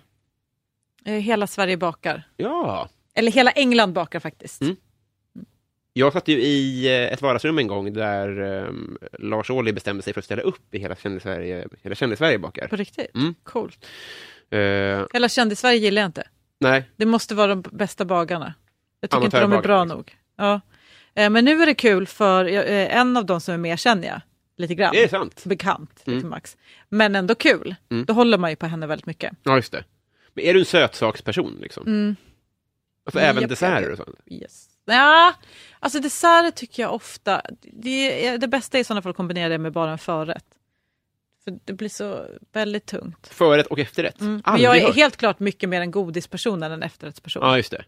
Eh, 1.05 1.13
Hela 1.13 1.47
Sverige 1.47 1.77
bakar. 1.77 2.23
Ja, 2.37 2.89
Eller 3.13 3.31
hela 3.31 3.51
England 3.51 3.93
bakar 3.93 4.19
faktiskt. 4.19 4.61
Mm. 4.61 4.75
jag 5.93 6.13
satt 6.13 6.27
ju 6.27 6.41
i 6.41 6.85
eh, 6.87 7.13
ett 7.13 7.21
vardagsrum 7.21 7.57
en 7.59 7.67
gång 7.67 7.93
där 7.93 8.41
ehm, 8.41 8.97
Lars 9.19 9.49
Ohly 9.49 9.71
bestämde 9.71 10.03
sig 10.03 10.13
för 10.13 10.19
att 10.21 10.25
ställa 10.25 10.41
upp 10.41 10.75
i 10.75 10.79
hela 10.79 10.95
Kändis-Sverige 10.95 11.67
hela 11.83 11.95
Kändis-Sverige 11.95 12.39
bakar. 12.39 12.67
På 12.67 12.75
riktigt? 12.75 13.15
Mm. 13.15 13.35
Coolt. 13.43 13.85
Eh, 14.49 14.59
Hela 15.13 15.29
Kändis-Sverige 15.29 15.77
gillar 15.77 16.01
jag 16.01 16.09
inte. 16.09 16.27
nej, 16.59 16.83
Det 16.95 17.05
måste 17.05 17.35
vara 17.35 17.47
de 17.47 17.61
bästa 17.71 18.05
bagarna. 18.05 18.53
Jag 18.99 19.09
tycker 19.09 19.25
inte 19.25 19.39
de 19.41 19.53
är 19.53 19.61
bra 19.61 19.83
liksom. 19.83 19.97
nog. 19.97 20.15
Ja. 20.37 20.61
Eh, 21.15 21.29
Men 21.29 21.45
nu 21.45 21.61
är 21.61 21.65
det 21.65 21.75
kul 21.75 22.07
för 22.07 22.45
eh, 22.45 22.97
en 22.97 23.17
av 23.17 23.25
de 23.25 23.41
som 23.41 23.53
är 23.53 23.57
med 23.57 23.79
känner 23.79 24.07
jag 24.07 24.21
lite 24.57 24.75
grann. 24.75 24.91
det 24.93 25.03
är 25.03 25.07
sant. 25.07 25.43
Bekant, 25.45 26.03
Mm. 26.05 26.15
liksom 26.15 26.29
Max. 26.29 26.57
Men 26.89 27.15
ändå 27.15 27.35
kul. 27.35 27.75
Mm. 27.91 28.05
Då 28.05 28.13
håller 28.13 28.37
man 28.37 28.49
ju 28.49 28.55
på 28.55 28.65
henne 28.65 28.87
väldigt 28.87 29.05
mycket. 29.05 29.33
Ja, 29.43 29.55
just 29.55 29.71
det. 29.71 29.83
Men 30.33 30.45
är 30.45 30.53
du 30.53 30.59
en 30.59 30.65
sötsaksperson? 30.65 31.57
Liksom? 31.61 31.87
Mm. 31.87 32.15
Alltså 33.05 33.19
även 33.19 33.47
desserter 33.49 33.91
och 33.91 33.97
sånt? 33.97 34.19
Yes. 34.25 34.67
Ja, 34.85 35.33
alltså 35.79 35.99
desserter 35.99 36.51
tycker 36.51 36.83
jag 36.83 36.93
ofta, 36.93 37.41
det, 37.61 38.27
är, 38.27 38.37
det 38.37 38.47
bästa 38.47 38.77
är 38.77 38.81
i 38.81 38.83
sådana 38.83 39.01
fall 39.01 39.09
att 39.09 39.15
kombinera 39.15 39.49
det 39.49 39.57
med 39.57 39.71
bara 39.71 39.91
en 39.91 39.97
förrätt. 39.97 40.45
För 41.43 41.59
det 41.65 41.73
blir 41.73 41.89
så 41.89 42.25
väldigt 42.53 42.85
tungt. 42.85 43.27
Förrätt 43.27 43.67
och 43.67 43.79
efterrätt? 43.79 44.21
Mm. 44.21 44.41
Men 44.45 44.61
jag 44.61 44.77
är 44.77 44.81
hört. 44.85 44.95
helt 44.95 45.17
klart 45.17 45.39
mycket 45.39 45.69
mer 45.69 45.81
en 45.81 45.91
godisperson 45.91 46.63
än 46.63 46.71
en 46.71 46.83
efterrättsperson. 46.83 47.43
Ja, 47.43 47.57
just 47.57 47.71
det. 47.71 47.85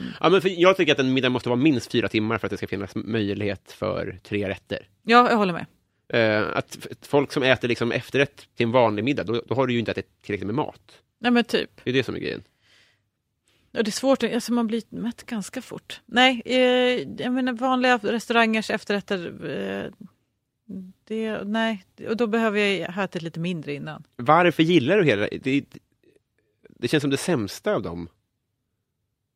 Mm. 0.00 0.12
Ja, 0.20 0.28
men 0.28 0.42
för 0.42 0.48
jag 0.48 0.76
tycker 0.76 0.92
att 0.92 0.98
en 0.98 1.14
middag 1.14 1.28
måste 1.28 1.48
vara 1.48 1.60
minst 1.60 1.92
fyra 1.92 2.08
timmar 2.08 2.38
för 2.38 2.46
att 2.46 2.50
det 2.50 2.56
ska 2.56 2.66
finnas 2.66 2.94
möjlighet 2.94 3.72
för 3.72 4.18
tre 4.22 4.48
rätter. 4.48 4.88
Ja, 5.02 5.30
jag 5.30 5.36
håller 5.36 5.52
med. 5.52 5.66
Eh, 6.08 6.56
att 6.56 6.86
folk 7.02 7.32
som 7.32 7.42
äter 7.42 7.68
liksom 7.68 7.92
efterrätt 7.92 8.48
till 8.56 8.66
en 8.66 8.72
vanlig 8.72 9.04
middag, 9.04 9.24
då, 9.24 9.42
då 9.46 9.54
har 9.54 9.66
du 9.66 9.72
ju 9.72 9.78
inte 9.78 9.90
ätit 9.90 10.22
tillräckligt 10.22 10.46
med 10.46 10.54
mat. 10.54 11.02
Nej 11.18 11.30
men 11.30 11.44
typ. 11.44 11.70
Det 11.84 11.90
är 11.90 11.94
det 11.94 12.04
som 12.04 12.14
är 12.14 12.18
grejen. 12.18 12.42
Och 13.72 13.84
det 13.84 13.88
är 13.88 13.92
svårt, 13.92 14.22
alltså 14.22 14.52
man 14.52 14.66
blir 14.66 14.82
mätt 14.88 15.26
ganska 15.26 15.62
fort. 15.62 16.00
Nej, 16.06 16.42
eh, 16.44 16.58
jag 17.18 17.32
menar 17.32 17.52
vanliga 17.52 17.96
restaurangers 17.96 18.70
efterrätter, 18.70 19.46
eh, 19.50 20.08
det, 21.04 21.44
nej, 21.44 21.84
och 22.08 22.16
då 22.16 22.26
behöver 22.26 22.60
jag 22.60 22.92
ha 22.92 23.04
ätit 23.04 23.22
lite 23.22 23.40
mindre 23.40 23.74
innan. 23.74 24.04
Varför 24.16 24.62
gillar 24.62 24.98
du 24.98 25.04
hela 25.04 25.28
det? 25.42 25.64
Det 26.68 26.88
känns 26.88 27.00
som 27.00 27.10
det 27.10 27.16
sämsta 27.16 27.74
av 27.74 27.82
dem. 27.82 28.08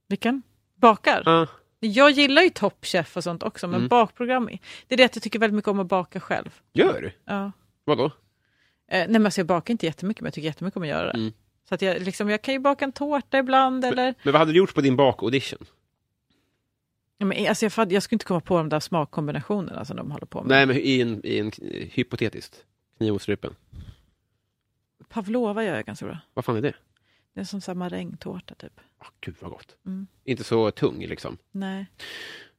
Vilken? 0.08 0.42
Bakar? 0.74 1.22
Ja, 1.24 1.46
Jag 1.80 2.10
gillar 2.10 2.42
ju 2.42 2.50
Top 2.50 2.84
Chef 2.86 3.16
och 3.16 3.24
sånt 3.24 3.42
också, 3.42 3.66
men 3.68 3.76
Mm. 3.76 3.88
bakprogram, 3.88 4.46
det 4.86 4.94
är 4.94 4.96
det 4.96 5.04
att 5.04 5.16
jag 5.16 5.22
tycker 5.22 5.38
väldigt 5.38 5.54
mycket 5.54 5.68
om 5.68 5.80
att 5.80 5.86
baka 5.86 6.20
själv. 6.20 6.60
gör 6.72 7.00
du? 7.02 7.12
Ja. 7.24 7.52
Vadå? 7.84 8.04
Eh, 8.04 8.10
nej 8.88 9.08
men 9.08 9.24
alltså 9.26 9.40
jag 9.40 9.46
bakar 9.46 9.72
inte 9.72 9.86
jättemycket, 9.86 10.20
men 10.20 10.26
jag 10.26 10.34
tycker 10.34 10.46
jättemycket 10.46 10.76
om 10.76 10.82
att 10.82 10.88
göra 10.88 11.12
det. 11.12 11.18
Mm. 11.18 11.32
Så 11.68 11.74
att 11.74 11.82
jag, 11.82 12.02
liksom, 12.02 12.30
jag 12.30 12.42
kan 12.42 12.54
ju 12.54 12.60
baka 12.60 12.84
en 12.84 12.92
tårta 12.92 13.38
ibland, 13.38 13.84
eller... 13.84 14.14
Men 14.22 14.32
vad 14.32 14.38
hade 14.38 14.52
du 14.52 14.58
gjort 14.58 14.74
på 14.74 14.80
din 14.80 14.96
bakaudition? 14.96 15.66
Ja, 17.18 17.26
men, 17.26 17.46
alltså, 17.48 17.64
jag, 17.76 17.92
jag 17.92 18.02
skulle 18.02 18.14
inte 18.14 18.24
komma 18.24 18.40
på 18.40 18.56
de 18.56 18.68
där 18.68 18.80
smakkombinationerna 18.80 19.84
som 19.84 19.96
de 19.96 20.10
håller 20.10 20.26
på 20.26 20.42
med. 20.42 20.48
Nej, 20.48 20.66
men 20.66 20.76
i 20.76 21.00
en, 21.00 21.20
i 21.26 21.38
en 21.38 21.52
hypotetiskt. 21.92 22.64
Kniv 22.98 23.12
mot 23.12 23.22
strupen. 23.22 23.54
Pavlova 25.08 25.64
gör 25.64 25.76
jag 25.76 25.84
ganska 25.84 26.06
bra. 26.06 26.18
Vad 26.34 26.44
fan 26.44 26.56
är 26.56 26.62
det? 26.62 26.74
Det 27.36 27.42
är 27.42 27.44
som 27.44 27.60
så 27.60 27.70
här 27.70 27.76
marängtårta 27.76 28.54
typ. 28.54 28.80
Åh, 29.00 29.06
gud 29.20 29.36
vad 29.40 29.50
gott. 29.50 29.76
Mm. 29.86 30.06
Inte 30.24 30.44
så 30.44 30.70
tung 30.70 31.06
liksom. 31.06 31.38
Nej. 31.50 31.86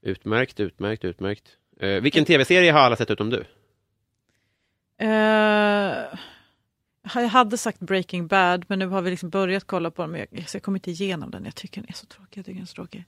Utmärkt, 0.02 0.60
utmärkt, 0.60 1.06
utmärkt. 1.06 1.58
Eh, 1.80 2.02
vilken 2.02 2.26
tv-serie 2.26 2.72
har 2.72 2.80
alla 2.80 2.96
sett 2.96 3.12
utom 3.12 3.30
du? 3.30 3.46
Eh, 4.98 6.18
jag 7.14 7.28
hade 7.30 7.58
sagt 7.58 7.80
Breaking 7.80 8.28
Bad, 8.28 8.66
men 8.68 8.80
nu 8.80 8.88
har 8.88 9.02
vi 9.02 9.10
liksom 9.10 9.30
börjat 9.30 9.64
kolla 9.64 9.92
på 9.92 10.02
den. 10.02 10.12
Men 10.12 10.20
jag, 10.32 10.46
jag 10.54 10.64
kommer 10.64 10.78
inte 10.78 10.92
igenom 10.92 11.32
den. 11.32 11.46
Jag 11.46 11.56
tycker 11.56 11.82
den 11.82 11.90
är 11.90 11.94
så 11.94 12.06
tråkig. 12.06 12.38
Jag 12.38 12.46
tycker 12.46 12.56
den 12.56 12.64
är 12.64 12.68
så 12.68 12.76
tråkig. 12.76 13.06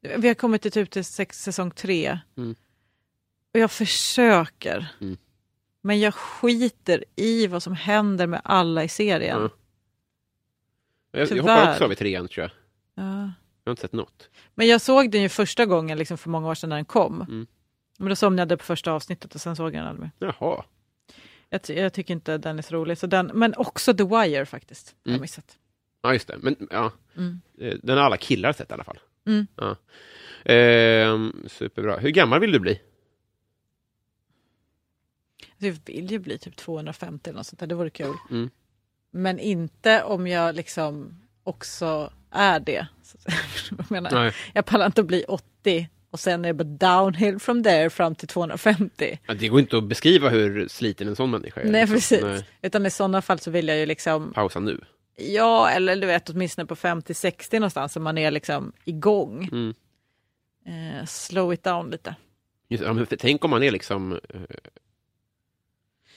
Vi 0.00 0.28
har 0.28 0.34
kommit 0.34 0.62
till 0.62 0.72
typ 0.72 0.90
till 0.90 1.04
sex, 1.04 1.42
säsong 1.42 1.70
tre. 1.70 2.18
Mm. 2.36 2.54
Och 3.54 3.60
jag 3.60 3.70
försöker. 3.70 4.88
Mm. 5.00 5.16
Men 5.80 6.00
jag 6.00 6.14
skiter 6.14 7.04
i 7.16 7.46
vad 7.46 7.62
som 7.62 7.74
händer 7.74 8.26
med 8.26 8.40
alla 8.44 8.84
i 8.84 8.88
serien. 8.88 9.50
Ja. 11.18 11.26
Jag, 11.28 11.36
jag 11.38 11.42
hoppar 11.42 11.70
också 11.72 11.84
av 11.84 11.92
i 11.92 11.96
trean 11.96 12.28
tror 12.28 12.42
jag. 12.42 12.50
Ja. 13.04 13.12
Jag 13.64 13.70
har 13.70 13.72
inte 13.72 13.80
sett 13.82 13.92
något. 13.92 14.30
Men 14.54 14.66
jag 14.66 14.80
såg 14.80 15.10
den 15.10 15.22
ju 15.22 15.28
första 15.28 15.66
gången 15.66 15.98
liksom 15.98 16.18
för 16.18 16.30
många 16.30 16.48
år 16.48 16.54
sedan 16.54 16.68
när 16.70 16.76
den 16.76 16.84
kom. 16.84 17.20
Mm. 17.22 17.46
Men 17.98 18.08
då 18.08 18.16
somnade 18.16 18.52
jag 18.52 18.58
på 18.58 18.64
första 18.64 18.92
avsnittet 18.92 19.34
och 19.34 19.40
sen 19.40 19.56
såg 19.56 19.66
jag 19.66 19.72
den 19.74 19.86
aldrig 19.86 20.00
mer. 20.20 20.34
Jaha. 20.40 20.64
Jag, 21.50 21.60
jag 21.68 21.92
tycker 21.92 22.14
inte 22.14 22.38
den 22.38 22.58
är 22.58 22.62
så 22.62 22.74
rolig. 22.74 22.98
Så 22.98 23.06
den, 23.06 23.26
men 23.34 23.54
också 23.56 23.94
The 23.94 24.04
Wire 24.04 24.46
faktiskt. 24.46 24.94
Mm. 25.06 25.14
jag 25.14 25.20
missat. 25.20 25.58
Ja, 26.02 26.12
just 26.12 26.28
det. 26.28 26.36
Men 26.38 26.68
ja, 26.70 26.92
Mm. 27.16 27.40
eh, 27.60 27.74
den 27.82 27.96
har 27.98 28.04
alla 28.04 28.16
killar 28.16 28.52
sett 28.52 28.70
i 28.70 28.74
alla 28.74 28.84
fall. 28.84 28.98
Mm. 29.26 29.46
Ja. 29.56 29.76
Ehm, 30.44 31.44
superbra. 31.48 31.96
Hur 31.98 32.10
gammal 32.10 32.40
vill 32.40 32.52
du 32.52 32.58
bli? 32.58 32.80
Så 35.58 35.66
jag 35.66 35.76
vill 35.86 36.10
ju 36.10 36.18
bli 36.18 36.38
typ 36.38 36.56
250 36.56 37.30
eller 37.30 37.36
något 37.38 37.46
sånt 37.46 37.60
där. 37.60 37.66
Det 37.66 37.74
vore 37.74 37.90
kul. 37.90 38.14
Mm. 38.30 38.50
Men 39.10 39.38
inte 39.38 40.02
om 40.02 40.26
jag 40.26 40.54
liksom 40.54 41.20
också 41.44 42.12
är 42.30 42.60
det. 42.60 42.86
Jag, 43.78 43.90
menar, 43.90 44.34
jag 44.52 44.64
pallar 44.64 44.86
inte 44.86 45.00
att 45.00 45.06
bli 45.06 45.24
80 45.28 45.88
och 46.10 46.20
sen 46.20 46.44
är 46.44 46.52
det 46.52 46.64
bara 46.64 46.98
downhill 46.98 47.38
from 47.38 47.62
there 47.62 47.90
fram 47.90 48.14
till 48.14 48.28
250. 48.28 49.18
Ja, 49.26 49.34
det 49.34 49.48
går 49.48 49.60
inte 49.60 49.76
att 49.76 49.84
beskriva 49.84 50.28
hur 50.28 50.68
sliten 50.68 51.08
en 51.08 51.16
sån 51.16 51.30
människa 51.30 51.60
är. 51.60 51.64
Nej 51.64 51.80
liksom. 51.80 51.94
precis. 51.94 52.22
Nej. 52.22 52.46
Utan 52.62 52.86
i 52.86 52.90
sådana 52.90 53.22
fall 53.22 53.38
så 53.38 53.50
vill 53.50 53.68
jag 53.68 53.78
ju 53.78 53.86
liksom 53.86 54.32
Pausa 54.32 54.60
nu. 54.60 54.80
Ja, 55.16 55.70
eller 55.70 55.96
du 55.96 56.06
vet 56.06 56.30
åtminstone 56.30 56.66
på 56.66 56.74
50-60 56.74 57.54
någonstans 57.54 57.92
så 57.92 58.00
man 58.00 58.18
är 58.18 58.30
liksom 58.30 58.72
igång. 58.84 59.48
Mm. 59.52 59.74
Eh, 60.66 61.04
slow 61.04 61.52
it 61.52 61.64
down 61.64 61.90
lite. 61.90 62.14
Just, 62.68 62.84
ja, 62.84 63.06
tänk 63.18 63.44
om 63.44 63.50
man 63.50 63.62
är 63.62 63.70
liksom... 63.70 64.12
eh, 64.12 64.40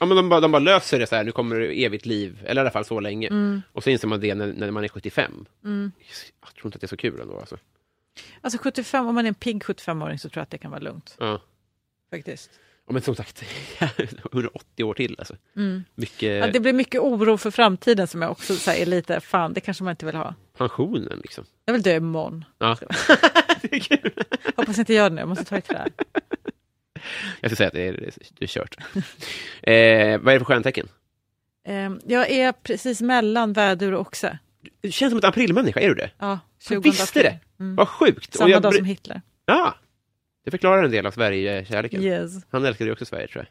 Ja, 0.01 0.05
men 0.05 0.17
de, 0.17 0.29
bara, 0.29 0.39
de 0.39 0.51
bara 0.51 0.59
löser 0.59 0.99
det 0.99 1.07
så 1.07 1.15
här, 1.15 1.23
nu 1.23 1.31
kommer 1.31 1.59
det 1.59 1.83
evigt 1.85 2.05
liv, 2.05 2.39
eller 2.45 2.61
i 2.61 2.63
alla 2.63 2.71
fall 2.71 2.85
så 2.85 2.99
länge. 2.99 3.27
Mm. 3.27 3.61
Och 3.71 3.83
så 3.83 3.89
inser 3.89 4.07
man 4.07 4.19
det 4.19 4.35
när, 4.35 4.53
när 4.53 4.71
man 4.71 4.83
är 4.83 4.87
75. 4.87 5.45
Mm. 5.65 5.91
Jag 6.41 6.53
tror 6.53 6.65
inte 6.65 6.75
att 6.75 6.81
det 6.81 6.85
är 6.85 6.87
så 6.87 6.97
kul 6.97 7.19
ändå. 7.21 7.39
Alltså. 7.39 7.57
Alltså 8.41 8.59
75, 8.61 9.07
om 9.07 9.15
man 9.15 9.25
är 9.25 9.27
en 9.27 9.33
pigg 9.33 9.63
75-åring 9.63 10.19
så 10.19 10.29
tror 10.29 10.39
jag 10.41 10.43
att 10.43 10.49
det 10.49 10.57
kan 10.57 10.71
vara 10.71 10.81
lugnt. 10.81 11.15
Ja. 11.19 11.41
Faktiskt. 12.11 12.51
ja, 12.87 12.93
men 12.93 13.01
som 13.01 13.15
sagt, 13.15 13.43
180 14.31 14.83
år 14.83 14.93
till. 14.93 15.15
Alltså. 15.19 15.35
Mm. 15.55 15.83
Mycket 15.95 16.45
Ja, 16.45 16.47
det 16.47 16.59
blir 16.59 16.73
mycket 16.73 17.01
oro 17.01 17.37
för 17.37 17.51
framtiden 17.51 18.07
som 18.07 18.21
jag 18.21 18.31
också 18.31 18.55
så 18.55 18.71
här, 18.71 18.77
är 18.77 18.85
lite, 18.85 19.19
fan 19.19 19.53
det 19.53 19.61
kanske 19.61 19.83
man 19.83 19.91
inte 19.91 20.05
vill 20.05 20.15
ha. 20.15 20.35
pensionen 20.57 21.19
liksom. 21.21 21.45
Jag 21.65 21.73
vill 21.73 21.81
dö 21.81 21.95
imorgon. 21.95 22.45
Ja. 22.57 22.77
det 23.61 23.75
är 23.75 23.79
kul. 23.79 24.13
Hoppas 24.55 24.79
inte 24.79 24.93
jag 24.93 25.03
gör 25.03 25.09
det 25.09 25.15
nu, 25.15 25.21
jag 25.21 25.29
måste 25.29 25.45
ta 25.45 25.57
ett 25.57 25.67
trä. 25.67 25.87
Jag 27.41 27.51
ska 27.51 27.55
säga 27.55 27.67
att 27.67 27.73
det 27.73 27.87
är, 27.87 28.11
det 28.37 28.45
är 28.45 28.47
kört. 28.47 28.75
eh, 29.63 30.17
vad 30.21 30.27
är 30.27 30.33
det 30.33 30.39
för 30.39 30.45
stjärntecken? 30.45 30.87
Ehm, 31.67 31.99
jag 32.05 32.29
är 32.31 32.51
precis 32.51 33.01
mellan 33.01 33.53
vädur 33.53 33.93
och 33.93 34.01
oxe. 34.01 34.37
Du 34.81 34.91
känns 34.91 35.11
som 35.11 35.17
en 35.17 35.25
aprilmänniska, 35.25 35.79
är 35.79 35.87
du 35.89 35.95
det? 35.95 36.11
Ja, 36.19 36.29
Jag 36.29 36.39
20 36.67 36.79
visste 36.89 37.03
april. 37.03 37.23
det! 37.23 37.63
Mm. 37.63 37.75
Vad 37.75 37.87
sjukt! 37.89 38.33
Samma 38.33 38.49
jag 38.49 38.61
dag 38.61 38.75
som 38.75 38.85
Hitler. 38.85 39.21
Ja, 39.45 39.75
det 40.45 40.51
förklarar 40.51 40.83
en 40.83 40.91
del 40.91 41.05
av 41.05 41.11
Sverige-kärleken. 41.11 42.03
Yes. 42.03 42.31
Han 42.49 42.65
älskade 42.65 42.87
ju 42.87 42.91
också 42.93 43.05
Sverige 43.05 43.27
tror 43.27 43.45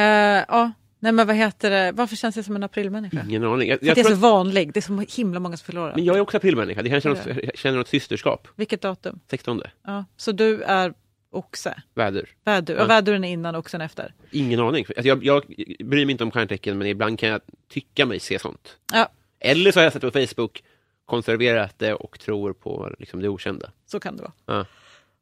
Eh, 0.00 0.44
ja, 0.48 0.72
nej 0.98 1.12
men 1.12 1.26
vad 1.26 1.36
heter 1.36 1.70
det, 1.70 1.92
varför 1.92 2.16
känns 2.16 2.36
jag 2.36 2.44
som 2.44 2.56
en 2.56 2.62
aprilmänniska? 2.62 3.16
jag. 3.16 3.28
Ingen 3.28 3.44
aning. 3.44 3.68
Jag, 3.68 3.78
jag, 3.82 3.88
jag 3.90 3.98
är 3.98 4.04
så 4.04 4.12
att, 4.12 4.18
vanlig, 4.18 4.72
det 4.72 4.78
är 4.80 5.06
så 5.06 5.16
himla 5.20 5.40
många 5.40 5.56
som 5.56 5.66
förlorar. 5.66 5.94
men 5.94 6.04
jag 6.04 6.16
är 6.16 6.20
också 6.20 6.36
aprilmänniska, 6.36 6.82
det 6.82 6.88
något, 7.08 7.26
Är 7.26 7.44
jag 7.44 7.58
känner 7.58 7.78
något 7.78 7.88
systerskap. 7.88 8.48
Vilket 8.56 8.80
datum? 8.80 9.20
16. 9.30 9.62
Ja, 9.86 10.04
så 10.16 10.32
du 10.32 10.62
är 10.62 10.94
oxe? 11.34 11.82
Vädur. 11.94 12.28
Vädur, 12.44 12.76
Ja. 12.76 12.82
och 12.84 12.90
väduren 12.90 13.24
är 13.24 13.32
innan 13.32 13.54
oxen 13.54 13.80
efter? 13.80 14.14
Ingen 14.30 14.60
aning. 14.60 14.84
Alltså 14.88 15.08
jag, 15.08 15.24
jag 15.24 15.44
bryr 15.84 16.04
mig 16.06 16.10
inte 16.12 16.24
om 16.24 16.30
stjärntecken 16.30 16.78
men 16.78 16.86
ibland 16.86 17.18
kan 17.18 17.28
jag 17.28 17.40
tycka 17.68 18.06
mig 18.06 18.20
se 18.20 18.38
sånt. 18.38 18.76
Ja, 18.92 19.08
Eller 19.40 19.72
så 19.72 19.78
har 19.80 19.84
jag 19.84 19.92
sett 19.92 20.02
på 20.02 20.10
Facebook, 20.10 20.62
konserverat 21.04 21.78
det 21.78 21.94
och 21.94 22.18
tror 22.20 22.52
på 22.52 22.94
liksom, 22.98 23.20
det 23.22 23.28
okända. 23.28 23.70
så 23.86 24.00
kan 24.00 24.16
det 24.16 24.22
vara. 24.22 24.32
Ja, 24.46 24.66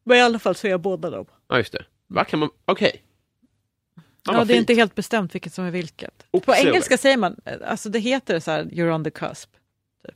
Men 0.05 0.17
i 0.17 0.21
alla 0.21 0.39
fall 0.39 0.55
så 0.55 0.67
är 0.67 0.71
jag 0.71 0.81
båda 0.81 1.11
dem. 1.11 1.27
ja 1.49 1.59
just 1.59 1.73
det. 1.73 1.85
Va, 2.07 2.25
kan 2.25 2.39
man... 2.39 2.49
Okej. 2.65 3.03
Ja, 4.25 4.33
vad 4.33 4.35
det 4.49 4.53
är 4.53 4.57
fint. 4.57 4.71
inte 4.71 4.75
helt 4.81 4.95
bestämt 4.95 5.35
vilket 5.35 5.53
som 5.53 5.65
är 5.65 5.71
vilket. 5.71 6.27
Oxe 6.31 6.47
På 6.47 6.55
engelska 6.55 6.99
säger 6.99 7.17
man, 7.17 7.37
alltså 7.67 7.89
det 7.89 7.99
heter 7.99 8.41
så 8.41 8.51
här, 8.51 8.65
you're 8.65 8.95
on 8.95 9.05
the 9.05 9.11
cusp. 9.11 9.51
Typ. 10.07 10.15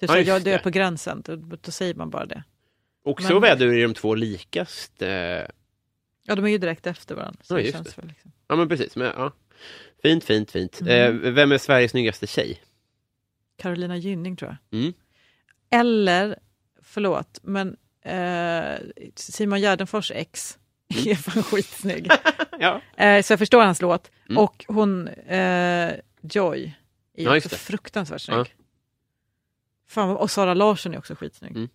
Är 0.00 0.06
så, 0.06 0.12
Ja, 0.12 0.18
just 0.18 0.28
ja, 0.28 0.38
du 0.38 0.50
är 0.50 0.58
på 0.58 0.70
gränsen, 0.70 1.22
då, 1.26 1.36
då 1.36 1.70
säger 1.70 1.94
man 1.94 2.10
bara 2.10 2.26
det. 2.26 2.42
Oxe 3.04 3.28
Men- 3.28 3.36
och 3.36 3.44
vädur 3.44 3.74
är 3.74 3.82
de 3.88 3.94
två 3.94 4.14
likaste. 4.14 5.06
Ja, 6.22 6.34
de 6.34 6.44
är 6.44 6.48
ju 6.48 6.58
direkt 6.58 6.86
efter 6.86 7.14
varandra. 7.14 7.40
Så 7.42 7.58
Ja, 7.58 7.62
det 7.62 7.72
känns 7.72 7.94
det. 7.94 8.00
väl 8.00 8.08
liksom. 8.08 8.32
Ja 8.48 8.56
men 8.56 8.68
precis. 8.68 8.96
Men, 8.96 9.06
ja. 9.16 9.32
Fint, 10.02 10.24
fint, 10.24 10.50
fint. 10.50 10.80
Mm. 10.80 11.24
Eh, 11.26 11.32
vem 11.32 11.52
är 11.52 11.58
Sveriges 11.58 11.90
snyggaste 11.90 12.26
tjej? 12.26 12.62
Carolina 13.58 13.96
Gynning 13.96 14.36
tror 14.36 14.56
jag. 14.70 14.80
Mm. 14.80 14.92
Eller, 15.70 16.38
förlåt, 16.82 17.38
men 17.42 17.76
eh, 18.02 18.78
Simon 19.14 19.60
Gärdenfors 19.60 20.10
ex 20.10 20.58
Mm. 20.94 21.06
är 21.10 21.14
fan 21.14 21.42
skitsnygg. 21.42 22.08
Ja. 22.58 22.80
eh, 22.96 23.22
så 23.22 23.32
jag 23.32 23.38
förstår 23.38 23.62
hans 23.64 23.82
låt. 23.82 24.10
Mm. 24.28 24.38
Och 24.38 24.64
hon, 24.68 25.08
eh, 25.08 25.92
Joy, 26.22 26.74
är 27.14 27.24
Ja, 27.24 27.36
också 27.36 27.48
fruktansvärt 27.48 28.20
snygg. 28.20 28.38
Ja. 28.38 28.44
Fan, 29.88 30.16
och 30.16 30.30
Sara 30.30 30.54
Larsson 30.54 30.94
är 30.94 30.98
också 30.98 31.14
skitsnygg. 31.14 31.68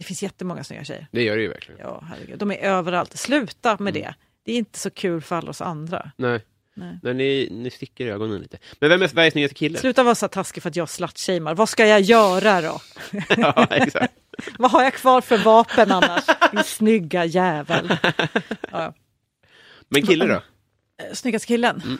Det 0.00 0.04
finns 0.04 0.22
jättemånga 0.22 0.64
snygga 0.64 0.84
tjejer. 0.84 1.06
Det 1.12 1.22
gör 1.22 1.36
det 1.36 1.42
ju 1.42 1.48
verkligen. 1.48 1.80
Ja, 1.80 2.04
herregud. 2.08 2.38
De 2.38 2.50
är 2.50 2.56
överallt. 2.56 3.18
Sluta 3.18 3.70
med 3.80 3.96
Mm. 3.96 4.02
det. 4.02 4.14
Det 4.44 4.52
är 4.52 4.56
inte 4.56 4.78
så 4.78 4.90
kul 4.90 5.20
för 5.20 5.36
alla 5.36 5.50
oss 5.50 5.60
andra. 5.60 6.10
Nej, 6.16 6.40
Nej. 6.74 6.98
men 7.02 7.16
ni, 7.16 7.48
ni 7.50 7.70
sticker 7.70 8.06
i 8.06 8.10
ögonen 8.10 8.40
lite. 8.40 8.58
Men 8.78 8.90
vem 8.90 9.02
är 9.02 9.08
Sveriges 9.08 9.32
snyggaste 9.32 9.54
kille? 9.54 9.78
Sluta 9.78 10.02
vara 10.02 10.14
så 10.14 10.28
taskig 10.28 10.62
för 10.62 10.70
att 10.70 10.76
jag 10.76 10.88
slutshamear. 10.88 11.54
Vad 11.54 11.68
ska 11.68 11.86
jag 11.86 12.00
göra 12.00 12.60
då? 12.60 12.80
ja, 13.36 13.66
exakt. 13.70 14.14
Vad 14.58 14.70
har 14.70 14.82
jag 14.82 14.94
kvar 14.94 15.20
för 15.20 15.38
vapen 15.38 15.92
annars? 15.92 16.24
Din 16.52 16.64
snygga 16.64 17.24
jävel. 17.24 17.96
Ja. 18.70 18.94
Men 19.88 20.02
kille 20.06 20.26
då? 20.26 20.34
Eh, 21.02 21.12
Snyggaste 21.14 21.46
killen? 21.46 21.82
Mm. 21.84 21.98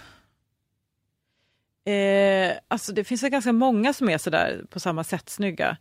Eh, 2.50 2.56
alltså 2.68 2.92
det 2.92 3.04
finns 3.04 3.22
väl 3.22 3.30
ganska 3.30 3.52
många 3.52 3.92
som 3.92 4.08
är 4.08 4.18
sådär 4.18 4.64
på 4.70 4.80
samma 4.80 5.04
sätt 5.04 5.28
snygga. 5.30 5.76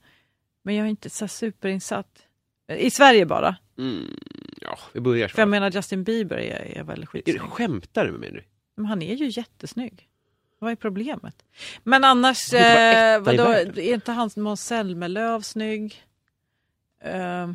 Men 0.63 0.75
jag 0.75 0.85
är 0.85 0.89
inte 0.89 1.09
så 1.09 1.27
superinsatt. 1.27 2.25
I 2.67 2.91
Sverige 2.91 3.25
bara. 3.25 3.55
Mm, 3.77 4.17
ja, 4.61 4.79
vi 4.93 4.99
börjar 4.99 5.27
så. 5.27 5.35
För 5.35 5.41
jag 5.41 5.49
menar 5.49 5.71
Justin 5.71 6.03
Bieber 6.03 6.37
är, 6.37 6.77
är 6.77 6.83
väl 6.83 7.01
Är 7.01 7.05
skitsnygg. 7.05 7.35
det 7.35 7.47
skämtar 7.47 8.05
du 8.05 8.11
med 8.11 8.19
mig 8.19 8.31
nu? 8.31 8.43
Men 8.75 8.85
han 8.85 9.01
är 9.01 9.15
ju 9.15 9.29
jättesnygg. 9.29 10.07
Vad 10.59 10.71
är 10.71 10.75
problemet? 10.75 11.45
Men 11.83 12.03
annars, 12.03 12.53
är 12.53 13.15
eh, 13.15 13.21
vadå, 13.21 13.43
är 13.43 13.79
inte 13.93 14.11
han 14.11 14.29
Måns 14.35 14.65
Zelmerlöw 14.65 15.41
snygg? 15.41 16.03
Eh, 17.03 17.51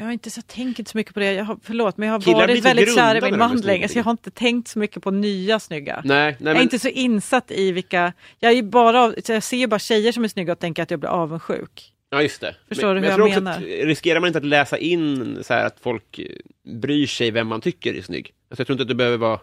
jag 0.00 0.06
har 0.06 0.12
inte 0.12 0.30
så 0.30 0.42
tänkt 0.42 0.88
så 0.88 0.98
mycket 0.98 1.14
på 1.14 1.20
det. 1.20 1.32
Jag 1.32 1.44
har, 1.44 1.58
förlåt, 1.62 1.96
men 1.96 2.08
jag 2.08 2.14
har 2.14 2.20
Killar 2.20 2.40
varit 2.40 2.64
väldigt 2.64 2.94
kär 2.94 3.16
i 3.16 3.20
min 3.20 3.38
man 3.38 3.60
länge, 3.60 3.88
så 3.88 3.98
jag 3.98 4.04
har 4.04 4.10
inte 4.10 4.30
tänkt 4.30 4.68
så 4.68 4.78
mycket 4.78 5.02
på 5.02 5.10
nya 5.10 5.60
snygga. 5.60 6.02
Nej, 6.04 6.36
nej 6.40 6.52
Jag 6.52 6.58
är 6.58 6.62
inte 6.62 6.78
så 6.78 6.88
insatt 6.88 7.50
i 7.50 7.72
vilka... 7.72 8.12
Jag, 8.38 8.52
är 8.52 8.62
bara, 8.62 9.14
jag 9.26 9.42
ser 9.42 9.56
ju 9.56 9.66
bara 9.66 9.78
tjejer 9.78 10.12
som 10.12 10.24
är 10.24 10.28
snygga 10.28 10.52
och 10.52 10.58
tänker 10.58 10.82
att 10.82 10.90
jag 10.90 11.00
blir 11.00 11.10
avundsjuk. 11.10 11.92
Ja, 12.10 12.22
just 12.22 12.40
det. 12.40 12.56
Förstår 12.68 12.94
men, 12.94 13.02
du 13.02 13.08
hur 13.08 13.14
tror 13.14 13.28
jag 13.28 13.36
också 13.36 13.44
menar? 13.44 13.56
Att, 13.56 13.86
riskerar 13.86 14.20
man 14.20 14.26
inte 14.26 14.38
att 14.38 14.44
läsa 14.44 14.78
in 14.78 15.38
så 15.42 15.54
här 15.54 15.66
att 15.66 15.80
folk 15.80 16.20
bryr 16.82 17.06
sig 17.06 17.30
vem 17.30 17.46
man 17.48 17.60
tycker 17.60 17.94
är 17.94 18.02
snygg? 18.02 18.32
Alltså, 18.50 18.60
jag 18.60 18.66
tror 18.66 18.74
inte 18.74 18.82
att 18.82 18.88
det 18.88 18.94
behöver 18.94 19.18
vara... 19.18 19.40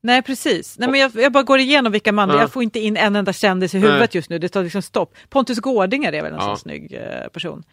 Nej 0.00 0.22
precis, 0.22 0.78
Nej, 0.78 0.88
men 0.90 1.00
jag, 1.00 1.12
jag 1.14 1.32
bara 1.32 1.42
går 1.42 1.58
igenom 1.58 1.92
vilka 1.92 2.12
manliga, 2.12 2.36
Ja. 2.36 2.42
jag 2.42 2.52
får 2.52 2.62
inte 2.62 2.80
in 2.80 2.96
en 2.96 3.16
enda 3.16 3.32
kändis 3.32 3.74
i 3.74 3.78
huvudet 3.78 4.00
Nej. 4.00 4.08
just 4.12 4.30
nu, 4.30 4.38
det 4.38 4.48
tar 4.48 4.62
liksom 4.62 4.82
stopp. 4.82 5.14
Pontus 5.28 5.58
Gårdinger 5.58 6.12
är 6.12 6.22
väl 6.22 6.32
en 6.32 6.38
Ja. 6.38 6.46
sån 6.46 6.58
snygg 6.58 6.92
eh, 6.92 7.28
person. 7.28 7.64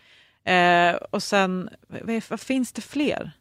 Eh, 0.46 0.96
och 0.96 1.24
sen, 1.24 1.70
vad, 1.88 2.22
vad 2.30 2.40
finns 2.40 2.74
det 2.74 2.82
fler? 2.82 3.32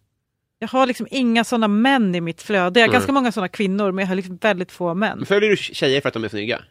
Jag 0.58 0.68
har 0.68 0.86
liksom 0.86 1.06
inga 1.10 1.44
sådana 1.44 1.68
män 1.68 2.14
i 2.14 2.20
mitt 2.20 2.42
flöde, 2.42 2.80
jag 2.80 2.84
har 2.84 2.88
Nej. 2.88 2.92
ganska 2.94 3.12
många 3.12 3.32
sådana 3.32 3.48
kvinnor 3.48 3.92
men 3.92 4.02
jag 4.02 4.08
har 4.08 4.14
liksom 4.14 4.36
väldigt 4.36 4.72
få 4.72 4.94
män. 4.94 5.18
Men 5.18 5.26
Följer 5.26 5.50
du 5.50 5.56
tjejer 5.56 6.00
för 6.00 6.08
att 6.08 6.14
de 6.14 6.24
är 6.24 6.28
snygga? 6.28 6.62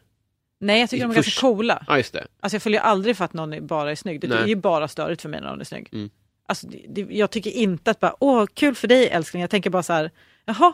Nej 0.60 0.80
jag 0.80 0.90
tycker 0.90 1.04
de 1.04 1.10
är 1.10 1.14
Först- 1.14 1.26
ganska 1.26 1.40
coola. 1.40 1.84
Ja, 1.88 1.96
just 1.96 2.12
det. 2.12 2.26
Alltså 2.40 2.54
jag 2.54 2.62
följer 2.62 2.80
aldrig 2.80 3.16
för 3.16 3.24
att 3.24 3.32
någon 3.32 3.66
bara 3.66 3.90
är 3.90 3.94
snygg, 3.94 4.20
det 4.20 4.26
Nej. 4.28 4.38
är 4.38 4.46
ju 4.46 4.56
bara 4.56 4.88
störigt 4.88 5.22
för 5.22 5.28
mig 5.28 5.40
när 5.40 5.48
någon 5.48 5.60
är 5.60 5.64
snygg. 5.64 5.88
Mm. 5.92 6.10
Alltså, 6.46 6.66
det, 6.88 7.00
jag 7.10 7.30
tycker 7.30 7.50
inte 7.50 7.90
att 7.90 8.00
bara, 8.00 8.14
åh 8.20 8.46
kul 8.54 8.74
för 8.74 8.88
dig 8.88 9.08
älskling, 9.08 9.40
jag 9.40 9.50
tänker 9.50 9.70
bara 9.70 9.82
så 9.82 9.92
här, 9.92 10.10
jaha, 10.44 10.72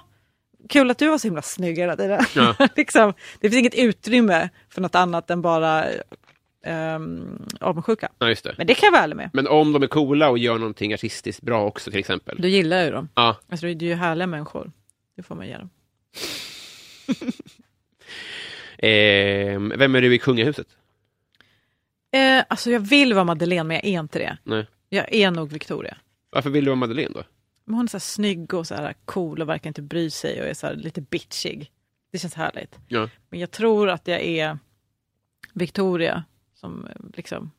kul 0.69 0.91
att 0.91 0.99
du 0.99 1.09
var 1.09 1.19
så 1.19 1.27
himla 1.27 1.43
snygg 1.43 1.79
hela 1.79 1.97
tiden. 1.97 2.25
Ja. 2.35 2.55
liksom, 2.77 3.13
det 3.41 3.51
finns 3.51 3.61
inget 3.61 3.75
utrymme 3.75 4.49
för 4.69 4.81
något 4.81 4.95
annat 4.95 5.31
än 5.31 5.43
bara 5.43 5.85
um, 6.67 7.47
avundsjuka. 7.61 8.09
Ja, 8.19 8.29
just 8.29 8.45
det. 8.45 8.55
Men 8.59 8.67
det 8.67 8.75
kan 8.75 8.87
jag 8.87 8.93
vara 8.93 9.03
ärlig 9.03 9.17
med. 9.17 9.31
Men 9.33 9.47
om 9.47 9.73
de 9.73 9.83
är 9.83 9.87
coola 9.87 10.31
och 10.31 10.39
gör 10.39 10.59
någonting 10.59 10.95
artistiskt 10.95 11.43
bra 11.43 11.65
också 11.65 11.91
till 11.91 12.01
exempel. 12.01 12.39
Du 12.41 12.49
gillar 12.49 12.85
ju 12.85 12.91
dem. 12.91 13.09
Ja. 13.15 13.37
Alltså, 13.49 13.67
det 13.67 13.87
är 13.87 13.89
ju 13.89 13.95
härliga 13.95 14.27
människor. 14.27 14.73
Det 15.17 15.23
får 15.23 15.35
man 15.35 15.47
ge 15.47 15.57
dem. 15.57 15.71
Ehm, 18.79 19.73
vem 19.77 19.95
är 19.95 20.01
du 20.01 20.15
i 20.15 20.19
kungahuset? 20.19 20.67
Eh, 22.13 22.45
alltså 22.49 22.71
jag 22.71 22.81
vill 22.81 23.15
vara 23.15 23.25
Madeleine 23.25 23.65
men 23.65 23.75
jag 23.75 23.85
är 23.85 24.01
inte 24.01 24.19
det. 24.19 24.39
Nej. 24.45 24.67
Jag 24.89 25.15
är 25.15 25.31
nog 25.31 25.53
Victoria. 25.53 25.97
Varför 26.31 26.51
vill 26.51 26.65
du 26.65 26.71
vara 26.71 26.77
Madeleine 26.77 27.15
då? 27.15 27.23
Men 27.65 27.75
hon 27.75 27.85
är 27.85 27.89
så 27.89 27.97
här 27.97 28.01
snygg 28.01 28.55
och 28.55 28.67
så 28.67 28.75
här 28.75 28.95
cool 29.05 29.43
och 29.43 29.49
verkar 29.49 29.71
inte 29.71 29.83
bry 29.83 30.11
sig 30.11 30.41
och 30.41 30.49
är 30.49 30.55
så 30.55 30.67
här 30.67 30.75
lite 30.75 31.01
bitchig. 31.01 31.71
Det 32.13 32.19
känns 32.19 32.35
härligt. 32.35 32.79
Ja. 32.89 33.09
Men 33.31 33.41
jag 33.41 33.51
tror 33.51 33.89
att 33.89 34.09
jag 34.09 34.21
är 34.21 34.59
Victoria 35.53 36.25
som 36.61 36.89
liksom, 37.15 37.51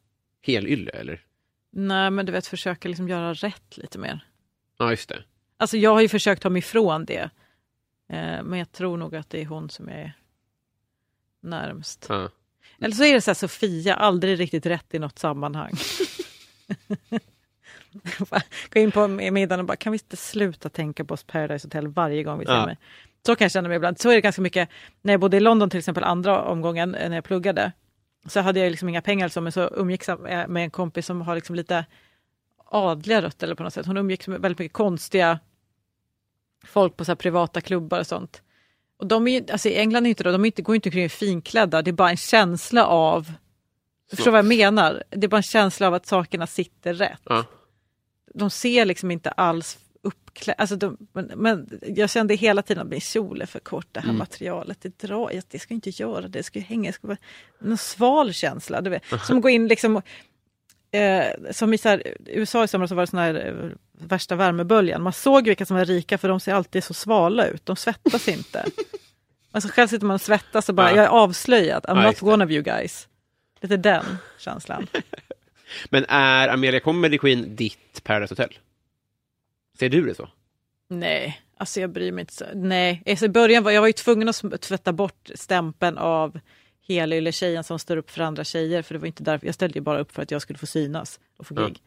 Helylle 0.42 0.92
eller? 0.92 1.22
nej 1.72 2.12
men 2.12 2.26
du 2.26 2.32
vet 2.32 2.48
försöka 2.48 2.88
liksom 2.88 3.10
göra 3.10 3.34
rätt 3.34 3.78
lite 3.78 3.98
mer. 4.00 4.26
Ja, 4.78 4.90
just 4.90 5.10
det. 5.10 5.24
Alltså 5.58 5.78
jag 5.78 5.94
har 5.94 6.02
ju 6.02 6.10
försökt 6.10 6.42
ta 6.42 6.50
mig 6.50 6.60
ifrån 6.60 7.06
det. 7.06 7.30
Eh, 8.10 8.44
men 8.44 8.60
jag 8.60 8.72
tror 8.72 8.98
nog 8.98 9.16
att 9.16 9.30
det 9.30 9.42
är 9.42 9.46
hon 9.46 9.70
som 9.70 9.90
är 9.90 10.14
närmst. 11.42 12.06
Ja. 12.10 12.30
Eller 12.82 12.96
så 12.96 13.04
är 13.04 13.14
det 13.14 13.22
så 13.22 13.30
här 13.30 13.36
Sofia, 13.36 13.96
aldrig 13.96 14.40
riktigt 14.40 14.66
rätt 14.66 14.94
i 14.94 15.00
något 15.00 15.20
sammanhang. 15.20 15.74
Gå 18.74 18.80
in 18.80 18.92
på 18.92 19.08
middagen 19.08 19.60
och 19.60 19.66
bara, 19.66 19.78
kan 19.78 19.92
vi 19.92 19.96
inte 19.96 20.18
sluta 20.18 20.70
tänka 20.70 21.06
på 21.06 21.14
oss 21.14 21.24
Paradise 21.24 21.68
Hotel 21.68 21.88
varje 21.88 22.24
gång 22.24 22.40
vi 22.40 22.46
ser 22.46 22.54
Ja. 22.54 22.66
mig? 22.66 22.78
Så 23.26 23.36
kan 23.36 23.46
jag 23.46 23.52
känna 23.52 23.68
mig 23.68 23.76
ibland. 23.76 24.00
Så 24.00 24.10
är 24.10 24.16
det 24.16 24.22
ganska 24.22 24.42
mycket, 24.42 24.70
när 25.02 25.14
jag 25.14 25.20
bodde 25.20 25.38
i 25.38 25.40
London 25.40 25.70
till 25.70 25.80
exempel 25.80 26.04
andra 26.04 26.44
omgången 26.44 26.96
eh, 26.96 27.10
när 27.10 27.18
jag 27.18 27.24
pluggade, 27.24 27.72
så 28.28 28.40
hade 28.40 28.60
jag 28.60 28.70
liksom 28.70 28.90
inga 28.90 29.02
pengar 29.02 29.28
så, 29.28 29.42
men 29.42 29.52
så 29.52 29.70
umgicks 29.76 30.08
jag 30.08 30.20
med 30.50 30.64
en 30.64 30.72
kompis 30.72 31.06
som 31.06 31.22
har 31.22 31.36
liksom 31.36 31.56
lite 31.56 31.86
adliga 32.66 33.22
rötter 33.22 33.48
eller 33.48 33.56
på 33.56 33.64
något 33.64 33.74
sätt. 33.74 33.86
Hon 33.86 33.98
umgicks 33.98 34.28
med 34.28 34.42
väldigt 34.42 34.60
mycket 34.60 34.74
konstiga 34.74 35.40
folk 36.66 36.98
på 36.98 37.06
så 37.06 37.16
privata 37.16 37.62
klubbar 37.62 38.00
och 38.00 38.08
sånt. 38.08 38.42
Och 38.98 39.08
de 39.08 39.28
är 39.28 39.40
ju, 39.40 39.52
alltså 39.52 39.70
i 39.70 39.78
England 39.78 40.06
är 40.06 40.10
inte 40.10 40.24
då, 40.24 40.32
de 40.32 40.42
är 40.42 40.46
inte, 40.46 40.62
går 40.62 40.76
inte 40.76 40.90
omkring 40.90 41.10
finklädda, 41.10 41.82
det 41.82 41.92
är 41.92 41.94
bara 41.94 42.10
en 42.10 42.18
känsla 42.18 42.86
av, 42.86 43.32
du 44.10 44.16
förstår 44.16 44.32
vad 44.32 44.38
jag 44.38 44.46
menar? 44.46 45.04
Det 45.10 45.26
är 45.26 45.30
bara 45.30 45.38
en 45.38 45.44
känsla 45.44 45.88
av 45.88 45.94
att 45.94 46.06
sakerna 46.06 46.48
sitter 46.48 46.94
rätt. 46.94 47.22
Ja. 47.24 47.46
De 48.34 48.50
ser 48.50 48.86
liksom 48.86 49.12
inte 49.12 49.32
alls 49.32 49.78
uppklädda, 50.02 50.56
alltså 50.62 50.76
de, 50.76 50.98
men, 51.14 51.32
men 51.36 51.80
jag 51.82 52.10
kände 52.10 52.36
hela 52.36 52.62
tiden 52.62 52.84
att 52.84 52.90
min 52.90 53.02
kjol 53.02 53.42
är 53.42 53.46
för 53.46 53.60
kort, 53.60 53.88
det 53.92 54.00
här 54.00 54.08
Mm. 54.10 54.18
materialet, 54.20 54.78
det 54.82 55.00
drar, 55.00 55.32
jag, 55.32 55.44
det 55.50 55.60
ska 55.60 55.74
inte 55.74 55.90
göra 55.90 56.22
det, 56.22 56.28
det 56.28 56.44
ska 56.44 56.60
ju 56.60 56.66
hänga, 56.66 56.90
det 56.90 56.94
ska 56.94 57.08
vara 57.08 57.18
en 57.62 57.78
sval 57.78 58.34
känsla. 58.34 58.82
Du 58.82 58.90
vet. 58.90 59.04
Som 59.26 59.38
att 59.38 59.44
gå 59.44 59.50
in 59.50 59.68
liksom, 59.68 60.02
eh, 60.92 61.52
som 61.52 61.74
i 61.74 61.78
så 61.78 61.90
här, 61.90 62.04
USA 62.26 62.64
i 62.64 62.68
somras 62.68 62.90
så 62.90 62.96
var 62.96 63.04
det 63.04 63.08
sån 63.08 63.20
här 63.20 63.48
eh, 63.48 63.70
värsta 64.08 64.36
värmeböljan, 64.36 65.02
man 65.02 65.14
såg 65.14 65.48
vilka 65.48 65.66
som 65.66 65.78
var 65.78 65.86
rika 65.86 66.18
för 66.18 66.28
de 66.30 66.40
ser 66.40 66.54
alltid 66.54 66.84
så 66.84 66.94
svala 66.94 67.48
ut, 67.48 67.66
de 67.66 67.76
svettas 67.76 68.28
inte. 68.28 68.66
Alltså 69.52 69.70
själv 69.70 69.88
sitter 69.88 70.06
man 70.06 70.14
och 70.16 70.22
svettas 70.22 70.70
och 70.70 70.76
bara, 70.76 70.90
Ja. 70.90 70.96
jag 70.96 71.06
är 71.06 71.10
avslöjad, 71.10 71.86
I'm 71.86 72.02
Ja, 72.04 72.08
not 72.08 72.24
one 72.24 72.46
of 72.46 72.52
you 72.52 72.64
guys. 72.64 73.08
Lite 73.62 73.78
den 73.78 74.06
känslan. 74.38 74.88
Men 75.90 76.06
är 76.10 76.48
Amelia 76.48 76.80
Comedy 76.80 77.18
Queen 77.18 77.56
ditt 77.56 78.04
Paradise 78.04 78.32
Hotel? 78.32 78.58
Ser 79.80 79.90
du 79.90 80.06
det 80.06 80.16
så? 80.16 80.30
Nej, 80.90 81.42
Alltså 81.60 81.82
jag 81.82 81.90
bryr 81.90 82.12
mig 82.12 82.22
inte 82.22 82.34
så. 82.34 82.46
Nej, 82.54 83.04
alltså 83.06 83.26
i 83.26 83.30
början 83.30 83.64
var 83.64 83.72
jag 83.72 83.82
var 83.82 83.88
ju 83.88 83.94
tvungen 83.94 84.30
att 84.30 84.62
tvätta 84.62 84.94
bort 84.94 85.30
stämpeln 85.36 85.98
av 85.98 86.40
helylle-tjejen 86.88 87.64
som 87.64 87.80
står 87.80 87.98
upp 87.98 88.12
för 88.12 88.22
andra 88.22 88.44
tjejer. 88.44 88.82
För 88.82 88.94
det 88.94 89.00
var 89.00 89.08
inte 89.08 89.24
därför, 89.24 89.46
jag 89.46 89.56
ställde 89.56 89.80
ju 89.80 89.84
bara 89.84 90.00
upp 90.00 90.12
för 90.12 90.22
att 90.22 90.32
jag 90.32 90.42
skulle 90.42 90.60
få 90.60 90.66
synas 90.66 91.20
och 91.38 91.48
få 91.48 91.56
gig. 91.56 91.82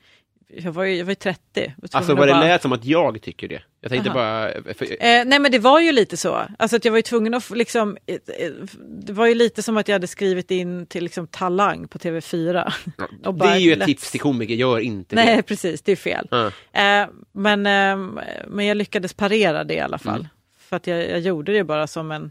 Jag 0.57 0.73
var 0.73 0.85
ju, 0.85 0.95
jag 0.97 1.05
var 1.05 1.11
ju 1.11 1.15
30. 1.15 1.41
Jag 1.55 1.63
var 1.63 1.67
tvungen 1.67 1.79
Alltså 1.93 2.15
vad 2.15 2.29
det 2.29 2.33
bara- 2.33 2.41
lät 2.45 2.63
som 2.63 2.73
att 2.73 2.85
jag 2.85 3.23
tycker 3.23 3.49
det. 3.49 3.63
Jag 3.81 3.91
tänkte 3.91 4.11
Aha. 4.11 4.19
bara... 4.19 4.75
För, 4.75 4.85
Eh, 4.85 5.25
nej 5.25 5.39
men 5.39 5.53
det 5.53 5.59
var 5.59 5.81
ju 5.81 5.93
lite 5.93 6.17
så. 6.17 6.43
Alltså 6.59 6.77
att 6.77 6.85
jag 6.85 6.93
var 6.93 6.99
ju 6.99 7.03
tvungen 7.03 7.35
att 7.35 7.51
liksom, 7.51 7.97
eh, 8.07 8.15
eh, 8.15 8.51
det 8.89 9.13
var 9.13 9.27
ju 9.27 9.35
lite 9.35 9.63
som 9.63 9.77
att 9.77 9.89
jag 9.89 9.95
hade 9.95 10.07
skrivit 10.07 10.51
in 10.51 10.87
till 10.87 11.05
liksom 11.05 11.27
Talang 11.27 11.89
på 11.89 11.99
TV4. 11.99 12.73
Och 13.25 13.35
det 13.35 13.39
bara 13.39 13.55
är 13.55 13.59
ju 13.59 13.73
ett 13.73 13.79
lätt- 13.79 13.87
tips 13.87 14.11
till 14.11 14.21
komiker, 14.21 14.55
gör 14.55 14.79
inte 14.79 15.15
Nej 15.15 15.37
det. 15.37 15.43
precis, 15.43 15.83
det 15.83 15.93
är 15.93 15.97
fel. 15.97 16.29
Ja. 16.31 16.47
Eh, 16.73 17.09
men, 17.33 17.67
eh, 17.67 18.23
men 18.47 18.67
jag 18.67 18.77
lyckades 18.77 19.15
parera 19.15 19.65
det 19.65 19.75
i 19.75 19.81
alla 19.81 19.99
fall. 19.99 20.19
Mm. 20.21 20.29
För 20.59 20.77
att 20.77 20.87
jag, 20.87 21.11
jag 21.11 21.21
gjorde 21.21 21.53
det 21.53 21.65
bara 21.65 21.87
som 21.87 22.11
en, 22.11 22.31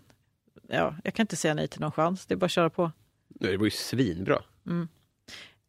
ja, 0.70 0.96
jag 1.04 1.14
kan 1.14 1.24
inte 1.24 1.36
säga 1.36 1.54
nej 1.54 1.68
till 1.68 1.82
någon 1.82 1.92
chans, 1.92 2.26
det 2.26 2.34
är 2.34 2.36
bara 2.36 2.46
att 2.46 2.52
köra 2.52 2.70
på. 2.70 2.92
Det 3.30 3.58
var 3.58 3.66
ju 3.66 3.72
svinbra. 3.72 4.42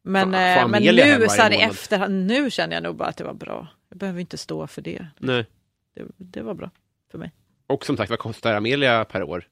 Men, 0.03 0.33
Fan, 0.33 0.35
eh, 0.35 0.69
men 0.69 0.83
nu, 0.83 1.29
så 1.29 1.43
här, 1.43 1.51
i 1.53 1.61
efterhand, 1.61 2.27
nu 2.27 2.51
känner 2.51 2.77
jag 2.77 2.83
nog 2.83 2.97
bara 2.97 3.09
att 3.09 3.17
det 3.17 3.25
var 3.25 3.35
bra. 3.35 3.69
Jag 3.89 3.99
behöver 3.99 4.21
inte 4.21 4.39
stå 4.39 4.67
för 4.67 4.83
det. 4.83 5.07
Nej. 5.19 5.47
Det, 5.95 6.05
det 6.17 6.43
var 6.43 6.55
bra 6.55 6.71
för 7.11 7.19
mig. 7.19 7.33
Och 7.67 7.87
som 7.87 7.97
sagt, 7.97 8.11
vad 8.11 8.19
kostar 8.19 8.55
Amelia 8.55 9.05
per 9.05 9.23
år? 9.23 9.49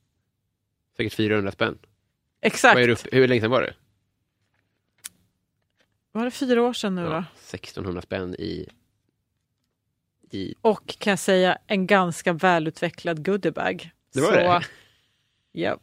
Säkert 0.96 1.14
400 1.14 1.52
spänn. 1.52 1.78
Exakt. 2.40 2.88
Upp, 2.88 2.98
hur 3.12 3.28
länge 3.28 3.40
sedan 3.40 3.50
var 3.50 3.62
det? 3.62 3.74
Var 6.12 6.24
det 6.24 6.30
fyra 6.30 6.62
år 6.62 6.72
sedan 6.72 6.94
nu 6.94 7.04
då? 7.04 7.10
Ja, 7.10 7.24
1600 7.34 8.02
spänn 8.02 8.34
i... 8.38 8.68
i 10.30 10.54
Och 10.60 10.96
kan 10.98 11.10
jag 11.10 11.18
säga 11.18 11.58
en 11.66 11.86
ganska 11.86 12.32
välutvecklad 12.32 13.24
goodiebag. 13.24 13.90
Det 14.12 14.20
var 14.20 14.28
så, 14.28 14.34
det? 14.34 14.62
Ja. 15.52 15.78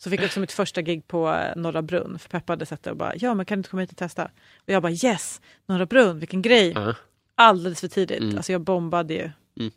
Så 0.00 0.10
fick 0.10 0.20
jag 0.20 0.26
också 0.26 0.40
mitt 0.40 0.52
första 0.52 0.82
gig 0.82 1.06
på 1.06 1.28
eh, 1.28 1.56
Norra 1.56 1.82
Brunn. 1.82 2.18
För 2.18 2.28
Peppa 2.28 2.52
hade 2.52 2.66
sett 2.66 2.82
det 2.82 2.90
och 2.90 2.96
bara, 2.96 3.12
ja 3.16 3.34
men 3.34 3.46
kan 3.46 3.58
du 3.58 3.60
inte 3.60 3.70
komma 3.70 3.80
hit 3.80 3.90
och 3.90 3.96
testa? 3.96 4.24
Och 4.56 4.68
jag 4.72 4.82
bara 4.82 4.92
yes, 4.92 5.40
Norra 5.66 5.86
Brunn, 5.86 6.18
vilken 6.18 6.42
grej. 6.42 6.72
Ja. 6.74 6.94
Alldeles 7.34 7.80
för 7.80 7.88
tidigt. 7.88 8.20
Mm. 8.22 8.36
Alltså 8.36 8.52
jag 8.52 8.60
bombade 8.60 9.14
ju 9.14 9.30
Mm. 9.60 9.72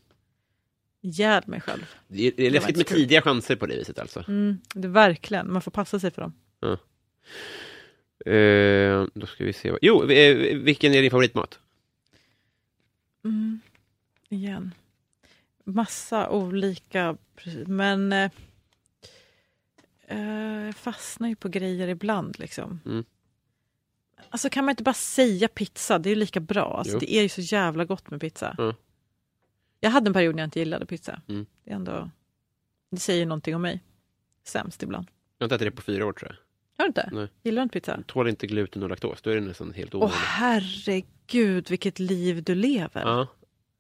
ihjäl 1.01 1.43
mig 1.45 1.61
själv. 1.61 1.85
Det 2.07 2.27
är, 2.27 2.31
det 2.37 2.43
är 2.43 2.49
var 2.49 2.53
läskigt 2.53 2.77
med 2.77 2.87
kul. 2.87 2.97
tidiga 2.97 3.21
chanser 3.21 3.55
på 3.55 3.65
det 3.65 3.75
viset 3.77 3.99
alltså. 3.99 4.23
Mm, 4.27 4.57
det 4.73 4.87
verkligen, 4.87 5.53
man 5.53 5.61
får 5.61 5.71
passa 5.71 5.99
sig 5.99 6.11
för 6.11 6.21
dem. 6.21 6.33
Eh, 8.25 9.05
då 9.13 9.27
ska 9.27 9.43
vi 9.45 9.53
se. 9.53 9.73
Jo, 9.81 10.09
eh, 10.11 10.57
vilken 10.57 10.93
är 10.93 11.01
din 11.01 11.11
favoritmat? 11.11 11.59
Mm. 13.25 13.59
Igen. 14.29 14.73
Massa 15.63 16.29
olika, 16.29 17.17
men 17.67 18.29
jag 20.17 20.75
fastnar 20.75 21.27
ju 21.29 21.35
på 21.35 21.49
grejer 21.49 21.87
ibland 21.87 22.39
liksom. 22.39 22.79
Mm. 22.85 23.03
Alltså 24.29 24.49
kan 24.49 24.65
man 24.65 24.71
inte 24.71 24.83
bara 24.83 24.93
säga 24.93 25.47
pizza, 25.47 25.99
det 25.99 26.09
är 26.09 26.11
ju 26.11 26.19
lika 26.19 26.39
bra. 26.39 26.77
Alltså, 26.77 26.93
Jo. 26.93 26.99
det 26.99 27.13
är 27.13 27.21
ju 27.21 27.29
så 27.29 27.41
jävla 27.41 27.85
gott 27.85 28.11
med 28.11 28.21
pizza. 28.21 28.55
Mm. 28.59 28.73
Jag 29.79 29.89
hade 29.89 30.09
en 30.09 30.13
period 30.13 30.35
när 30.35 30.43
jag 30.43 30.47
inte 30.47 30.59
gillade 30.59 30.85
pizza. 30.85 31.21
Mm. 31.29 31.45
Det, 31.63 31.71
är 31.71 31.75
ändå, 31.75 32.09
det 32.91 32.99
säger 32.99 33.25
någonting 33.25 33.55
om 33.55 33.61
mig. 33.61 33.83
Sämst 34.43 34.83
ibland. 34.83 35.07
Jag 35.37 35.43
har 35.43 35.45
inte 35.45 35.55
ätit 35.55 35.67
det 35.67 35.71
på 35.75 35.81
fyra 35.81 36.05
år 36.05 36.13
tror 36.13 36.29
jag. 36.31 36.37
Har 36.77 36.85
du 36.85 36.87
inte? 36.87 37.09
Nej. 37.13 37.27
Gillar 37.43 37.61
du 37.61 37.63
inte 37.63 37.73
pizza? 37.79 38.03
Tål 38.07 38.29
inte 38.29 38.47
gluten 38.47 38.83
och 38.83 38.89
laktos, 38.89 39.21
då 39.21 39.29
är 39.29 39.35
det 39.35 39.41
nästan 39.41 39.73
helt 39.73 39.95
Åh 39.95 40.01
omöjligt. 40.01 40.17
herregud 40.25 41.69
vilket 41.69 41.99
liv 41.99 42.43
du 42.43 42.55
lever. 42.55 43.01
ja. 43.01 43.27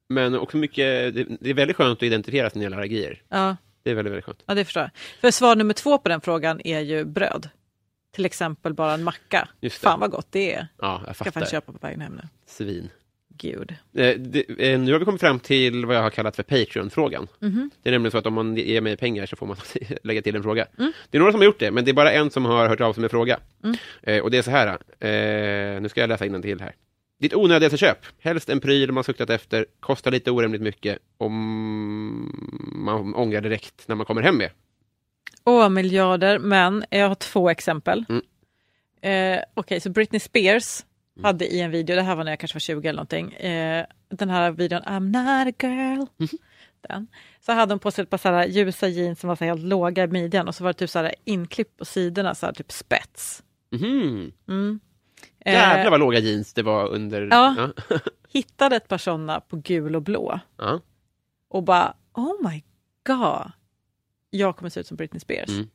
Men 0.07 0.35
också 0.39 0.57
mycket, 0.57 1.15
det, 1.15 1.23
det 1.41 1.49
är 1.49 1.53
väldigt 1.53 1.77
skönt 1.77 1.99
att 1.99 2.03
identifiera 2.03 2.49
sina 2.49 2.65
allergier. 2.65 3.21
ja. 3.29 3.57
Det 3.83 3.91
är 3.91 3.95
väldigt, 3.95 4.11
väldigt 4.11 4.25
skönt. 4.25 4.43
Ja, 4.45 4.53
det 4.53 4.65
förstår 4.65 4.81
jag. 4.83 4.91
För 5.21 5.31
svar 5.31 5.55
nummer 5.55 5.73
två 5.73 5.97
på 5.97 6.09
den 6.09 6.21
frågan 6.21 6.61
är 6.63 6.79
ju 6.79 7.05
bröd. 7.05 7.49
Till 8.11 8.25
exempel 8.25 8.73
bara 8.73 8.93
en 8.93 9.03
macka. 9.03 9.47
Just 9.61 9.81
det. 9.81 9.85
Fan 9.87 9.99
vad 9.99 10.11
gott 10.11 10.27
det 10.29 10.53
är. 10.53 10.67
Ja, 10.81 11.01
jag 11.07 11.15
Ska 11.15 11.23
fan 11.23 11.31
fattar. 11.33 11.47
köpa 11.47 11.71
på 11.71 11.77
vägen 11.81 12.01
hem 12.01 12.13
nu. 12.13 12.27
Svin. 12.45 12.89
Gud. 13.37 13.71
Eh, 13.93 14.17
det, 14.17 14.71
eh, 14.73 14.79
nu 14.79 14.91
har 14.91 14.99
vi 14.99 15.05
kommit 15.05 15.21
fram 15.21 15.39
till 15.39 15.85
vad 15.85 15.95
jag 15.95 16.01
har 16.01 16.09
kallat 16.09 16.35
för 16.35 16.43
Patreon-frågan. 16.43 17.27
Mhm. 17.39 17.69
Det 17.81 17.89
är 17.89 17.91
nämligen 17.91 18.11
så 18.11 18.17
att 18.17 18.25
om 18.25 18.33
man 18.33 18.57
ger 18.57 18.81
mig 18.81 18.97
pengar 18.97 19.25
så 19.25 19.35
får 19.35 19.45
man 19.45 19.57
lägga 20.03 20.21
till 20.21 20.35
en 20.35 20.43
fråga. 20.43 20.67
Mm. 20.77 20.91
Det 21.09 21.17
är 21.17 21.19
några 21.19 21.31
som 21.31 21.41
har 21.41 21.45
gjort 21.45 21.59
det, 21.59 21.71
men 21.71 21.85
det 21.85 21.91
är 21.91 21.93
bara 21.93 22.11
en 22.11 22.31
som 22.31 22.45
har 22.45 22.69
hört 22.69 22.81
av 22.81 22.93
sig 22.93 23.01
med 23.01 23.11
fråga. 23.11 23.39
Mm. 23.63 23.77
Eh, 24.03 24.19
och 24.21 24.31
det 24.31 24.37
är 24.37 24.41
så 24.41 24.51
här, 24.51 24.67
eh, 24.99 25.81
nu 25.81 25.89
ska 25.89 26.01
jag 26.01 26.07
läsa 26.07 26.41
till 26.41 26.61
här. 26.61 26.75
Ditt 27.21 27.33
onödigaste 27.33 27.77
köp, 27.77 27.97
helst 28.19 28.49
en 28.49 28.59
pryl 28.59 28.91
man 28.91 29.03
suktat 29.03 29.29
efter, 29.29 29.65
kostar 29.79 30.11
lite 30.11 30.31
orimligt 30.31 30.61
mycket 30.61 30.97
och 31.17 31.31
man 31.31 33.15
ångrar 33.15 33.41
direkt 33.41 33.87
när 33.87 33.95
man 33.95 34.05
kommer 34.05 34.21
hem 34.21 34.37
med. 34.37 34.49
Åh, 35.43 35.69
miljarder. 35.69 36.39
Men 36.39 36.85
jag 36.89 37.07
har 37.07 37.15
två 37.15 37.49
exempel. 37.49 38.05
Mm. 38.09 38.21
Eh, 39.37 39.43
Okej, 39.53 39.79
så 39.81 39.89
Britney 39.89 40.19
Spears 40.19 40.85
hade 41.23 41.47
i 41.47 41.61
en 41.61 41.71
video, 41.71 41.95
det 41.95 42.01
här 42.01 42.15
var 42.15 42.23
när 42.23 42.31
jag 42.31 42.39
kanske 42.39 42.55
var 42.55 42.59
20 42.59 42.87
eller 42.87 42.97
någonting, 42.97 43.33
eh, 43.33 43.85
den 44.09 44.29
här 44.29 44.51
videon 44.51 44.81
I'm 44.81 44.99
not 44.99 45.47
a 45.47 45.67
girl. 45.67 46.05
Mhm. 46.17 46.37
Den. 46.89 47.07
Så 47.45 47.51
hade 47.51 47.73
hon 47.73 47.79
på 47.79 47.91
sig 47.91 48.03
ett 48.03 48.09
par 48.09 48.17
så 48.17 48.29
här 48.29 48.47
ljusa 48.47 48.87
jeans 48.87 49.19
som 49.19 49.27
var 49.27 49.35
så 49.35 49.45
helt 49.45 49.61
låga 49.63 50.03
i 50.03 50.07
midjan 50.07 50.47
och 50.47 50.55
så 50.55 50.63
var 50.63 50.73
det 50.73 50.79
typ 50.79 50.89
så 50.89 50.99
här 50.99 51.15
inklipp 51.23 51.77
på 51.77 51.85
sidorna, 51.85 52.35
så 52.35 52.45
här 52.45 52.53
typ 52.53 52.71
spets. 52.71 53.43
Mhm. 53.71 54.31
Mm. 54.47 54.79
Eh, 55.45 55.53
Jävlar 55.53 55.91
vad 55.91 55.99
låga 55.99 56.19
jeans 56.19 56.53
det 56.53 56.63
var 56.63 56.87
under... 56.87 57.27
Ja. 57.31 57.71
Ja. 57.89 57.99
hittade 58.27 58.75
ett 58.75 58.87
par 58.87 58.97
sådana 58.97 59.39
på 59.39 59.55
gul 59.55 59.95
och 59.95 60.01
blå 60.01 60.39
ja. 60.57 60.81
och 61.49 61.63
bara 61.63 61.93
oh 62.13 62.49
my 62.49 62.63
god, 63.07 63.51
jag 64.29 64.57
kommer 64.57 64.69
se 64.69 64.79
ut 64.79 64.87
som 64.87 64.97
Britney 64.97 65.19
Spears. 65.19 65.49
Mm. 65.49 65.67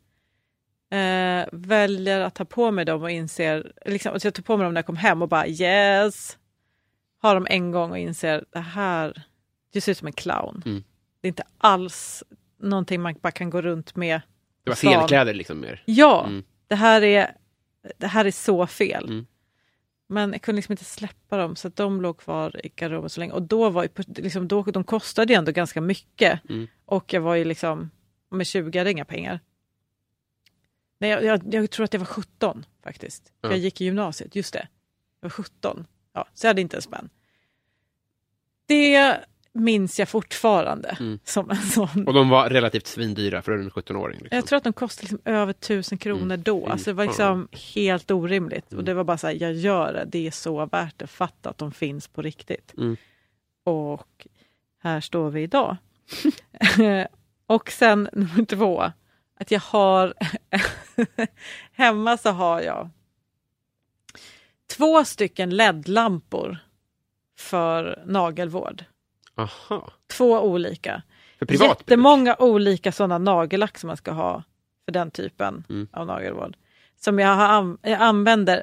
Eh, 0.91 1.49
väljer 1.53 2.21
att 2.21 2.35
ta 2.35 2.45
på 2.45 2.71
mig 2.71 2.85
dem 2.85 3.03
och 3.03 3.11
inser, 3.11 3.73
liksom, 3.87 4.13
alltså 4.13 4.27
jag 4.27 4.35
tog 4.35 4.45
på 4.45 4.57
mig 4.57 4.65
dem 4.65 4.75
när 4.75 4.79
jag 4.79 4.87
kom 4.87 4.97
hem 4.97 5.23
och 5.23 5.29
bara 5.29 5.47
yes, 5.49 6.39
har 7.19 7.35
dem 7.35 7.47
en 7.51 7.71
gång 7.71 7.91
och 7.91 7.99
inser 7.99 8.45
det 8.53 8.59
här, 8.59 9.23
det 9.73 9.81
ser 9.81 9.93
ut 9.93 9.99
som 9.99 10.07
en 10.07 10.13
clown. 10.13 10.63
Mm. 10.67 10.85
Det 11.21 11.27
är 11.27 11.29
inte 11.29 11.45
alls 11.59 12.25
någonting 12.61 13.01
man 13.03 13.15
bara 13.23 13.31
kan 13.31 13.51
gå 13.51 13.63
runt 13.63 13.97
med. 13.97 14.21
Det 14.65 14.71
var 14.71 14.77
scenkläder 14.77 15.35
liksom 15.35 15.61
mer. 15.61 15.83
Ja, 15.85 16.25
Mm. 16.27 16.45
det, 16.67 16.75
här 16.75 17.03
är, 17.03 17.37
det 17.99 18.07
här 18.07 18.25
är 18.25 18.31
så 18.31 18.67
fel. 18.67 19.05
Mm. 19.05 19.27
Men 20.09 20.33
jag 20.33 20.43
kunde 20.43 20.57
liksom 20.57 20.73
inte 20.73 20.85
släppa 20.85 21.37
dem 21.37 21.57
så 21.57 21.69
att 21.69 21.77
de 21.77 22.03
låg 22.03 22.19
kvar 22.19 22.67
i 22.67 22.69
garderoben 22.77 23.11
så 23.11 23.21
länge. 23.21 23.33
Och 23.33 23.43
då 23.43 23.71
var 23.71 23.83
ju, 23.83 23.89
liksom, 24.07 24.49
då, 24.49 24.63
de 24.63 24.85
kostade 24.85 25.33
ju 25.33 25.37
ändå 25.37 25.53
ganska 25.53 25.81
mycket. 25.81 26.49
Mm. 26.49 26.67
Och 26.85 27.13
jag 27.13 27.21
var 27.21 27.35
ju 27.35 27.45
liksom, 27.45 27.91
med 28.31 28.47
20 28.47 28.79
hade 28.79 28.91
inga 28.91 29.05
pengar. 29.05 29.41
Nej, 30.99 31.11
jag, 31.11 31.25
jag, 31.25 31.55
jag 31.55 31.71
tror 31.71 31.85
att 31.85 31.93
jag 31.93 32.01
var 32.01 32.07
17 32.07 32.67
faktiskt. 32.83 33.33
Ja. 33.41 33.49
Jag 33.51 33.59
gick 33.59 33.81
i 33.81 33.85
gymnasiet, 33.85 34.37
just 34.37 34.53
det. 34.53 34.69
Jag 35.21 35.27
var 35.27 35.31
17. 35.31 35.87
Ja, 36.13 36.29
så 36.35 36.47
jag 36.47 36.51
hade 36.51 36.61
inte 36.61 36.77
en 36.77 36.83
spänn. 36.83 37.09
Det 38.67 39.21
minns 39.61 39.99
jag 39.99 40.09
fortfarande 40.09 40.97
Mm. 41.01 41.19
som 41.25 41.51
en 41.51 41.57
sån 41.57 42.07
Och 42.07 42.15
de 42.15 42.29
var 42.29 42.51
relativt 42.51 42.87
svindyra 42.87 43.43
för 43.43 43.53
en 43.53 43.71
17-åring. 43.71 44.19
Liksom. 44.21 44.37
jag 44.37 44.47
tror 44.47 44.57
att 44.57 44.65
de 44.65 44.73
kostade 44.73 45.03
liksom 45.03 45.33
över 45.33 45.53
tusen 45.53 45.99
kronor 45.99 46.23
Mm. 46.25 46.43
då. 46.43 46.67
Fy 46.67 46.71
Alltså 46.73 46.91
det 46.91 46.95
var 46.95 47.05
liksom 47.05 47.49
helt 47.75 48.11
orimligt. 48.11 48.73
Och 48.73 48.85
det 48.85 48.95
var 48.95 49.05
bara 49.05 49.19
så 49.19 49.27
här, 49.27 49.35
jag 49.41 49.53
gör 49.53 49.93
det, 49.93 50.05
det 50.05 50.27
är 50.27 50.31
så 50.31 50.67
värt 50.67 50.99
det. 50.99 51.07
Fatta 51.07 51.51
att 51.51 51.59
de 51.59 51.73
finns 51.73 52.09
på 52.09 52.23
riktigt. 52.23 52.75
Mm. 52.77 52.97
Och 53.65 54.27
här 54.83 55.01
står 55.01 55.31
vi 55.31 55.43
idag. 55.43 55.77
och 57.47 57.71
sen 57.71 58.09
nummer 58.13 58.45
två, 58.45 58.93
att 59.41 59.51
jag 59.51 59.61
har 59.61 60.15
hemma 61.73 62.17
så 62.17 62.31
har 62.31 62.61
jag 62.61 62.91
två 64.77 65.05
stycken 65.05 65.51
LED-lampor 65.57 66.59
för 67.39 68.03
nagelvård. 68.07 68.85
Aha. 69.37 69.91
Två 70.17 70.41
olika. 70.41 71.03
För 71.39 71.47
privat. 71.47 71.69
Jättemånga 71.81 72.37
olika 72.39 72.93
sådana 72.93 73.19
nagellack 73.19 73.79
som 73.79 73.87
man 73.89 73.97
ska 73.97 74.11
ha 74.13 74.43
för 74.85 74.93
den 74.93 75.11
typen 75.11 75.65
Mm. 75.69 75.89
av 75.93 76.07
nagelvård. 76.07 76.57
Som 77.01 77.19
jag, 77.19 77.35
har 77.37 77.77
jag 77.83 78.01
använder 78.01 78.63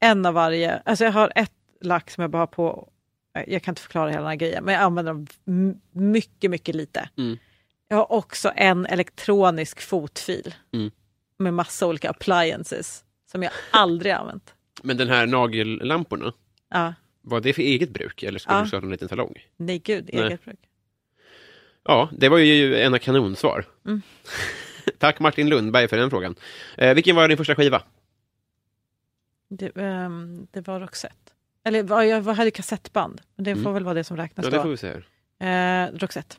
en 0.00 0.26
av 0.26 0.34
varje, 0.34 0.78
alltså 0.84 1.04
jag 1.04 1.12
har 1.12 1.32
ett 1.36 1.52
lack 1.80 2.10
som 2.10 2.22
jag 2.22 2.30
bara 2.30 2.38
har 2.42 2.46
på, 2.46 2.88
jag 3.46 3.62
kan 3.62 3.72
inte 3.72 3.82
förklara 3.82 4.10
hela 4.10 4.20
den 4.22 4.28
här 4.28 4.36
grejen, 4.36 4.64
men 4.64 4.74
jag 4.74 4.82
använder 4.82 5.12
dem 5.12 5.26
mycket, 5.92 6.50
mycket 6.50 6.74
lite. 6.74 7.08
Mm. 7.18 7.38
Jag 7.88 7.96
har 7.96 8.12
också 8.12 8.52
en 8.56 8.86
elektronisk 8.86 9.80
fotfil 9.80 10.54
Mm. 10.72 10.90
med 11.38 11.54
massa 11.54 11.86
olika 11.86 12.10
appliances 12.10 13.04
som 13.30 13.42
jag 13.42 13.52
aldrig 13.70 14.12
använt. 14.12 14.54
Men 14.82 14.96
den 14.96 15.08
här 15.08 15.26
nagellamporna, 15.26 16.32
Ja, 16.70 16.94
var 17.24 17.40
det 17.40 17.52
för 17.52 17.62
eget 17.62 17.90
bruk 17.90 18.22
eller 18.22 18.38
skulle 18.38 18.56
Ja. 18.56 18.62
du 18.62 18.68
starta 18.68 18.84
en 18.86 18.90
liten 18.92 19.08
salong? 19.08 19.34
nej 19.56 19.78
gud, 19.78 20.10
Nej. 20.12 20.22
eget 20.26 20.44
bruk. 20.44 20.58
Ja, 21.84 22.08
det 22.12 22.28
var 22.28 22.38
ju 22.38 22.76
en 22.76 22.98
kanonsvar. 22.98 23.64
Mm. 23.86 24.02
Tack 24.98 25.20
Martin 25.20 25.48
Lundberg 25.48 25.88
för 25.88 25.96
den 25.96 26.10
frågan. 26.10 26.34
Eh, 26.78 26.94
vilken 26.94 27.16
var 27.16 27.28
din 27.28 27.36
första 27.36 27.54
skiva? 27.54 27.82
Det, 29.48 29.76
ehm, 29.76 30.46
det 30.50 30.66
var 30.66 30.80
Roxette. 30.80 31.14
Eller 31.64 32.02
jag 32.04 32.22
hade 32.22 32.50
kassettband, 32.50 33.20
men 33.36 33.44
det 33.44 33.50
Mm. 33.50 33.64
får 33.64 33.72
väl 33.72 33.84
vara 33.84 33.94
det 33.94 34.04
som 34.04 34.16
räknas 34.16 34.44
Ja, 34.46 34.50
då. 34.50 34.56
det 34.56 34.62
får 34.62 34.70
vi 34.70 34.76
se 34.76 35.00
här. 35.40 35.86
Eh, 35.86 35.98
Roxette. 35.98 36.36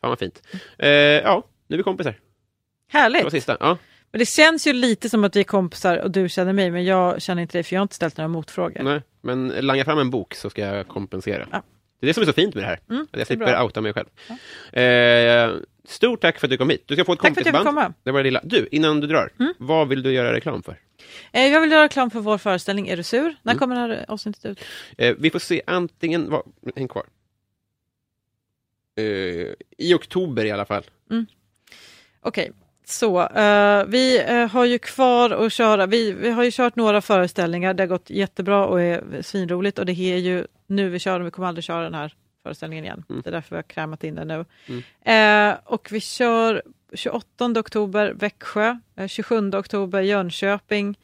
Fan 0.00 0.10
vad 0.10 0.18
fint. 0.18 0.42
Eh, 0.78 0.88
ja, 0.90 1.42
nu 1.66 1.74
är 1.74 1.76
vi 1.76 1.82
kompisar. 1.82 2.10
Det 2.12 2.18
var 2.92 3.00
Härligt! 3.00 3.30
sista. 3.30 3.56
Ja. 3.60 3.78
Men 4.14 4.18
det 4.18 4.26
känns 4.26 4.66
ju 4.66 4.72
lite 4.72 5.08
som 5.08 5.24
att 5.24 5.36
vi 5.36 5.40
är 5.40 5.44
kompisar 5.44 5.98
och 5.98 6.10
du 6.10 6.28
känner 6.28 6.52
mig, 6.52 6.70
men 6.70 6.84
jag 6.84 7.22
känner 7.22 7.42
inte 7.42 7.58
dig 7.58 7.62
för 7.62 7.74
jag 7.76 7.80
har 7.80 7.82
inte 7.82 7.94
ställt 7.94 8.16
några 8.16 8.28
motfrågor. 8.28 8.82
Nej, 8.82 9.02
men 9.20 9.48
langa 9.48 9.84
fram 9.84 9.98
en 9.98 10.10
bok 10.10 10.34
så 10.34 10.50
ska 10.50 10.62
jag 10.62 10.88
kompensera. 10.88 11.48
Ja. 11.52 11.62
Det 12.00 12.06
är 12.06 12.08
det 12.08 12.14
som 12.14 12.22
är 12.22 12.26
så 12.26 12.32
fint 12.32 12.54
med 12.54 12.64
det 12.64 12.68
här. 12.68 12.80
Mm, 12.90 13.06
att 13.10 13.18
jag 13.18 13.26
slipper 13.26 13.62
outa 13.62 13.80
mig 13.80 13.92
själv. 13.92 14.06
Eh, 14.78 15.56
stort 15.84 16.20
tack 16.20 16.38
för 16.40 16.46
att 16.46 16.50
du 16.50 16.56
kom 16.56 16.70
hit. 16.70 16.82
Du 16.86 16.94
ska 16.94 17.04
få 17.04 17.12
ett 17.12 17.18
Tack 17.20 17.34
för 17.34 17.40
att 17.40 17.44
kompisband. 17.46 17.66
komma. 17.66 17.80
Mm. 17.80 17.92
Det 18.02 18.10
var 18.10 18.18
det 18.20 18.24
lilla. 18.24 18.40
Du, 18.44 18.68
innan 18.70 19.00
du 19.00 19.06
drar. 19.06 19.30
Vad 19.58 19.88
vill 19.88 20.02
du 20.02 20.12
göra 20.12 20.32
reklam 20.32 20.62
för? 20.62 20.78
Eh, 21.32 21.46
jag 21.46 21.60
vill 21.60 21.70
göra 21.70 21.84
reklam 21.84 22.10
för 22.10 22.20
vår 22.20 22.38
föreställning 22.38 22.88
Är 22.88 22.96
du 22.96 23.02
sur? 23.02 23.36
När 23.42 23.52
Mm. 23.52 23.58
kommer 23.58 23.74
det 23.74 23.80
här 23.80 24.04
avsnittet 24.08 24.44
ut? 24.44 24.64
Eh, 24.98 25.14
vi 25.18 25.30
får 25.30 25.38
se 25.38 25.62
antingen... 25.66 26.30
Vad, 26.30 26.42
häng 26.76 26.88
kvar. 26.88 27.04
Eh, 28.96 29.04
I 29.78 29.94
oktober 29.94 30.44
i 30.44 30.50
alla 30.50 30.64
fall. 30.66 30.84
Okej, 32.20 32.52
så 32.84 33.26
eh, 33.26 33.84
vi 33.84 34.24
eh, 34.26 34.48
har 34.48 34.64
ju 34.64 34.78
kvar 34.78 35.30
att 35.30 35.52
köra, 35.52 35.86
vi, 35.86 36.12
vi 36.12 36.30
har 36.30 36.44
ju 36.44 36.50
kört 36.50 36.76
några 36.76 37.00
föreställningar, 37.00 37.74
det 37.74 37.82
har 37.82 37.88
gått 37.88 38.10
jättebra 38.10 38.66
och 38.66 38.82
är 38.82 39.22
svinroligt 39.22 39.78
och 39.78 39.86
det 39.86 39.92
är 39.92 40.16
ju 40.16 40.46
nu 40.66 40.88
vi 40.88 40.98
kör 40.98 41.20
och 41.20 41.26
vi 41.26 41.30
kommer 41.30 41.48
aldrig 41.48 41.64
köra 41.64 41.82
den 41.82 41.94
här 41.94 42.14
föreställningen 42.42 42.84
igen. 42.84 43.04
Mm. 43.10 43.22
Det 43.22 43.30
är 43.30 43.32
därför 43.32 43.50
vi 43.50 43.56
har 43.56 43.62
krämat 43.62 44.04
in 44.04 44.14
den 44.14 44.28
nu. 44.28 44.44
Mm. 44.66 44.82
Eh, 45.52 45.58
och 45.64 45.88
vi 45.92 46.00
kör 46.00 46.62
28 46.92 47.60
oktober 47.60 48.12
Växjö, 48.12 48.78
eh, 48.96 49.06
27 49.06 49.50
oktober 49.54 50.00
Jönköping, 50.00 50.98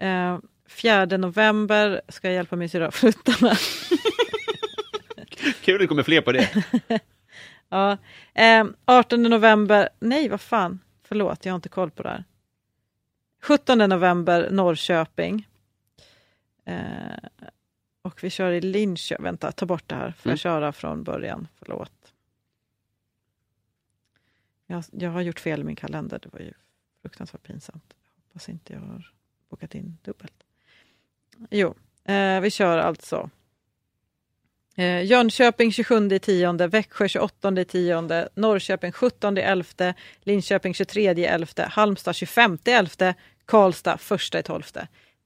eh, 0.00 0.38
4 0.68 1.06
november 1.06 2.00
ska 2.08 2.28
jag 2.28 2.34
hjälpa 2.34 2.56
min 2.56 2.68
syrra 2.68 2.88
att 2.88 2.94
flytta 2.94 3.32
Kul 5.60 5.74
att 5.74 5.80
det 5.80 5.86
kommer 5.86 6.02
fler 6.02 6.20
på 6.20 6.32
det. 6.32 6.64
Ja. 7.68 7.96
Eh, 8.34 8.64
18 8.84 9.22
november, 9.22 9.88
nej 10.00 10.28
vad 10.28 10.40
fan, 10.40 10.80
förlåt 11.04 11.44
jag 11.44 11.52
har 11.52 11.56
inte 11.56 11.68
koll 11.68 11.90
på 11.90 12.02
det 12.02 12.08
här. 12.08 12.24
17 13.42 13.78
november 13.78 14.50
Norrköping. 14.50 15.48
Eh, 16.64 17.16
och 18.02 18.24
vi 18.24 18.30
kör 18.30 18.52
i 18.52 18.60
Linköping, 18.60 19.24
vänta 19.24 19.52
ta 19.52 19.66
bort 19.66 19.88
det 19.88 19.94
här, 19.94 20.10
får 20.12 20.26
Mm. 20.28 20.32
jag 20.32 20.38
köra 20.38 20.72
från 20.72 21.04
början, 21.04 21.48
förlåt. 21.58 22.12
Jag, 24.66 24.84
jag 24.90 25.10
har 25.10 25.20
gjort 25.20 25.40
fel 25.40 25.60
i 25.60 25.64
min 25.64 25.76
kalender, 25.76 26.18
det 26.22 26.32
var 26.32 26.40
ju 26.40 26.52
fruktansvärt 27.02 27.42
pinsamt. 27.42 27.94
Jag 28.16 28.22
hoppas 28.28 28.48
inte 28.48 28.72
jag 28.72 28.80
har 28.80 29.12
bokat 29.48 29.74
in 29.74 29.98
dubbelt. 30.02 30.44
Jo, 31.50 31.74
eh, 32.04 32.40
vi 32.40 32.50
kör 32.50 32.78
alltså 32.78 33.30
Eh, 34.76 35.04
Jönköping 35.04 35.72
27 35.72 36.18
10, 36.18 36.52
Växjö 36.66 37.08
28 37.08 37.64
10, 37.64 38.28
Norrköping 38.34 38.92
17 38.92 39.38
11, 39.38 39.94
Linköping 40.22 40.74
23 40.74 41.24
11, 41.26 41.46
Halmstad 41.56 42.14
25 42.14 42.58
11, 42.64 43.14
Karlstad 43.46 43.98
1 44.34 44.44
12. 44.44 44.62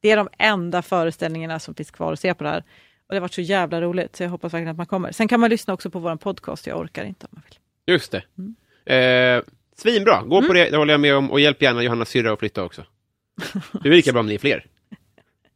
Det 0.00 0.10
är 0.10 0.16
de 0.16 0.28
enda 0.38 0.82
föreställningarna 0.82 1.58
som 1.58 1.74
finns 1.74 1.90
kvar 1.90 2.12
att 2.12 2.20
se 2.20 2.34
på 2.34 2.44
det 2.44 2.50
här. 2.50 2.64
Och 3.06 3.14
det 3.14 3.16
har 3.16 3.20
varit 3.20 3.34
så 3.34 3.40
jävla 3.40 3.80
roligt 3.80 4.16
så 4.16 4.22
jag 4.22 4.30
hoppas 4.30 4.54
verkligen 4.54 4.70
att 4.70 4.76
man 4.76 4.86
kommer. 4.86 5.12
Sen 5.12 5.28
kan 5.28 5.40
man 5.40 5.50
lyssna 5.50 5.74
också 5.74 5.90
på 5.90 5.98
vår 5.98 6.16
podcast, 6.16 6.66
jag 6.66 6.78
orkar 6.78 7.04
inte 7.04 7.26
om 7.26 7.30
man 7.32 7.42
vill. 7.44 7.58
Just 7.94 8.12
det. 8.12 8.94
Eh, 8.94 9.42
svinbra. 9.76 10.22
Gå 10.22 10.42
på 10.42 10.52
det, 10.52 10.70
det 10.70 10.76
håller 10.76 10.94
jag 10.94 11.00
med 11.00 11.16
om. 11.16 11.30
Och 11.30 11.40
hjälp 11.40 11.62
gärna 11.62 11.82
Johannas 11.82 12.08
syrra 12.08 12.32
att 12.32 12.38
flytta 12.38 12.64
också. 12.64 12.84
Det 13.82 13.88
är 13.88 13.92
lika 13.92 14.12
bra 14.12 14.20
om 14.20 14.26
ni 14.26 14.34
är 14.34 14.38
fler. 14.38 14.66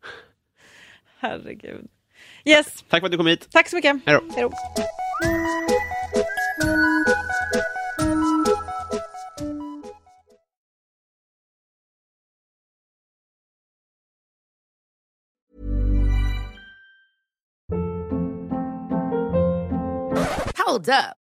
Herregud. 1.19 1.89
Yes, 2.45 2.85
Tack 2.89 3.01
för 3.01 3.07
att 3.07 3.13
du 3.13 3.17
kom 3.17 3.27
hit. 3.27 3.49
tack 3.51 3.69
så 3.69 3.77
mycket. 3.77 3.97
Hej 4.07 4.15
då. 4.29 4.35
Hej 4.35 4.43
då. 4.43 4.53
Hold 20.57 20.89
up. 20.89 21.22